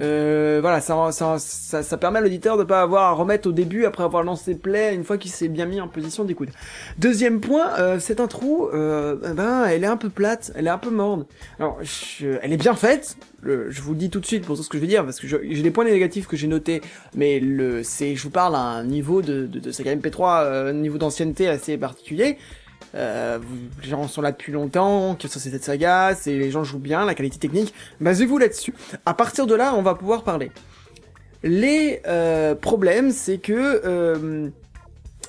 Euh, 0.00 0.58
voilà, 0.60 0.80
ça, 0.80 1.12
ça, 1.12 1.36
ça, 1.38 1.82
ça 1.82 1.96
permet 1.96 2.18
à 2.18 2.22
l'auditeur 2.22 2.56
de 2.56 2.64
pas 2.64 2.80
avoir 2.80 3.04
à 3.04 3.12
remettre 3.12 3.48
au 3.48 3.52
début 3.52 3.84
après 3.84 4.02
avoir 4.04 4.22
lancé 4.22 4.54
play 4.54 4.94
une 4.94 5.04
fois 5.04 5.18
qu'il 5.18 5.30
s'est 5.30 5.48
bien 5.48 5.66
mis 5.66 5.80
en 5.80 5.88
position 5.88 6.24
d'écoute. 6.24 6.48
Deuxième 6.98 7.40
point, 7.40 7.78
euh, 7.78 7.98
cette 8.00 8.20
intro, 8.20 8.70
euh, 8.72 9.16
ben, 9.34 9.64
elle 9.66 9.84
est 9.84 9.88
un 9.88 9.96
peu 9.96 10.08
plate, 10.08 10.52
elle 10.54 10.66
est 10.66 10.70
un 10.70 10.78
peu 10.78 10.90
morne. 10.90 11.26
Alors, 11.58 11.78
je- 11.82 12.38
elle 12.42 12.52
est 12.52 12.56
bien 12.56 12.74
faite. 12.74 13.16
je 13.42 13.80
vous 13.80 13.92
le 13.92 13.98
dis 13.98 14.10
tout 14.10 14.20
de 14.20 14.26
suite 14.26 14.44
pour 14.44 14.56
tout 14.56 14.62
ce 14.62 14.68
que 14.68 14.76
je 14.76 14.82
vais 14.82 14.86
dire 14.88 15.02
parce 15.04 15.18
que 15.18 15.26
j'ai 15.26 15.62
des 15.62 15.70
points 15.70 15.84
négatifs 15.84 16.26
que 16.26 16.36
j'ai 16.36 16.46
notés, 16.46 16.82
mais 17.14 17.40
le, 17.40 17.82
c'est, 17.82 18.14
je 18.14 18.22
vous 18.22 18.30
parle 18.30 18.54
à 18.54 18.58
un 18.60 18.84
niveau 18.84 19.22
de, 19.22 19.46
de, 19.46 19.58
de 19.60 19.70
saga 19.72 19.94
MP3, 19.96 20.44
euh, 20.44 20.72
niveau 20.74 20.98
d'ancienneté 20.98 21.48
assez 21.48 21.78
particulier. 21.78 22.36
Euh, 22.94 23.38
les 23.82 23.88
gens 23.88 24.08
sont 24.08 24.22
là 24.22 24.32
depuis 24.32 24.52
longtemps, 24.52 25.14
que 25.14 25.28
ça 25.28 25.38
c'est 25.38 25.50
cette 25.50 25.64
saga, 25.64 26.14
c'est 26.14 26.36
les 26.36 26.50
gens 26.50 26.64
jouent 26.64 26.78
bien, 26.78 27.04
la 27.04 27.14
qualité 27.14 27.38
technique. 27.38 27.72
Basez-vous 28.00 28.38
là-dessus. 28.38 28.74
À 29.06 29.14
partir 29.14 29.46
de 29.46 29.54
là, 29.54 29.74
on 29.74 29.82
va 29.82 29.94
pouvoir 29.94 30.24
parler. 30.24 30.50
Les 31.42 32.02
euh, 32.06 32.54
problèmes, 32.54 33.12
c'est 33.12 33.38
que 33.38 33.80
euh, 33.84 34.48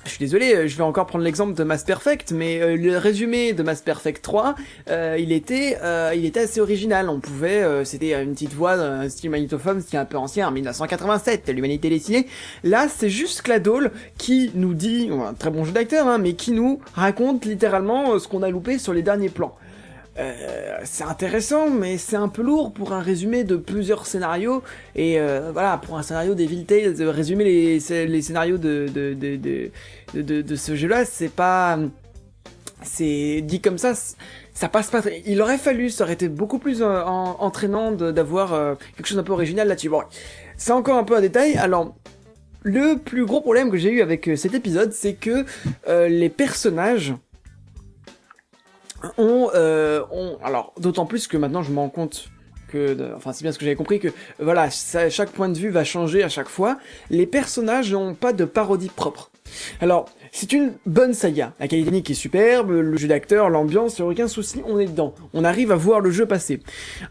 je 0.05 0.09
suis 0.09 0.19
désolé, 0.19 0.55
euh, 0.55 0.67
je 0.67 0.75
vais 0.75 0.83
encore 0.83 1.05
prendre 1.05 1.23
l'exemple 1.23 1.53
de 1.53 1.63
Mass 1.63 1.83
Perfect, 1.83 2.31
mais 2.31 2.59
euh, 2.59 2.75
le 2.75 2.97
résumé 2.97 3.53
de 3.53 3.61
Mass 3.61 3.81
Perfect 3.81 4.23
3, 4.23 4.55
euh, 4.89 5.17
il 5.19 5.31
était, 5.31 5.77
il 6.15 6.25
était 6.25 6.41
assez 6.41 6.59
original. 6.59 7.09
On 7.09 7.19
pouvait, 7.19 7.63
c'était 7.85 8.21
une 8.21 8.33
petite 8.33 8.53
voix 8.53 8.77
d'un 8.77 9.07
style 9.09 9.29
magnétophone, 9.29 9.81
style 9.81 9.99
un 9.99 10.05
peu 10.05 10.17
ancien, 10.17 10.47
en 10.47 10.51
1987, 10.51 11.49
l'humanité 11.49 11.89
dessinée. 11.89 12.27
Là, 12.63 12.87
c'est 12.89 13.09
juste 13.09 13.41
Cladole 13.41 13.91
qui 14.17 14.51
nous 14.55 14.73
dit, 14.73 15.09
un 15.11 15.33
très 15.33 15.49
bon 15.49 15.63
jeu 15.63 15.71
d'acteur, 15.71 16.07
hein, 16.07 16.17
mais 16.17 16.33
qui 16.33 16.51
nous 16.51 16.79
raconte 16.93 17.45
littéralement 17.45 18.17
ce 18.19 18.27
qu'on 18.27 18.43
a 18.43 18.49
loupé 18.49 18.79
sur 18.79 18.93
les 18.93 19.01
derniers 19.01 19.29
plans. 19.29 19.55
Euh, 20.19 20.77
c'est 20.83 21.05
intéressant, 21.05 21.69
mais 21.69 21.97
c'est 21.97 22.17
un 22.17 22.27
peu 22.27 22.41
lourd 22.41 22.73
pour 22.73 22.91
un 22.93 22.99
résumé 22.99 23.43
de 23.43 23.55
plusieurs 23.55 24.05
scénarios. 24.05 24.61
Et 24.95 25.19
euh, 25.19 25.51
voilà, 25.53 25.77
pour 25.77 25.97
un 25.97 26.03
scénario 26.03 26.35
d'Evil 26.35 26.65
Tales, 26.65 26.95
de 26.95 27.05
résumer 27.05 27.43
les, 27.45 27.79
scénarios 27.79 28.57
de, 28.57 28.87
de, 28.93 29.13
de, 29.13 30.41
de, 30.41 30.55
ce 30.55 30.75
jeu-là, 30.75 31.05
c'est 31.05 31.29
pas... 31.31 31.79
C'est 32.83 33.41
dit 33.41 33.61
comme 33.61 33.77
ça, 33.77 33.93
ça 34.55 34.67
passe 34.67 34.89
pas. 34.89 35.01
Il 35.27 35.39
aurait 35.39 35.59
fallu, 35.59 35.91
ça 35.91 36.03
aurait 36.03 36.13
été 36.13 36.29
beaucoup 36.29 36.57
plus 36.57 36.81
euh, 36.81 37.03
en- 37.03 37.37
entraînant 37.39 37.91
d'avoir 37.91 38.53
euh, 38.53 38.73
quelque 38.97 39.05
chose 39.05 39.17
d'un 39.17 39.23
peu 39.23 39.33
original 39.33 39.67
là-dessus. 39.67 39.89
Bon, 39.89 40.01
c'est 40.57 40.71
encore 40.71 40.97
un 40.97 41.03
peu 41.03 41.15
un 41.15 41.21
détail. 41.21 41.55
Alors, 41.57 41.93
le 42.63 42.95
plus 42.97 43.23
gros 43.25 43.39
problème 43.39 43.69
que 43.69 43.77
j'ai 43.77 43.91
eu 43.91 44.01
avec 44.01 44.27
euh, 44.27 44.35
cet 44.35 44.55
épisode, 44.55 44.93
c'est 44.93 45.13
que 45.13 45.45
euh, 45.87 46.07
les 46.07 46.29
personnages 46.29 47.13
ont, 49.17 49.49
euh, 49.55 50.01
ont 50.11 50.37
alors 50.43 50.73
d'autant 50.79 51.05
plus 51.05 51.27
que 51.27 51.37
maintenant 51.37 51.63
je 51.63 51.71
me 51.71 51.77
rends 51.79 51.89
compte 51.89 52.29
que, 52.67 52.93
de- 52.93 53.11
enfin 53.15 53.33
c'est 53.33 53.43
bien 53.43 53.51
ce 53.51 53.59
que 53.59 53.65
j'avais 53.65 53.75
compris 53.75 53.99
que 53.99 54.07
voilà 54.39 54.69
chaque 54.69 55.31
point 55.31 55.49
de 55.49 55.57
vue 55.57 55.69
va 55.69 55.83
changer 55.83 56.23
à 56.23 56.29
chaque 56.29 56.47
fois. 56.49 56.77
Les 57.09 57.25
personnages 57.25 57.91
n'ont 57.91 58.13
pas 58.15 58.31
de 58.33 58.45
parodie 58.45 58.89
propre. 58.89 59.29
Alors 59.81 60.05
c'est 60.31 60.53
une 60.53 60.71
bonne 60.85 61.13
saga. 61.13 61.51
La 61.59 61.67
qualité 61.67 61.87
technique 61.89 62.09
est 62.11 62.13
superbe, 62.13 62.69
le 62.71 62.95
jeu 62.95 63.09
d'acteur, 63.09 63.49
l'ambiance, 63.49 63.99
aucun 63.99 64.29
souci, 64.29 64.61
on 64.65 64.79
est 64.79 64.85
dedans. 64.85 65.13
On 65.33 65.43
arrive 65.43 65.73
à 65.73 65.75
voir 65.75 65.99
le 65.99 66.11
jeu 66.11 66.25
passer. 66.25 66.61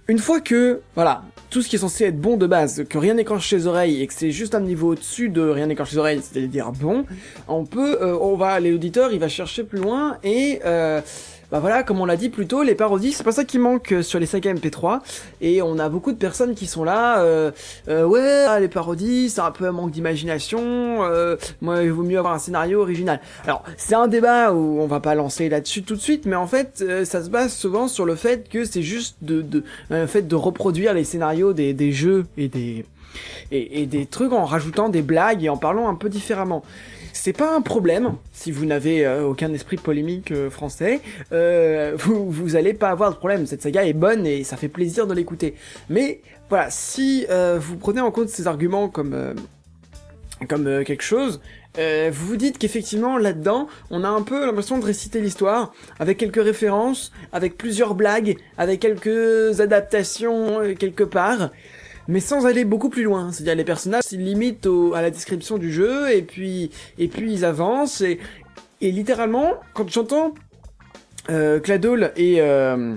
Une 0.09 0.18
fois 0.18 0.41
que 0.41 0.80
voilà 0.95 1.24
tout 1.51 1.61
ce 1.61 1.68
qui 1.68 1.76
est 1.76 1.80
censé 1.80 2.05
être 2.05 2.18
bon 2.18 2.38
de 2.38 2.47
base, 2.47 2.84
que 2.88 2.97
rien 2.97 3.12
n'écorche 3.14 3.53
les 3.53 3.66
oreilles 3.66 4.01
et 4.01 4.07
que 4.07 4.14
c'est 4.14 4.30
juste 4.30 4.55
un 4.55 4.61
niveau 4.61 4.93
au-dessus 4.93 5.28
de 5.28 5.43
rien 5.43 5.66
n'écorche 5.66 5.91
les 5.93 5.99
oreilles, 5.99 6.22
c'est-à-dire 6.22 6.70
bon, 6.72 7.05
on 7.49 7.66
peut, 7.66 7.99
euh, 8.01 8.16
on 8.18 8.36
va, 8.36 8.61
l'auditeur, 8.61 9.12
il 9.12 9.18
va 9.18 9.28
chercher 9.28 9.64
plus 9.64 9.80
loin 9.80 10.16
et 10.22 10.61
euh, 10.64 11.03
bah 11.51 11.59
voilà, 11.59 11.82
comme 11.82 12.01
on 12.01 12.05
l'a 12.05 12.16
dit 12.16 12.28
plus 12.28 12.46
tôt, 12.46 12.62
les 12.62 12.74
parodies, 12.74 13.12
c'est 13.12 13.24
pas 13.24 13.32
ça 13.32 13.44
qui 13.44 13.59
manque 13.59 13.92
euh, 13.92 14.03
sur 14.03 14.18
les 14.18 14.26
sagas 14.26 14.55
MP3. 14.55 15.01
Et 15.40 15.62
on 15.62 15.78
a 15.78 15.88
beaucoup 15.88 16.12
de 16.12 16.16
personnes 16.16 16.55
qui 16.55 16.66
sont 16.66 16.84
là, 16.84 17.20
euh, 17.20 17.51
euh, 17.88 18.05
ouais, 18.05 18.44
ah, 18.48 18.61
les 18.61 18.68
parodies, 18.68 19.30
c'est 19.30 19.40
un 19.40 19.51
peu 19.51 19.66
un 19.66 19.72
manque 19.72 19.90
d'imagination. 19.90 20.61
euh, 21.05 21.36
moi, 21.61 21.82
il 21.82 21.90
vaut 21.92 22.03
mieux 22.03 22.18
avoir 22.18 22.34
un 22.34 22.38
scénario 22.38 22.80
original. 22.80 23.20
Alors, 23.44 23.64
c'est 23.76 23.94
un 23.94 24.09
débat 24.09 24.53
où 24.53 24.80
on 24.80 24.86
va 24.86 25.01
pas 25.01 25.14
lancer 25.14 25.48
là-dessus 25.48 25.82
tout 25.82 25.96
de 25.96 26.01
suite, 26.01 26.26
mais 26.26 26.36
en 26.36 26.46
fait, 26.46 26.84
ça 27.05 27.22
se 27.22 27.30
base 27.30 27.53
souvent 27.53 27.88
sur 27.88 28.05
le 28.05 28.14
fait 28.14 28.48
que 28.48 28.64
c'est 28.64 28.82
juste 28.82 29.16
de, 29.22 29.42
de, 29.42 29.64
euh, 29.90 30.07
fait 30.07 30.22
de 30.22 30.34
reproduire 30.36 30.94
les 30.94 31.05
scénarios 31.05 31.53
des, 31.53 31.74
des 31.74 31.92
jeux 31.92 32.26
et 32.36 32.48
des 32.48 32.84
et 33.51 33.86
des 33.86 34.07
trucs 34.07 34.32
en 34.32 34.44
rajoutant 34.44 34.88
des 34.88 35.03
blagues 35.03 35.42
et 35.42 35.48
en 35.48 35.57
parlant 35.57 35.88
un 35.88 35.96
peu 35.96 36.09
différemment. 36.09 36.62
C'est 37.23 37.35
pas 37.35 37.55
un 37.55 37.61
problème 37.61 38.14
si 38.33 38.51
vous 38.51 38.64
n'avez 38.64 39.05
euh, 39.05 39.27
aucun 39.27 39.53
esprit 39.53 39.77
polémique 39.77 40.31
euh, 40.31 40.49
français. 40.49 41.03
Euh, 41.33 41.93
vous 41.95 42.31
vous 42.31 42.57
allez 42.57 42.73
pas 42.73 42.89
avoir 42.89 43.11
de 43.11 43.16
problème. 43.16 43.45
Cette 43.45 43.61
saga 43.61 43.85
est 43.85 43.93
bonne 43.93 44.25
et 44.25 44.43
ça 44.43 44.57
fait 44.57 44.68
plaisir 44.68 45.07
de 45.07 45.12
l'écouter. 45.12 45.55
Mais 45.91 46.23
voilà, 46.49 46.71
si 46.71 47.27
euh, 47.29 47.59
vous 47.61 47.77
prenez 47.77 48.01
en 48.01 48.11
compte 48.11 48.31
ces 48.31 48.47
arguments 48.47 48.89
comme 48.89 49.35
comme 50.49 50.83
quelque 50.85 51.03
chose, 51.03 51.43
euh, 51.79 52.11
vous 52.11 52.27
vous 52.27 52.37
dites 52.37 52.57
qu'effectivement 52.57 53.18
là-dedans, 53.18 53.68
on 53.91 54.03
a 54.03 54.09
un 54.09 54.23
peu 54.23 54.47
l'impression 54.47 54.79
de 54.79 54.85
réciter 54.87 55.21
l'histoire 55.21 55.75
avec 55.99 56.16
quelques 56.16 56.43
références, 56.43 57.12
avec 57.33 57.59
plusieurs 57.59 57.95
blagues, 57.95 58.37
avec 58.57 58.81
quelques 58.81 59.61
adaptations 59.61 60.75
quelque 60.79 61.05
part 61.05 61.51
mais 62.11 62.21
sans 62.21 62.45
aller 62.45 62.65
beaucoup 62.65 62.91
plus 62.91 63.05
loin. 63.05 63.33
C'est-à-dire 63.33 63.55
les 63.55 63.65
personnages 63.65 64.03
s'ils 64.03 64.25
limitent 64.25 64.69
à 64.95 65.01
la 65.01 65.11
description 65.11 65.59
du 65.59 65.73
jeu 65.73 66.13
et 66.13 66.23
puis 66.23 66.71
et 66.99 67.09
puis 67.09 67.33
ils 67.33 67.45
avancent 67.45 68.03
et, 68.03 68.19
littéralement 68.81 69.55
quand 69.75 69.89
j'entends 69.89 70.35
euh, 71.31 71.61
Cladol 71.61 72.13
et 72.17 72.41
euh, 72.41 72.97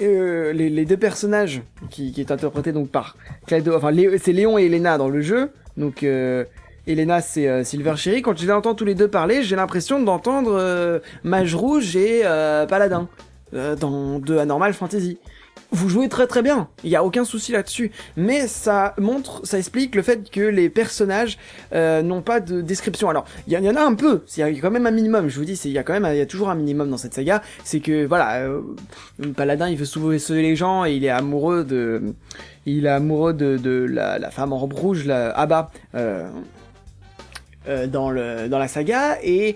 euh, 0.00 0.52
les, 0.52 0.84
deux 0.84 0.96
personnages 0.96 1.62
qui, 1.90 2.14
est 2.16 2.30
interprété 2.30 2.72
donc 2.72 2.88
par 2.88 3.16
Clado, 3.46 3.76
enfin 3.76 3.90
c'est 4.18 4.32
Léon 4.32 4.58
et 4.58 4.64
Elena 4.64 4.96
dans 4.96 5.08
le 5.08 5.20
jeu. 5.20 5.50
Donc 5.76 6.02
euh, 6.02 6.44
Elena 6.86 7.20
c'est 7.20 7.64
Silver 7.64 7.96
Cherry. 7.96 8.22
Quand 8.22 8.36
je 8.36 8.46
les 8.46 8.52
entends 8.52 8.74
tous 8.74 8.86
les 8.86 8.94
deux 8.94 9.08
parler, 9.08 9.42
j'ai 9.42 9.56
l'impression 9.56 10.02
d'entendre 10.02 11.02
Mage 11.22 11.54
Rouge 11.54 11.96
et 11.96 12.22
Paladin 12.68 13.08
euh, 13.54 13.76
dans 13.76 14.18
de 14.18 14.36
Anormal 14.36 14.72
Fantasy. 14.74 15.18
Vous 15.74 15.88
jouez 15.88 16.08
très 16.10 16.26
très 16.26 16.42
bien, 16.42 16.68
il 16.84 16.90
y 16.90 16.96
a 16.96 17.02
aucun 17.04 17.24
souci 17.24 17.50
là-dessus, 17.52 17.90
mais 18.16 18.46
ça 18.46 18.94
montre, 18.98 19.40
ça 19.46 19.58
explique 19.58 19.94
le 19.94 20.02
fait 20.02 20.30
que 20.30 20.40
les 20.40 20.68
personnages 20.68 21.38
euh, 21.72 22.02
n'ont 22.02 22.20
pas 22.20 22.40
de 22.40 22.60
description. 22.60 23.08
Alors, 23.08 23.24
il 23.46 23.54
y, 23.54 23.56
en- 23.68 23.76
a 23.76 23.82
un 23.82 23.94
peu, 23.94 24.22
il 24.36 24.40
y 24.40 24.42
a 24.42 24.50
quand 24.60 24.70
même 24.70 24.86
un 24.86 24.90
minimum. 24.90 25.28
Je 25.30 25.38
vous 25.38 25.46
dis, 25.46 25.58
il 25.64 25.70
y 25.72 25.78
a 25.78 25.82
quand 25.82 25.94
même, 25.98 26.06
il 26.12 26.18
y 26.18 26.20
a 26.20 26.26
toujours 26.26 26.50
un 26.50 26.54
minimum 26.54 26.90
dans 26.90 26.98
cette 26.98 27.14
saga. 27.14 27.42
C'est 27.64 27.80
que 27.80 28.04
voilà, 28.04 28.40
euh, 28.42 28.60
Paladin, 29.34 29.68
il 29.70 29.78
veut 29.78 29.86
sauver, 29.86 30.18
sauver 30.18 30.42
les 30.42 30.56
gens 30.56 30.84
et 30.84 30.92
il 30.94 31.04
est 31.06 31.10
amoureux 31.10 31.64
de, 31.64 32.02
il 32.66 32.84
est 32.84 32.90
amoureux 32.90 33.32
de, 33.32 33.56
de 33.56 33.86
la, 33.88 34.18
la 34.18 34.30
femme 34.30 34.52
en 34.52 34.58
robe 34.58 34.74
rouge, 34.74 35.06
la 35.06 35.30
Abba, 35.30 35.70
euh, 35.94 36.28
euh, 37.68 37.86
dans 37.86 38.10
le 38.10 38.48
dans 38.48 38.58
la 38.58 38.66
saga 38.68 39.18
et 39.22 39.54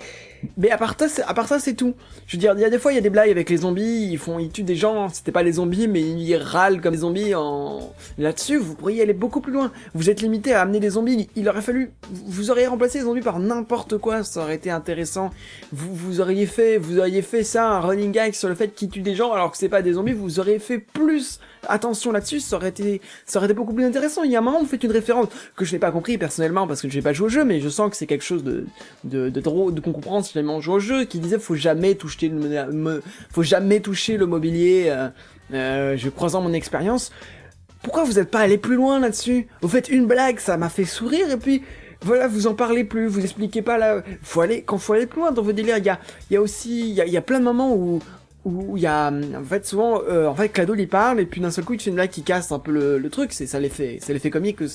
mais 0.56 0.70
à 0.70 0.78
part 0.78 0.96
ça, 0.98 1.58
c'est- 1.58 1.74
tout. 1.74 1.94
Je 2.26 2.36
veux 2.36 2.40
dire, 2.40 2.54
il 2.56 2.60
y 2.60 2.64
a 2.64 2.70
des 2.70 2.78
fois, 2.78 2.92
il 2.92 2.94
y 2.94 2.98
a 2.98 3.02
des 3.02 3.10
blagues 3.10 3.30
avec 3.30 3.50
les 3.50 3.58
zombies, 3.58 4.08
ils 4.10 4.18
font, 4.18 4.38
ils 4.38 4.50
tuent 4.50 4.62
des 4.62 4.76
gens, 4.76 5.08
c'était 5.08 5.32
pas 5.32 5.42
les 5.42 5.52
zombies, 5.52 5.88
mais 5.88 6.00
ils 6.00 6.36
râlent 6.36 6.80
comme 6.80 6.92
des 6.94 7.00
zombies 7.00 7.34
en, 7.34 7.92
là-dessus, 8.18 8.56
vous 8.56 8.74
pourriez 8.74 9.02
aller 9.02 9.12
beaucoup 9.12 9.40
plus 9.40 9.52
loin. 9.52 9.70
Vous 9.94 10.08
êtes 10.10 10.22
limité 10.22 10.54
à 10.54 10.62
amener 10.62 10.80
des 10.80 10.90
zombies, 10.90 11.28
il 11.36 11.48
aurait 11.48 11.60
fallu, 11.62 11.90
vous 12.10 12.50
auriez 12.50 12.66
remplacé 12.66 12.98
les 12.98 13.04
zombies 13.04 13.20
par 13.20 13.38
n'importe 13.38 13.98
quoi, 13.98 14.24
ça 14.24 14.40
aurait 14.42 14.54
été 14.54 14.70
intéressant. 14.70 15.30
Vous, 15.72 15.94
vous 15.94 16.20
auriez 16.20 16.46
fait, 16.46 16.78
vous 16.78 16.98
auriez 16.98 17.22
fait 17.22 17.44
ça, 17.44 17.68
un 17.68 17.80
running 17.80 18.12
gag 18.12 18.32
sur 18.32 18.48
le 18.48 18.54
fait 18.54 18.74
qu'ils 18.74 18.88
tuent 18.88 19.02
des 19.02 19.14
gens 19.14 19.32
alors 19.32 19.50
que 19.50 19.58
c'est 19.58 19.68
pas 19.68 19.82
des 19.82 19.94
zombies, 19.94 20.12
vous 20.12 20.40
auriez 20.40 20.58
fait 20.58 20.78
plus 20.78 21.40
attention 21.68 22.12
là-dessus, 22.12 22.38
ça 22.40 22.56
aurait 22.56 22.68
été, 22.68 23.00
ça 23.24 23.38
aurait 23.38 23.46
été 23.46 23.54
beaucoup 23.54 23.74
plus 23.74 23.84
intéressant. 23.84 24.22
Il 24.22 24.30
y 24.30 24.36
a 24.36 24.38
un 24.38 24.42
moment, 24.42 24.60
vous 24.60 24.66
faites 24.66 24.84
une 24.84 24.92
référence 24.92 25.26
que 25.56 25.64
je 25.64 25.72
n'ai 25.72 25.80
pas 25.80 25.90
compris 25.90 26.16
personnellement 26.16 26.66
parce 26.68 26.80
que 26.80 26.88
je 26.88 26.96
n'ai 26.96 27.02
pas 27.02 27.12
joué 27.12 27.26
au 27.26 27.28
jeu, 27.28 27.44
mais 27.44 27.60
je 27.60 27.68
sens 27.68 27.90
que 27.90 27.96
c'est 27.96 28.06
quelque 28.06 28.22
chose 28.24 28.44
de, 28.44 28.66
de, 29.02 29.30
de 29.30 29.40
drôle, 29.40 29.74
de 29.74 29.80
qu'on 29.80 29.92
jamais 30.34 30.50
on 30.50 30.60
joue 30.60 30.74
au 30.74 30.78
jeu, 30.78 31.04
qui 31.04 31.18
disait 31.18 31.38
faut 31.38 31.54
jamais 31.54 31.94
toucher 31.94 32.28
le, 32.28 33.02
faut 33.30 33.42
jamais 33.42 33.80
toucher 33.80 34.16
le 34.16 34.26
mobilier, 34.26 34.86
euh, 34.88 35.08
euh, 35.52 35.96
je 35.96 36.08
croisant 36.08 36.40
mon 36.40 36.52
expérience. 36.52 37.12
Pourquoi 37.82 38.04
vous 38.04 38.14
n'êtes 38.14 38.30
pas 38.30 38.40
allé 38.40 38.58
plus 38.58 38.76
loin 38.76 38.98
là-dessus? 38.98 39.46
Vous 39.62 39.68
faites 39.68 39.88
une 39.88 40.06
blague, 40.06 40.38
ça 40.38 40.56
m'a 40.56 40.68
fait 40.68 40.84
sourire 40.84 41.30
et 41.30 41.36
puis 41.36 41.62
voilà, 42.02 42.28
vous 42.28 42.46
en 42.46 42.54
parlez 42.54 42.84
plus, 42.84 43.06
vous 43.06 43.22
expliquez 43.22 43.62
pas 43.62 43.78
là. 43.78 44.02
Faut 44.22 44.40
aller, 44.40 44.62
quand 44.62 44.78
faut 44.78 44.92
aller 44.92 45.06
plus 45.06 45.20
loin 45.20 45.32
dans 45.32 45.42
vos 45.42 45.52
délires, 45.52 45.78
il 45.78 45.84
y 45.84 45.88
a, 45.88 45.98
il 46.30 46.34
y 46.34 46.36
a 46.36 46.40
aussi, 46.40 46.90
il 46.90 46.94
y 46.94 47.16
a, 47.16 47.22
plein 47.22 47.38
de 47.38 47.44
moments 47.44 47.74
où 47.74 48.00
où 48.44 48.76
il 48.76 48.82
y 48.84 48.86
a 48.86 49.10
en 49.10 49.44
fait 49.44 49.66
souvent 49.66 50.00
euh, 50.08 50.28
en 50.28 50.34
fait 50.36 50.48
Clado 50.48 50.76
il 50.76 50.88
parle 50.88 51.18
et 51.18 51.26
puis 51.26 51.40
d'un 51.40 51.50
seul 51.50 51.64
coup 51.64 51.74
il 51.74 51.80
fait 51.80 51.90
une 51.90 51.96
blague 51.96 52.10
qui 52.10 52.22
casse 52.22 52.52
un 52.52 52.60
peu 52.60 52.70
le, 52.70 52.96
le 52.96 53.10
truc 53.10 53.32
c'est 53.32 53.48
ça 53.48 53.58
l'effet 53.58 53.98
c'est 54.00 54.12
l'effet 54.12 54.30
comique 54.30 54.58
que, 54.58 54.66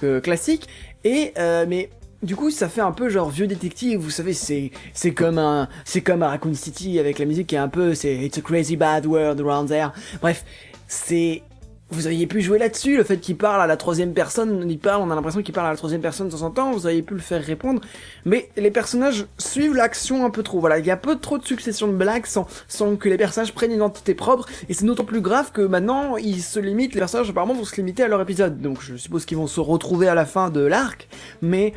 que 0.00 0.20
classique 0.20 0.68
et 1.02 1.32
euh, 1.36 1.66
mais 1.68 1.90
du 2.22 2.34
coup 2.34 2.50
ça 2.50 2.68
fait 2.68 2.80
un 2.80 2.92
peu 2.92 3.08
genre 3.08 3.30
vieux 3.30 3.46
détective 3.46 4.00
vous 4.00 4.10
savez 4.10 4.32
c'est 4.32 4.72
c'est 4.92 5.12
comme 5.12 5.38
un 5.38 5.68
c'est 5.84 6.00
comme 6.00 6.22
à 6.22 6.28
Raccoon 6.28 6.54
City 6.54 6.98
avec 6.98 7.18
la 7.18 7.24
musique 7.24 7.46
qui 7.48 7.54
est 7.54 7.58
un 7.58 7.68
peu 7.68 7.94
c'est 7.94 8.14
it's 8.16 8.38
a 8.38 8.40
crazy 8.40 8.76
bad 8.76 9.06
world 9.06 9.40
around 9.40 9.68
there. 9.68 9.90
Bref 10.20 10.44
c'est 10.88 11.42
vous 11.90 12.06
auriez 12.06 12.26
pu 12.26 12.42
jouer 12.42 12.58
là-dessus, 12.58 12.98
le 12.98 13.04
fait 13.04 13.16
qu'il 13.16 13.36
parle 13.38 13.62
à 13.62 13.66
la 13.66 13.78
troisième 13.78 14.12
personne, 14.12 14.70
il 14.70 14.78
parle, 14.78 15.00
on 15.00 15.10
a 15.10 15.14
l'impression 15.14 15.40
qu'il 15.40 15.54
parle 15.54 15.68
à 15.68 15.70
la 15.70 15.76
troisième 15.76 16.02
personne 16.02 16.28
de 16.28 16.32
temps 16.32 16.42
en 16.42 16.50
temps, 16.50 16.70
vous 16.70 16.84
auriez 16.84 17.00
pu 17.00 17.14
le 17.14 17.20
faire 17.20 17.42
répondre, 17.42 17.80
mais 18.26 18.50
les 18.58 18.70
personnages 18.70 19.26
suivent 19.38 19.74
l'action 19.74 20.26
un 20.26 20.30
peu 20.30 20.42
trop, 20.42 20.60
voilà, 20.60 20.78
il 20.78 20.84
y 20.84 20.90
a 20.90 20.98
peu 20.98 21.16
trop 21.16 21.38
de 21.38 21.46
succession 21.46 21.88
de 21.88 21.94
blagues 21.94 22.26
sans, 22.26 22.46
sans 22.68 22.96
que 22.96 23.08
les 23.08 23.16
personnages 23.16 23.54
prennent 23.54 23.70
une 23.70 23.78
identité 23.78 24.14
propre, 24.14 24.46
et 24.68 24.74
c'est 24.74 24.84
d'autant 24.84 25.06
plus 25.06 25.22
grave 25.22 25.50
que 25.50 25.62
maintenant, 25.62 26.18
ils 26.18 26.42
se 26.42 26.60
limitent, 26.60 26.92
les 26.92 27.00
personnages 27.00 27.30
apparemment 27.30 27.54
vont 27.54 27.64
se 27.64 27.76
limiter 27.76 28.02
à 28.02 28.08
leur 28.08 28.20
épisode, 28.20 28.60
donc 28.60 28.82
je 28.82 28.96
suppose 28.96 29.24
qu'ils 29.24 29.38
vont 29.38 29.46
se 29.46 29.60
retrouver 29.60 30.08
à 30.08 30.14
la 30.14 30.26
fin 30.26 30.50
de 30.50 30.60
l'arc, 30.60 31.08
mais 31.40 31.72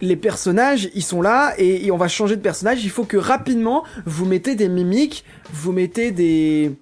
les 0.00 0.16
personnages, 0.16 0.90
ils 0.94 1.02
sont 1.02 1.22
là 1.22 1.54
et, 1.58 1.90
on 1.90 1.96
va 1.96 2.08
changer 2.08 2.36
de 2.36 2.40
personnage. 2.40 2.84
Il 2.84 2.90
faut 2.90 3.04
que 3.04 3.16
rapidement 3.16 3.84
vous 4.06 4.26
mettez 4.26 4.54
des 4.54 4.68
mimiques, 4.68 5.24
vous 5.52 5.72
mettez 5.72 6.10
des, 6.10 6.72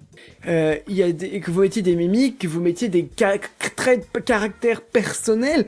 euh, 0.47 0.77
y 0.87 1.03
a 1.03 1.11
des, 1.11 1.39
que 1.39 1.51
vous 1.51 1.61
mettiez 1.61 1.81
des 1.81 1.95
mimiques, 1.95 2.39
que 2.39 2.47
vous 2.47 2.61
mettiez 2.61 2.89
des 2.89 3.07
traits 3.07 4.07
de 4.13 4.19
caractère 4.19 4.81
personnels 4.81 5.65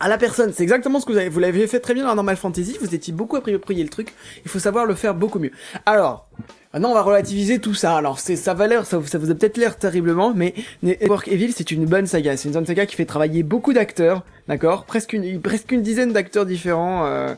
à 0.00 0.08
la 0.08 0.18
personne. 0.18 0.52
C'est 0.52 0.62
exactement 0.62 1.00
ce 1.00 1.06
que 1.06 1.12
vous 1.12 1.18
avez, 1.18 1.28
vous 1.28 1.40
l'avez 1.40 1.66
fait 1.66 1.80
très 1.80 1.94
bien 1.94 2.04
dans 2.04 2.14
Normal 2.14 2.36
Fantasy. 2.36 2.76
Vous 2.80 2.94
étiez 2.94 3.12
beaucoup 3.12 3.36
approprié 3.36 3.82
le 3.82 3.90
truc. 3.90 4.12
Il 4.44 4.50
faut 4.50 4.58
savoir 4.58 4.86
le 4.86 4.94
faire 4.94 5.14
beaucoup 5.14 5.38
mieux. 5.38 5.52
Alors. 5.86 6.28
Maintenant, 6.72 6.90
on 6.90 6.94
va 6.94 7.02
relativiser 7.02 7.58
tout 7.58 7.74
ça. 7.74 7.96
Alors, 7.96 8.18
c'est, 8.18 8.36
ça 8.36 8.54
va 8.54 8.66
l'air, 8.66 8.86
ça, 8.86 9.00
ça 9.04 9.18
vous 9.18 9.30
a 9.30 9.34
peut-être 9.34 9.58
l'air 9.58 9.76
terriblement, 9.76 10.32
mais 10.34 10.54
Network 10.82 11.28
Evil, 11.28 11.52
c'est 11.52 11.70
une 11.70 11.84
bonne 11.84 12.06
saga. 12.06 12.36
C'est 12.36 12.48
une 12.48 12.54
bonne 12.54 12.66
saga 12.66 12.86
qui 12.86 12.96
fait 12.96 13.04
travailler 13.04 13.42
beaucoup 13.42 13.72
d'acteurs, 13.72 14.24
d'accord? 14.48 14.84
Presque 14.84 15.12
une, 15.12 15.40
presque 15.40 15.70
une 15.72 15.82
dizaine 15.82 16.12
d'acteurs 16.12 16.46
différents, 16.46 17.04
euh, 17.04 17.34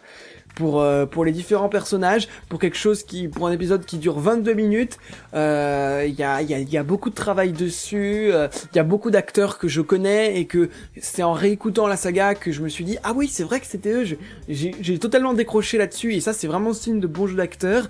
pour, 0.55 0.81
euh, 0.81 1.07
pour 1.07 1.25
les 1.25 1.33
différents 1.33 1.69
personnages, 1.69 2.29
pour 2.49 2.59
quelque 2.59 2.77
chose 2.77 3.03
qui, 3.03 3.29
pour 3.29 3.47
un 3.47 3.53
épisode 3.53 3.85
qui 3.85 3.99
dure 3.99 4.19
22 4.19 4.55
minutes, 4.55 4.99
euh, 5.35 6.05
il 6.07 6.15
y 6.15 6.23
a, 6.23 6.43
y 6.43 6.55
a, 6.55 6.59
y 6.61 6.77
a 6.77 6.83
beaucoup 6.83 7.11
de 7.11 7.15
travail 7.15 7.53
dessus, 7.53 8.31
euh, 8.33 8.49
il 8.73 8.77
y 8.77 8.79
a 8.79 8.85
beaucoup 8.85 9.11
d'acteurs 9.11 9.59
que 9.59 9.69
je 9.69 9.81
connais 9.81 10.39
et 10.39 10.47
que 10.47 10.71
c'est 11.01 11.23
en 11.23 11.33
réécoutant 11.33 11.87
la 11.87 11.97
saga 11.97 12.35
que 12.35 12.53
je 12.53 12.63
me 12.63 12.69
suis 12.69 12.85
dit, 12.85 12.99
ah 13.03 13.13
oui, 13.15 13.29
c'est 13.29 13.45
vrai 13.45 13.61
que 13.61 13.67
c'était 13.67 13.93
eux, 13.93 14.05
j'ai, 14.49 14.99
totalement 14.99 15.35
décroché 15.35 15.77
là-dessus 15.77 16.15
et 16.15 16.21
ça, 16.21 16.33
c'est 16.33 16.47
vraiment 16.47 16.73
signe 16.73 17.01
de 17.01 17.07
bon 17.07 17.27
jeu 17.27 17.37
d'acteur 17.37 17.89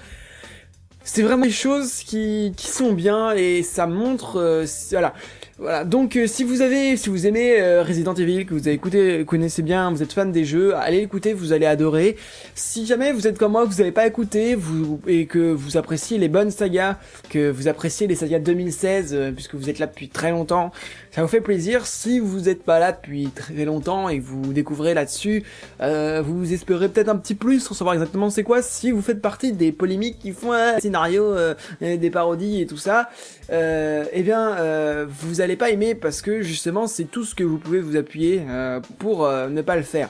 c'est 1.05 1.23
vraiment 1.23 1.45
des 1.45 1.51
choses 1.51 1.99
qui, 1.99 2.53
qui 2.57 2.67
sont 2.67 2.93
bien 2.93 3.33
et 3.33 3.63
ça 3.63 3.87
montre 3.87 4.37
euh, 4.37 4.67
voilà. 4.91 5.15
Voilà. 5.57 5.85
Donc 5.85 6.17
euh, 6.17 6.27
si 6.27 6.43
vous 6.43 6.63
avez 6.63 6.97
si 6.97 7.09
vous 7.09 7.29
aimez 7.29 7.61
euh, 7.61 7.85
Resident 7.85 8.15
Evil 8.15 8.45
que 8.45 8.55
vous 8.55 8.67
avez 8.67 8.73
écouté 8.73 9.25
connaissez 9.25 9.63
bien 9.63 9.89
vous 9.89 10.03
êtes 10.03 10.13
fan 10.13 10.33
des 10.33 10.45
jeux 10.45 10.75
allez 10.75 10.99
écouter 10.99 11.33
vous 11.33 11.53
allez 11.53 11.67
adorer. 11.67 12.17
Si 12.57 12.87
jamais 12.87 13.13
vous 13.13 13.29
êtes 13.29 13.39
comme 13.39 13.53
moi 13.53 13.65
que 13.65 13.71
vous 13.71 13.79
n'avez 13.79 13.93
pas 13.93 14.05
écouté 14.05 14.57
vous 14.57 15.01
et 15.07 15.27
que 15.27 15.53
vous 15.53 15.77
appréciez 15.77 16.19
les 16.19 16.29
bonnes 16.29 16.51
sagas 16.51 16.99
que 17.31 17.51
vous 17.51 17.69
appréciez 17.69 18.09
les 18.09 18.17
sagas 18.17 18.41
2016 18.41 19.11
euh, 19.15 19.31
puisque 19.31 19.55
vous 19.55 19.71
êtes 19.71 19.79
là 19.79 19.87
depuis 19.87 20.09
très 20.09 20.33
longtemps 20.33 20.73
ça 21.15 21.23
vous 21.23 21.29
fait 21.29 21.41
plaisir. 21.41 21.87
Si 21.87 22.19
vous 22.19 22.41
n'êtes 22.41 22.65
pas 22.65 22.81
là 22.81 22.91
depuis 22.91 23.29
très 23.29 23.65
longtemps 23.65 24.09
et 24.09 24.19
que 24.19 24.25
vous 24.25 24.53
découvrez 24.53 24.95
là-dessus 24.95 25.45
euh, 25.81 26.21
vous 26.23 26.53
espérez 26.53 26.89
peut-être 26.89 27.09
un 27.09 27.17
petit 27.17 27.37
plus 27.37 27.61
sans 27.61 27.75
savoir 27.75 27.95
exactement 27.95 28.31
c'est 28.31 28.43
quoi 28.43 28.63
si 28.63 28.91
vous 28.91 29.01
faites 29.01 29.23
partie 29.23 29.53
des 29.53 29.71
polémiques 29.71 30.19
qui 30.19 30.33
font 30.33 30.53
un 30.53 30.81
scénario 30.81 31.23
euh, 31.23 31.55
des 31.81 32.11
parodies 32.11 32.63
et 32.63 32.67
tout 32.67 32.77
ça. 32.77 33.11
Euh, 33.51 34.07
eh 34.13 34.25
bien 34.25 34.57
euh, 34.57 35.07
vous 35.09 35.41
allez 35.41 35.55
pas 35.55 35.71
aimer 35.71 35.95
parce 35.95 36.21
que 36.21 36.43
justement 36.43 36.89
c'est 36.89 37.05
tout 37.05 37.25
ce 37.25 37.37
que 37.37 37.45
vous 37.45 37.59
pouvez 37.59 37.81
vous 37.81 37.97
appuyer 37.97 38.43
euh, 38.49 38.81
pour 38.99 39.25
euh, 39.25 39.49
ne 39.49 39.63
pas 39.63 39.77
le 39.77 39.83
faire. 39.83 40.09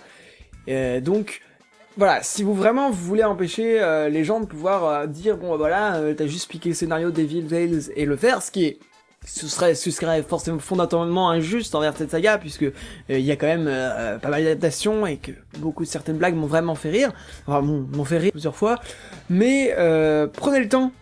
Donc 1.03 1.43
voilà, 1.99 2.23
si 2.23 2.43
vous 2.43 2.55
vraiment 2.55 2.91
vous 2.91 3.05
voulez 3.05 3.25
empêcher 3.25 3.79
euh, 3.83 4.09
les 4.09 4.25
gens 4.25 4.41
de 4.41 4.47
pouvoir 4.47 5.07
dire 5.07 5.37
bon 5.37 5.51
bah, 5.51 5.57
voilà, 5.59 6.01
t'as 6.17 6.27
juste 6.27 6.51
piqué 6.51 6.71
le 6.71 6.75
scénario 6.75 7.11
Devil 7.11 7.45
Tales 7.45 7.93
et 7.95 8.07
le 8.07 8.17
faire, 8.17 8.41
ce 8.41 8.51
qui 8.51 8.65
est 8.65 8.79
ce 9.25 9.49
serait, 9.49 9.75
ce 9.75 9.91
serait 9.91 10.23
forcément 10.23 10.59
fondamentalement 10.59 11.31
injuste 11.31 11.75
envers 11.75 11.97
cette 11.97 12.11
saga 12.11 12.39
puisque 12.39 12.65
euh, 12.65 12.73
il 13.09 13.21
y 13.21 13.31
a 13.31 13.37
quand 13.37 13.47
même 13.47 13.67
euh, 13.69 14.19
pas 14.19 14.29
mal 14.29 14.45
d'adaptations 14.45 15.07
et 15.07 15.17
que 15.17 15.33
beaucoup 15.59 15.85
de 15.85 15.89
certaines 15.89 16.19
blagues 16.19 16.35
m'ont 16.35 16.47
vraiment 16.47 16.75
fait 16.75 16.91
rire, 16.91 17.13
enfin 17.47 17.63
m'ont 17.63 18.05
fait 18.05 18.19
rire 18.19 18.33
plusieurs 18.33 18.57
fois. 18.57 18.79
Mais 19.31 19.75
euh, 19.79 20.27
prenez 20.27 20.61
le 20.61 20.69
temps 20.69 20.93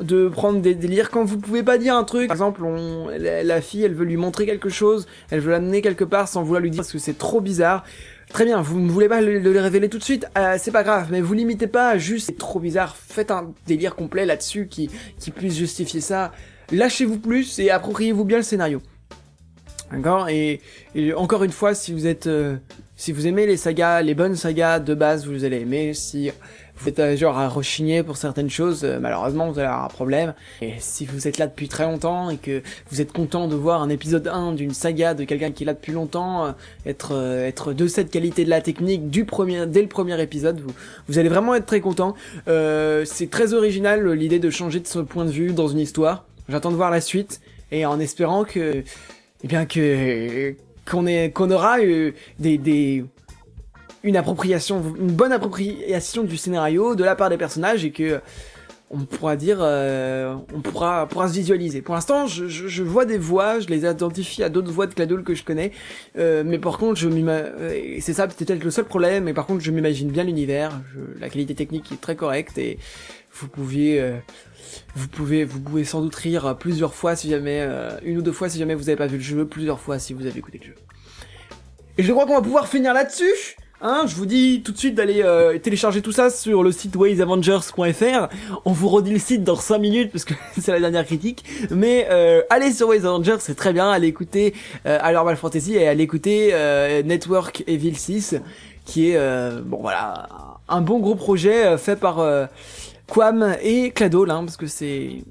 de 0.00 0.28
prendre 0.28 0.60
des 0.60 0.74
délires 0.74 1.10
quand 1.10 1.24
vous 1.24 1.38
pouvez 1.38 1.62
pas 1.62 1.78
dire 1.78 1.94
un 1.94 2.04
truc. 2.04 2.28
Par 2.28 2.36
exemple, 2.36 2.64
on, 2.64 3.08
la, 3.18 3.60
fille, 3.60 3.84
elle 3.84 3.94
veut 3.94 4.04
lui 4.04 4.16
montrer 4.16 4.46
quelque 4.46 4.68
chose, 4.68 5.06
elle 5.30 5.40
veut 5.40 5.50
l'amener 5.50 5.82
quelque 5.82 6.04
part 6.04 6.28
sans 6.28 6.42
vouloir 6.42 6.62
lui 6.62 6.70
dire 6.70 6.78
parce 6.78 6.92
que 6.92 6.98
c'est 6.98 7.18
trop 7.18 7.40
bizarre. 7.40 7.84
Très 8.30 8.44
bien, 8.44 8.62
vous 8.62 8.78
ne 8.78 8.90
voulez 8.90 9.08
pas 9.08 9.20
le, 9.20 9.40
le 9.40 9.60
révéler 9.60 9.88
tout 9.88 9.98
de 9.98 10.04
suite, 10.04 10.26
euh, 10.38 10.56
c'est 10.56 10.70
pas 10.70 10.84
grave, 10.84 11.08
mais 11.10 11.20
vous 11.20 11.34
limitez 11.34 11.66
pas 11.66 11.98
juste 11.98 12.26
c'est 12.26 12.38
trop 12.38 12.60
bizarre, 12.60 12.96
faites 12.96 13.32
un 13.32 13.52
délire 13.66 13.96
complet 13.96 14.24
là-dessus 14.24 14.68
qui, 14.68 14.88
qui 15.18 15.32
puisse 15.32 15.56
justifier 15.56 16.00
ça. 16.00 16.30
Lâchez-vous 16.72 17.18
plus 17.18 17.58
et 17.58 17.70
appropriez-vous 17.70 18.24
bien 18.24 18.38
le 18.38 18.42
scénario. 18.42 18.80
D'accord? 19.92 20.28
Et, 20.28 20.60
et 20.94 21.12
encore 21.14 21.42
une 21.42 21.50
fois, 21.50 21.74
si 21.74 21.92
vous 21.92 22.06
êtes, 22.06 22.28
euh, 22.28 22.56
si 22.94 23.12
vous 23.12 23.26
aimez 23.26 23.46
les 23.46 23.56
sagas, 23.56 24.02
les 24.02 24.14
bonnes 24.14 24.36
sagas 24.36 24.78
de 24.78 24.94
base, 24.94 25.26
vous 25.26 25.44
allez 25.44 25.60
aimer. 25.60 25.94
Si 25.94 26.30
vous 26.80 26.88
êtes 26.88 26.98
euh, 26.98 27.16
genre 27.16 27.38
à 27.38 27.48
rechigner 27.48 28.02
pour 28.02 28.16
certaines 28.16 28.50
choses, 28.50 28.84
euh, 28.84 28.98
malheureusement 29.00 29.50
vous 29.50 29.58
allez 29.58 29.68
avoir 29.68 29.84
un 29.84 29.88
problème. 29.88 30.34
Et 30.62 30.74
si 30.78 31.04
vous 31.04 31.28
êtes 31.28 31.38
là 31.38 31.46
depuis 31.46 31.68
très 31.68 31.84
longtemps 31.84 32.30
et 32.30 32.36
que 32.36 32.62
vous 32.90 33.00
êtes 33.00 33.12
content 33.12 33.48
de 33.48 33.54
voir 33.54 33.82
un 33.82 33.88
épisode 33.88 34.28
1 34.28 34.52
d'une 34.52 34.72
saga 34.72 35.14
de 35.14 35.24
quelqu'un 35.24 35.50
qui 35.50 35.64
est 35.64 35.66
là 35.66 35.74
depuis 35.74 35.92
longtemps, 35.92 36.46
euh, 36.46 36.52
être 36.86 37.12
être 37.46 37.72
de 37.72 37.86
cette 37.86 38.10
qualité 38.10 38.44
de 38.44 38.50
la 38.50 38.60
technique 38.60 39.10
du 39.10 39.24
premier 39.24 39.66
dès 39.66 39.82
le 39.82 39.88
premier 39.88 40.20
épisode, 40.20 40.60
vous 40.60 40.72
vous 41.08 41.18
allez 41.18 41.28
vraiment 41.28 41.54
être 41.54 41.66
très 41.66 41.80
content. 41.80 42.14
C'est 42.46 43.30
très 43.30 43.54
original 43.54 44.10
l'idée 44.12 44.38
de 44.38 44.50
changer 44.50 44.80
de 44.80 44.86
ce 44.86 44.98
point 45.00 45.24
de 45.24 45.30
vue 45.30 45.52
dans 45.52 45.68
une 45.68 45.78
histoire. 45.78 46.26
J'attends 46.50 46.70
de 46.70 46.76
voir 46.76 46.90
la 46.90 47.00
suite 47.00 47.40
et 47.72 47.86
en 47.86 48.00
espérant 48.00 48.44
que 48.44 48.82
eh 49.42 49.46
bien 49.46 49.64
que 49.66 50.54
qu'on 50.90 51.04
qu'on 51.32 51.50
aura 51.50 51.78
euh, 51.80 52.12
des 52.38 52.58
des 52.58 53.04
une 54.02 54.16
appropriation, 54.16 54.82
une 54.98 55.12
bonne 55.12 55.32
appropriation 55.32 56.24
du 56.24 56.36
scénario 56.36 56.94
de 56.94 57.04
la 57.04 57.14
part 57.14 57.28
des 57.28 57.36
personnages 57.36 57.84
et 57.84 57.92
que 57.92 58.20
on 58.92 59.04
pourra 59.04 59.36
dire, 59.36 59.58
euh, 59.60 60.34
on 60.52 60.60
pourra, 60.62 61.06
pourra 61.06 61.28
se 61.28 61.34
visualiser. 61.34 61.80
Pour 61.80 61.94
l'instant, 61.94 62.26
je, 62.26 62.48
je, 62.48 62.66
je 62.66 62.82
vois 62.82 63.04
des 63.04 63.18
voix, 63.18 63.60
je 63.60 63.68
les 63.68 63.88
identifie 63.88 64.42
à 64.42 64.48
d'autres 64.48 64.72
voix 64.72 64.88
de 64.88 64.94
Cladoul 64.94 65.22
que 65.22 65.32
je 65.32 65.44
connais, 65.44 65.70
euh, 66.18 66.42
mais 66.44 66.58
par 66.58 66.76
contre, 66.76 66.98
je 66.98 67.08
m'ima- 67.08 67.30
euh, 67.34 67.98
c'est 68.00 68.14
ça 68.14 68.26
peut-être 68.26 68.64
le 68.64 68.70
seul 68.72 68.86
problème, 68.86 69.22
mais 69.24 69.32
par 69.32 69.46
contre, 69.46 69.60
je 69.60 69.70
m'imagine 69.70 70.10
bien 70.10 70.24
l'univers, 70.24 70.72
la 71.20 71.28
qualité 71.28 71.54
technique 71.54 71.92
est 71.92 72.00
très 72.00 72.16
correcte 72.16 72.58
et 72.58 72.78
vous 73.32 73.48
pouviez, 73.48 74.00
euh, 74.00 74.16
vous 74.94 75.08
pouvez, 75.08 75.44
vous 75.44 75.60
pouvez 75.60 75.84
sans 75.84 76.02
doute 76.02 76.14
rire 76.14 76.56
plusieurs 76.58 76.94
fois 76.94 77.16
si 77.16 77.28
jamais, 77.30 77.60
euh, 77.60 77.90
une 78.04 78.18
ou 78.18 78.22
deux 78.22 78.32
fois 78.32 78.48
si 78.48 78.58
jamais 78.58 78.74
vous 78.74 78.88
avez 78.88 78.96
pas 78.96 79.06
vu 79.06 79.16
le 79.16 79.22
jeu, 79.22 79.46
plusieurs 79.46 79.80
fois 79.80 79.98
si 79.98 80.12
vous 80.12 80.26
avez 80.26 80.38
écouté 80.38 80.58
le 80.58 80.66
jeu. 80.68 80.74
Et 81.98 82.02
je 82.02 82.12
crois 82.12 82.26
qu'on 82.26 82.34
va 82.34 82.42
pouvoir 82.42 82.68
finir 82.68 82.94
là-dessus. 82.94 83.56
Hein, 83.82 84.04
je 84.06 84.14
vous 84.14 84.26
dis 84.26 84.62
tout 84.62 84.72
de 84.72 84.76
suite 84.76 84.94
d'aller 84.94 85.22
euh, 85.22 85.58
télécharger 85.58 86.02
tout 86.02 86.12
ça 86.12 86.28
sur 86.28 86.62
le 86.62 86.70
site 86.70 86.96
waysavengers.fr. 86.96 88.28
On 88.66 88.72
vous 88.72 88.88
redit 88.88 89.12
le 89.12 89.18
site 89.18 89.42
dans 89.42 89.56
5 89.56 89.78
minutes 89.78 90.12
parce 90.12 90.26
que 90.26 90.34
c'est 90.60 90.72
la 90.72 90.80
dernière 90.80 91.06
critique. 91.06 91.44
Mais 91.70 92.06
euh, 92.10 92.42
allez 92.50 92.72
sur 92.72 92.88
Ways 92.88 93.06
Avengers, 93.06 93.38
c'est 93.40 93.54
très 93.54 93.72
bien. 93.72 93.90
Allez 93.90 94.08
écouter 94.08 94.54
euh, 94.84 94.98
Anormal 95.00 95.36
Fantasy 95.36 95.76
et 95.76 95.88
allez 95.88 96.04
écouter 96.04 96.50
euh, 96.52 97.02
Network 97.02 97.64
Evil 97.66 97.94
6 97.94 98.36
qui 98.84 99.10
est 99.10 99.16
euh, 99.16 99.60
bon 99.64 99.78
voilà 99.80 100.28
un 100.68 100.80
bon 100.80 100.98
gros 100.98 101.14
projet 101.14 101.66
euh, 101.66 101.78
fait 101.78 101.96
par 101.96 102.20
euh, 102.20 102.46
Quam 103.10 103.56
et 103.62 103.90
Cladol 103.90 104.30
hein, 104.30 104.44
parce 104.44 104.56
que 104.56 104.66
c'est 104.66 105.22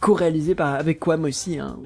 co-réalisé 0.00 0.54
par 0.56 0.74
avec 0.74 0.98
Quam 0.98 1.24
aussi. 1.24 1.58
Hein. 1.58 1.78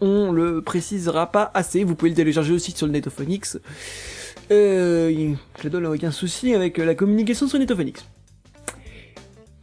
On 0.00 0.30
le 0.32 0.62
précisera 0.62 1.30
pas 1.32 1.50
assez. 1.54 1.82
Vous 1.84 1.94
pouvez 1.96 2.10
le 2.10 2.16
télécharger 2.16 2.52
aussi 2.54 2.70
sur 2.72 2.86
le 2.86 2.92
Netophonix. 2.92 3.58
Euh, 4.50 5.32
Cladol 5.54 5.82
n'a 5.82 5.90
aucun 5.90 6.10
souci 6.12 6.54
avec 6.54 6.78
euh, 6.78 6.84
la 6.84 6.94
communication 6.94 7.48
sur 7.48 7.58
Netophonix. 7.58 8.04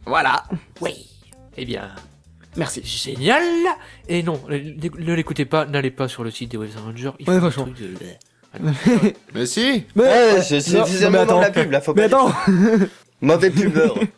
Voilà. 0.04 0.44
Oui. 0.80 1.08
Eh 1.56 1.64
bien, 1.64 1.88
Merci. 2.56 2.82
génial. 2.84 3.42
Et 4.08 4.22
non, 4.22 4.40
ne 4.48 4.56
ne 4.58 5.14
l'écoutez 5.14 5.44
pas, 5.46 5.64
n'allez 5.66 5.90
pas 5.90 6.06
sur 6.08 6.22
le 6.22 6.30
site 6.30 6.50
des 6.52 6.56
Waves 6.58 6.76
Avengers. 6.76 7.12
Il 7.18 7.28
Ouais, 7.28 7.40
faut 7.40 7.46
un 7.46 7.50
franchement. 7.50 7.72
truc 7.74 7.78
de- 8.00 8.62
Mais 9.34 9.46
si 9.46 9.84
Mais, 9.94 10.02
Ouais, 10.04 10.42
c'est 10.42 10.56
non, 10.72 10.84
suffisamment 10.86 11.18
non, 11.18 11.24
mais 11.24 11.26
dans 11.32 11.40
la 11.40 11.46
attends. 11.46 11.62
pub 11.62 11.70
là, 11.72 11.80
faut 11.80 11.94
Mais 11.94 12.08
pas 12.08 12.28
attends. 12.28 12.32
Mauvais 13.22 13.50
pubeur. 13.50 13.98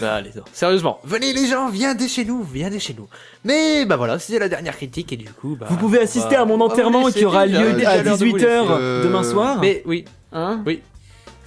Bah, 0.00 0.14
allez, 0.16 0.30
non. 0.36 0.42
Sérieusement, 0.52 1.00
venez 1.04 1.32
les 1.32 1.46
gens, 1.46 1.68
viens 1.68 1.96
chez 2.08 2.24
nous, 2.24 2.42
viens 2.42 2.70
chez 2.78 2.94
nous. 2.94 3.08
Mais 3.44 3.84
bah 3.84 3.96
voilà, 3.96 4.18
c'était 4.18 4.38
la 4.38 4.48
dernière 4.48 4.76
critique 4.76 5.12
et 5.12 5.16
du 5.16 5.28
coup, 5.28 5.56
bah, 5.58 5.66
Vous 5.70 5.76
pouvez 5.76 6.00
assister 6.00 6.34
va- 6.36 6.42
à 6.42 6.44
mon 6.44 6.56
vous 6.58 6.64
enterrement 6.64 7.10
qui 7.10 7.24
aura 7.24 7.46
lieu 7.46 7.72
déjà 7.74 7.90
à 7.90 8.02
l'heure 8.02 8.18
de 8.18 8.24
vous 8.24 8.36
18h 8.36 8.62
laisser. 8.62 8.66
Euh, 8.70 9.04
demain 9.04 9.22
soir. 9.22 9.58
Mais 9.60 9.82
oui, 9.86 10.04
Hein 10.32 10.62
oui, 10.66 10.82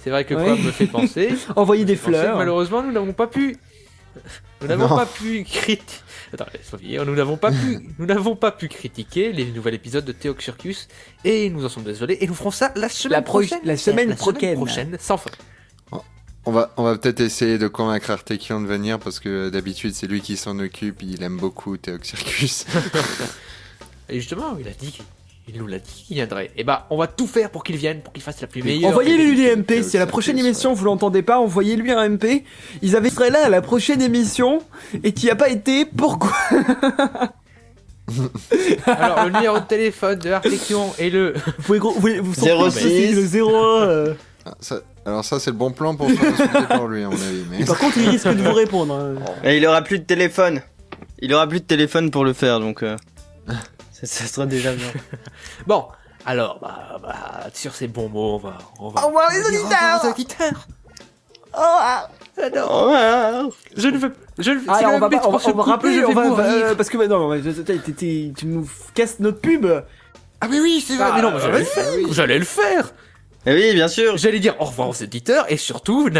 c'est 0.02 0.10
vrai 0.10 0.24
que 0.24 0.34
Oui. 0.34 0.42
quoi 0.42 0.56
me 0.56 0.70
fait 0.70 0.86
penser? 0.86 1.30
Envoyer 1.56 1.84
des 1.84 1.96
fleurs. 1.96 2.36
malheureusement, 2.36 2.82
nous 2.82 2.92
n'avons 2.92 3.12
pas 3.12 3.26
pu. 3.26 3.56
Nous 4.60 4.66
n'avons 4.68 4.88
pas 4.88 5.06
pu 5.06 5.44
critiquer. 5.44 5.82
Attends. 6.34 6.46
Nous 6.82 7.14
n'avons 7.14 7.36
pas 7.36 7.50
pu. 7.50 7.78
Nous 7.98 8.06
n'avons 8.06 8.36
pas 8.36 8.50
pu 8.50 8.68
critiquer 8.68 9.32
les 9.32 9.46
nouveaux 9.46 9.68
épisodes 9.70 10.04
de 10.04 10.12
Théox 10.12 10.44
Circus 10.44 10.88
et 11.24 11.48
nous 11.50 11.64
en 11.64 11.68
sommes 11.68 11.84
désolés 11.84 12.18
et 12.20 12.26
nous 12.26 12.34
ferons 12.34 12.50
ça 12.50 12.72
la 12.76 12.88
semaine 12.88 13.12
La 13.18 13.22
pro- 13.22 13.38
prochaine. 13.38 13.60
la 13.64 13.76
semaine 13.76 14.08
La 14.10 14.16
prochaine. 14.16 14.54
prochaine, 14.56 14.96
sans 15.00 15.16
faute. 15.16 15.36
On 16.46 16.52
va, 16.52 16.72
on 16.78 16.84
va 16.84 16.96
peut-être 16.96 17.20
essayer 17.20 17.58
de 17.58 17.68
convaincre 17.68 18.10
Artekion 18.10 18.60
de 18.62 18.66
venir 18.66 18.98
parce 18.98 19.20
que 19.20 19.50
d'habitude 19.50 19.94
c'est 19.94 20.06
lui 20.06 20.20
qui 20.22 20.36
s'en 20.38 20.58
occupe, 20.58 21.02
il 21.02 21.22
aime 21.22 21.36
beaucoup 21.36 21.76
Théox 21.76 22.08
Circus. 22.08 22.64
Et 24.08 24.18
justement, 24.20 24.56
il 24.58 24.66
a 24.66 24.72
dit, 24.72 24.98
il 25.48 25.58
nous 25.58 25.66
l'a 25.66 25.78
dit 25.78 26.04
qu'il 26.06 26.16
viendrait. 26.16 26.50
Et 26.56 26.64
bah, 26.64 26.86
on 26.90 26.96
va 26.96 27.06
tout 27.06 27.26
faire 27.26 27.50
pour 27.50 27.62
qu'il 27.62 27.76
vienne, 27.76 28.00
pour 28.00 28.12
qu'il 28.12 28.22
fasse 28.22 28.40
la 28.40 28.46
plus 28.46 28.62
meilleure. 28.62 28.88
Envoyez-lui 28.90 29.36
des- 29.36 29.54
MP, 29.54 29.82
si 29.82 29.96
à 29.98 30.00
la 30.00 30.06
prochaine 30.06 30.38
émission 30.38 30.72
vous 30.72 30.84
l'entendez 30.86 31.22
pas, 31.22 31.38
envoyez-lui 31.38 31.92
un 31.92 32.08
MP. 32.08 32.44
Ils 32.82 32.96
avaient 32.96 33.10
serait 33.10 33.30
là 33.30 33.44
à 33.44 33.48
la 33.50 33.60
prochaine 33.60 34.00
émission 34.02 34.62
et 35.04 35.12
qui 35.12 35.30
a 35.30 35.36
pas 35.36 35.48
été, 35.50 35.84
pourquoi 35.84 36.32
Alors, 38.86 39.26
le 39.26 39.30
numéro 39.30 39.60
de 39.60 39.64
téléphone 39.66 40.18
de 40.18 40.30
Artekion 40.30 40.92
est 40.98 41.10
le. 41.10 41.34
Vous 41.58 41.62
pouvez 41.62 41.78
vous, 41.78 42.24
vous 42.24 42.34
06. 42.34 43.14
le 43.14 43.22
01. 43.22 43.82
euh. 43.86 44.14
Ah, 44.44 44.54
ça- 44.60 44.80
alors 45.06 45.24
ça 45.24 45.40
c'est 45.40 45.50
le 45.50 45.56
bon 45.56 45.70
plan 45.70 45.94
pour 45.96 46.10
faire 46.10 46.68
par 46.68 46.86
lui 46.86 47.02
à 47.04 47.08
mon 47.08 47.14
avis. 47.14 47.44
Mais... 47.50 47.60
Et 47.60 47.64
par 47.64 47.78
contre, 47.78 47.98
il 47.98 48.08
risque 48.08 48.28
de 48.28 48.42
vous 48.42 48.52
répondre. 48.52 48.94
hein. 48.94 49.14
Et 49.44 49.56
il 49.56 49.66
aura 49.66 49.82
plus 49.82 49.98
de 49.98 50.04
téléphone. 50.04 50.60
Il 51.20 51.32
aura 51.34 51.46
plus 51.46 51.60
de 51.60 51.64
téléphone 51.66 52.10
pour 52.10 52.24
le 52.24 52.32
faire, 52.32 52.60
donc 52.60 52.82
euh, 52.82 52.96
ça, 53.92 54.06
ça 54.06 54.24
sera 54.26 54.46
déjà 54.46 54.72
bien. 54.72 54.86
Bon, 55.66 55.86
alors, 56.26 56.58
bah, 56.60 56.98
bah, 57.02 57.46
sur 57.54 57.74
ces 57.74 57.88
bons 57.88 58.08
mots, 58.08 58.34
on 58.34 58.38
va. 58.38 58.58
On 58.78 58.88
va 58.90 59.02
Au 59.04 59.06
revoir 59.08 59.30
les 59.30 59.38
on 59.38 59.42
va 59.42 59.50
dire 59.50 59.60
au 59.60 59.64
auditeurs 59.64 59.80
revoir 59.94 60.04
aux 60.04 60.10
auditeurs. 60.10 60.66
Au 61.52 61.60
revoir. 61.60 62.10
Ah 62.42 63.42
je 63.76 63.88
ne 63.88 63.98
veux. 63.98 64.12
Je 64.38 64.50
ne 64.52 64.60
Ah, 64.68 64.76
alors, 64.76 64.92
on 64.94 64.98
va, 64.98 65.08
pas- 65.10 65.20
on 65.26 65.30
va, 65.32 65.38
se 65.38 65.50
on 65.50 65.54
va 65.54 65.62
couper, 65.64 65.70
rappeler, 65.70 65.94
je 65.94 66.04
on 66.04 66.08
vais 66.08 66.14
va, 66.14 66.24
mourir. 66.28 66.44
euh, 66.46 66.74
parce 66.74 66.88
que 66.88 66.96
bah, 66.96 67.06
non, 67.06 67.28
mais, 67.28 67.40
t'es- 67.42 67.62
t'es- 67.78 67.92
t'es- 67.92 68.32
tu 68.36 68.46
nous 68.46 68.66
casses 68.94 69.20
notre 69.20 69.40
pub. 69.40 69.66
Ah, 70.40 70.48
mais 70.48 70.60
oui, 70.60 70.82
c'est 70.86 70.96
vrai, 70.96 71.06
Ah, 71.10 71.12
mais 71.16 71.22
non, 71.22 71.32
mais 71.32 71.40
j'allais 71.40 71.58
le 71.58 71.64
faire. 71.64 71.84
J'allais 72.12 72.38
le 72.38 72.44
faire. 72.44 72.92
Eh 73.46 73.54
oui, 73.54 73.72
bien 73.74 73.88
sûr. 73.88 74.16
J'allais 74.18 74.38
dire 74.38 74.54
au 74.60 74.64
revoir 74.64 74.88
aux 74.90 74.94
éditeurs 74.94 75.46
et 75.48 75.56
surtout, 75.56 76.10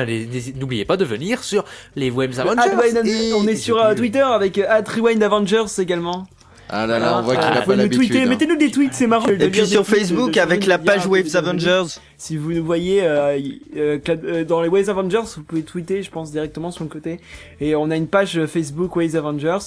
n'oubliez 0.58 0.84
pas 0.86 0.96
de 0.96 1.04
venir 1.04 1.44
sur 1.44 1.64
les 1.96 2.10
Webs 2.10 2.38
Avengers. 2.38 2.62
Ah, 2.66 3.00
Et- 3.06 3.32
on 3.34 3.46
est 3.46 3.56
sur 3.56 3.78
euh, 3.78 3.94
Twitter 3.94 4.20
avec 4.22 4.56
euh, 4.58 4.80
Rewind 4.86 5.22
Avengers 5.22 5.66
également. 5.78 6.26
Ah 6.72 6.86
là 6.86 7.00
là, 7.00 7.18
on 7.18 7.22
voit 7.22 7.34
qu'il 7.34 7.42
Ah, 7.44 7.48
a 7.48 7.50
vous 7.50 7.56
pas 7.58 7.62
pouvez 7.64 7.76
nous 7.78 7.82
l'habitude. 7.82 8.16
hein. 8.16 8.26
mettez-nous 8.26 8.56
des 8.56 8.70
tweets, 8.70 8.94
c'est 8.94 9.08
marrant. 9.08 9.26
Et 9.28 9.50
puis 9.50 9.66
sur 9.66 9.84
Facebook 9.84 10.36
avec 10.36 10.66
la 10.66 10.78
page 10.78 11.04
Waves 11.06 11.34
Avengers. 11.34 11.82
Si 12.16 12.36
vous 12.36 12.52
nous 12.52 12.64
voyez 12.64 13.02
euh, 13.02 13.36
euh, 13.76 13.98
euh, 14.08 14.44
dans 14.44 14.62
les 14.62 14.68
Waves 14.68 14.88
Avengers, 14.88 15.22
vous 15.36 15.42
pouvez 15.42 15.62
tweeter, 15.62 16.02
je 16.04 16.10
pense, 16.12 16.30
directement 16.30 16.70
sur 16.70 16.84
le 16.84 16.90
côté. 16.90 17.18
Et 17.60 17.74
on 17.74 17.90
a 17.90 17.96
une 17.96 18.06
page 18.06 18.46
Facebook 18.46 18.94
Waves 18.94 19.16
Avengers 19.16 19.58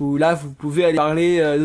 où 0.00 0.16
là 0.16 0.34
vous 0.34 0.52
pouvez 0.52 0.84
aller 0.84 0.96
parler 0.96 1.38
euh, 1.40 1.56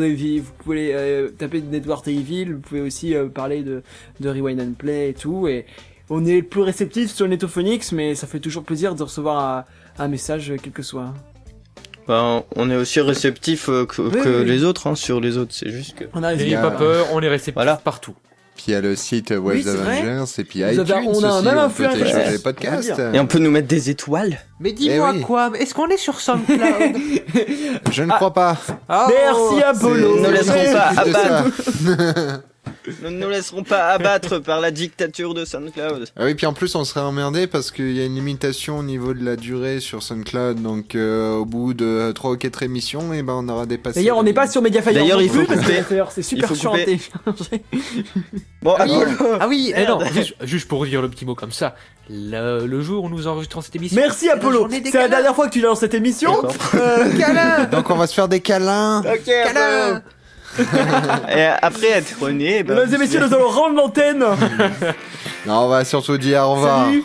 vous 0.42 0.52
pouvez 0.64 0.94
euh, 0.94 1.30
taper 1.30 1.62
de 1.62 1.70
Network 1.70 2.08
Evil, 2.08 2.54
vous 2.54 2.60
pouvez 2.60 2.82
aussi 2.82 3.16
euh, 3.16 3.28
parler 3.28 3.64
de, 3.64 3.84
de 4.20 4.30
Rewind 4.30 4.60
and 4.62 4.74
Play 4.78 5.10
et 5.10 5.14
tout. 5.14 5.48
Et 5.48 5.66
on 6.10 6.26
est 6.26 6.38
le 6.38 6.44
plus 6.44 6.62
réceptif 6.62 7.12
sur 7.12 7.28
Netophonix, 7.28 7.92
mais 7.92 8.16
ça 8.16 8.28
fait 8.28 8.40
toujours 8.40 8.64
plaisir 8.64 8.96
de 8.96 9.04
recevoir 9.04 9.66
un, 10.00 10.04
un 10.04 10.08
message, 10.08 10.52
euh, 10.52 10.58
quel 10.62 10.74
que 10.74 10.82
soit. 10.84 11.14
Ben, 12.08 12.44
on 12.58 12.70
est 12.70 12.76
aussi 12.76 13.00
réceptif 13.00 13.70
euh, 13.70 13.86
que, 13.86 14.02
Oui, 14.02 14.12
que 14.22 14.42
oui. 14.42 14.46
les 14.46 14.64
autres 14.66 14.88
hein, 14.88 14.96
sur 14.96 15.22
les 15.22 15.38
autres, 15.38 15.54
c'est 15.54 15.70
juste 15.70 15.96
que. 15.98 16.04
On 16.14 16.22
a 16.24 16.36
N'ayez 16.36 16.56
pas 16.56 16.72
peur, 16.72 17.08
on 17.14 17.22
est 17.22 17.30
réceptif 17.30 17.54
Voilà. 17.54 17.78
partout. 17.78 18.14
Puis 18.56 18.66
il 18.68 18.72
y 18.72 18.76
a 18.76 18.82
le 18.82 18.96
site 18.96 19.32
Waves 19.32 19.42
Oui, 19.44 19.64
c'est 19.64 19.72
vrai. 19.76 19.98
Avengers 20.02 20.32
et 20.38 20.44
puis 20.44 20.64
Vous 20.64 20.70
iTunes 20.70 20.80
avez- 20.96 21.08
on 21.08 21.24
a 21.24 21.36
aussi, 21.38 21.46
même 21.46 21.58
un 21.58 21.66
on 21.66 21.70
flux 21.70 21.86
peut 21.88 21.94
télécharger 21.94 22.24
RSS. 22.28 22.32
les 22.32 22.40
podcasts. 22.40 23.02
Et 23.14 23.20
on 23.20 23.26
peut 23.28 23.40
nous 23.40 23.52
mettre 23.52 23.68
des 23.68 23.90
étoiles. 23.90 24.38
Mais 24.60 24.72
dis-moi 24.72 25.12
Eh 25.14 25.18
oui. 25.18 25.24
quoi, 25.24 25.52
est-ce 25.60 25.74
qu'on 25.74 25.88
est 25.90 25.98
sur 25.98 26.20
SoundCloud 26.20 26.60
Je 27.92 28.04
ne 28.04 28.12
Ah. 28.12 28.16
crois 28.16 28.34
pas. 28.34 28.58
Oh, 28.90 28.94
Merci 29.10 29.64
Apollo. 29.64 30.20
Ne 30.20 30.30
laisserons 30.30 30.74
pas. 30.74 31.44
Nous 33.02 33.10
ne 33.10 33.18
nous 33.18 33.30
laisserons 33.30 33.64
pas 33.64 33.88
abattre 33.90 34.40
par 34.40 34.60
la 34.60 34.72
dictature 34.72 35.34
de 35.34 35.46
SoundCloud. 35.46 36.08
Ah 36.18 36.26
oui, 36.26 36.36
puis 36.36 36.46
en 36.46 36.54
plus 36.54 36.76
on 36.76 36.84
serait 36.84 37.00
emmerdé 37.02 37.48
parce 37.48 37.72
qu'il 37.72 37.94
y 37.94 38.02
a 38.02 38.06
une 38.06 38.16
limitation 38.16 38.80
au 38.80 38.84
niveau 38.84 39.14
de 39.14 39.24
la 39.24 39.36
durée 39.36 39.80
sur 39.80 40.04
SoundCloud, 40.04 40.62
donc 40.62 40.96
euh, 40.96 41.34
au 41.36 41.46
bout 41.46 41.74
de 41.74 42.12
3 42.14 42.32
ou 42.32 42.38
4 42.38 42.64
émissions, 42.64 43.14
et 43.14 43.24
ben 43.24 43.34
on 43.38 43.48
aura 43.48 43.66
dépassé. 43.66 44.00
D'ailleurs, 44.00 44.18
on 44.18 44.24
n'est 44.24 44.34
pas 44.34 44.48
sur 44.48 44.62
Mediafire. 44.62 44.94
D'ailleurs, 44.94 45.22
il 45.22 45.30
faut 45.30 45.38
plus, 45.40 45.48
parce 45.48 45.62
que 45.62 45.82
couper. 45.84 46.04
C'est 46.12 46.22
super 46.22 46.56
chiant 46.56 46.74
à 46.74 46.80
couper. 46.80 47.00
télécharger. 47.00 47.64
Bon, 48.62 48.76
Ah 48.80 48.86
oui, 48.88 48.94
ah 49.42 49.48
oui, 49.50 49.74
eh 49.76 49.86
non, 49.86 50.00
juste, 50.14 50.36
juste 50.42 50.68
pour 50.70 50.86
dire 50.86 51.02
le 51.02 51.10
petit 51.10 51.26
mot 51.26 51.36
comme 51.36 51.52
ça, 51.52 51.76
le, 52.10 52.66
le 52.66 52.82
jour 52.82 53.04
où 53.04 53.10
nous 53.10 53.28
enregistrons 53.28 53.60
cette 53.62 53.76
émission. 53.76 54.00
Merci 54.00 54.30
Apollo. 54.30 54.70
C'est 54.70 54.94
la 54.94 55.10
dernière 55.10 55.36
fois 55.36 55.48
que 55.48 55.54
tu 55.54 55.60
lances 55.62 55.82
cette 55.82 55.94
émission. 55.94 56.32
Euh, 56.76 57.66
Donc 57.72 57.90
on 57.90 57.96
va 57.96 58.08
se 58.08 58.14
faire 58.14 58.30
des 58.30 58.40
câlins. 58.40 59.02
Ok, 59.02 59.26
Câlins 59.26 60.02
Et 61.36 61.46
après 61.62 61.88
être 61.92 62.16
rené, 62.22 62.64
bah, 62.64 62.76
Mesdames 62.76 62.94
et 62.96 62.98
messieurs, 62.98 63.20
nous 63.28 63.34
allons 63.34 63.50
rendre 63.50 63.76
l'antenne. 63.76 64.24
Non, 65.46 65.66
on 65.66 65.68
va 65.68 65.84
surtout 65.84 66.18
dire 66.18 66.42
au 66.44 66.54
revoir. 66.54 66.86
Salut. 66.86 67.04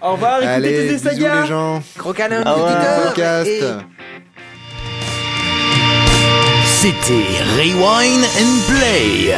Au 0.00 0.12
revoir, 0.12 0.38
écoutez 0.38 0.48
Allez, 0.48 0.68
tes 0.68 0.88
bisous 0.94 1.08
sagas. 1.08 1.42
les 1.42 1.46
gens. 1.46 1.80
Gros 1.96 2.12
câlin, 2.12 2.42
Ah 2.44 2.56
Podcast. 3.04 3.64
C'était 6.64 7.28
Rewind 7.56 8.24
and 8.24 8.58
Play. 8.68 9.32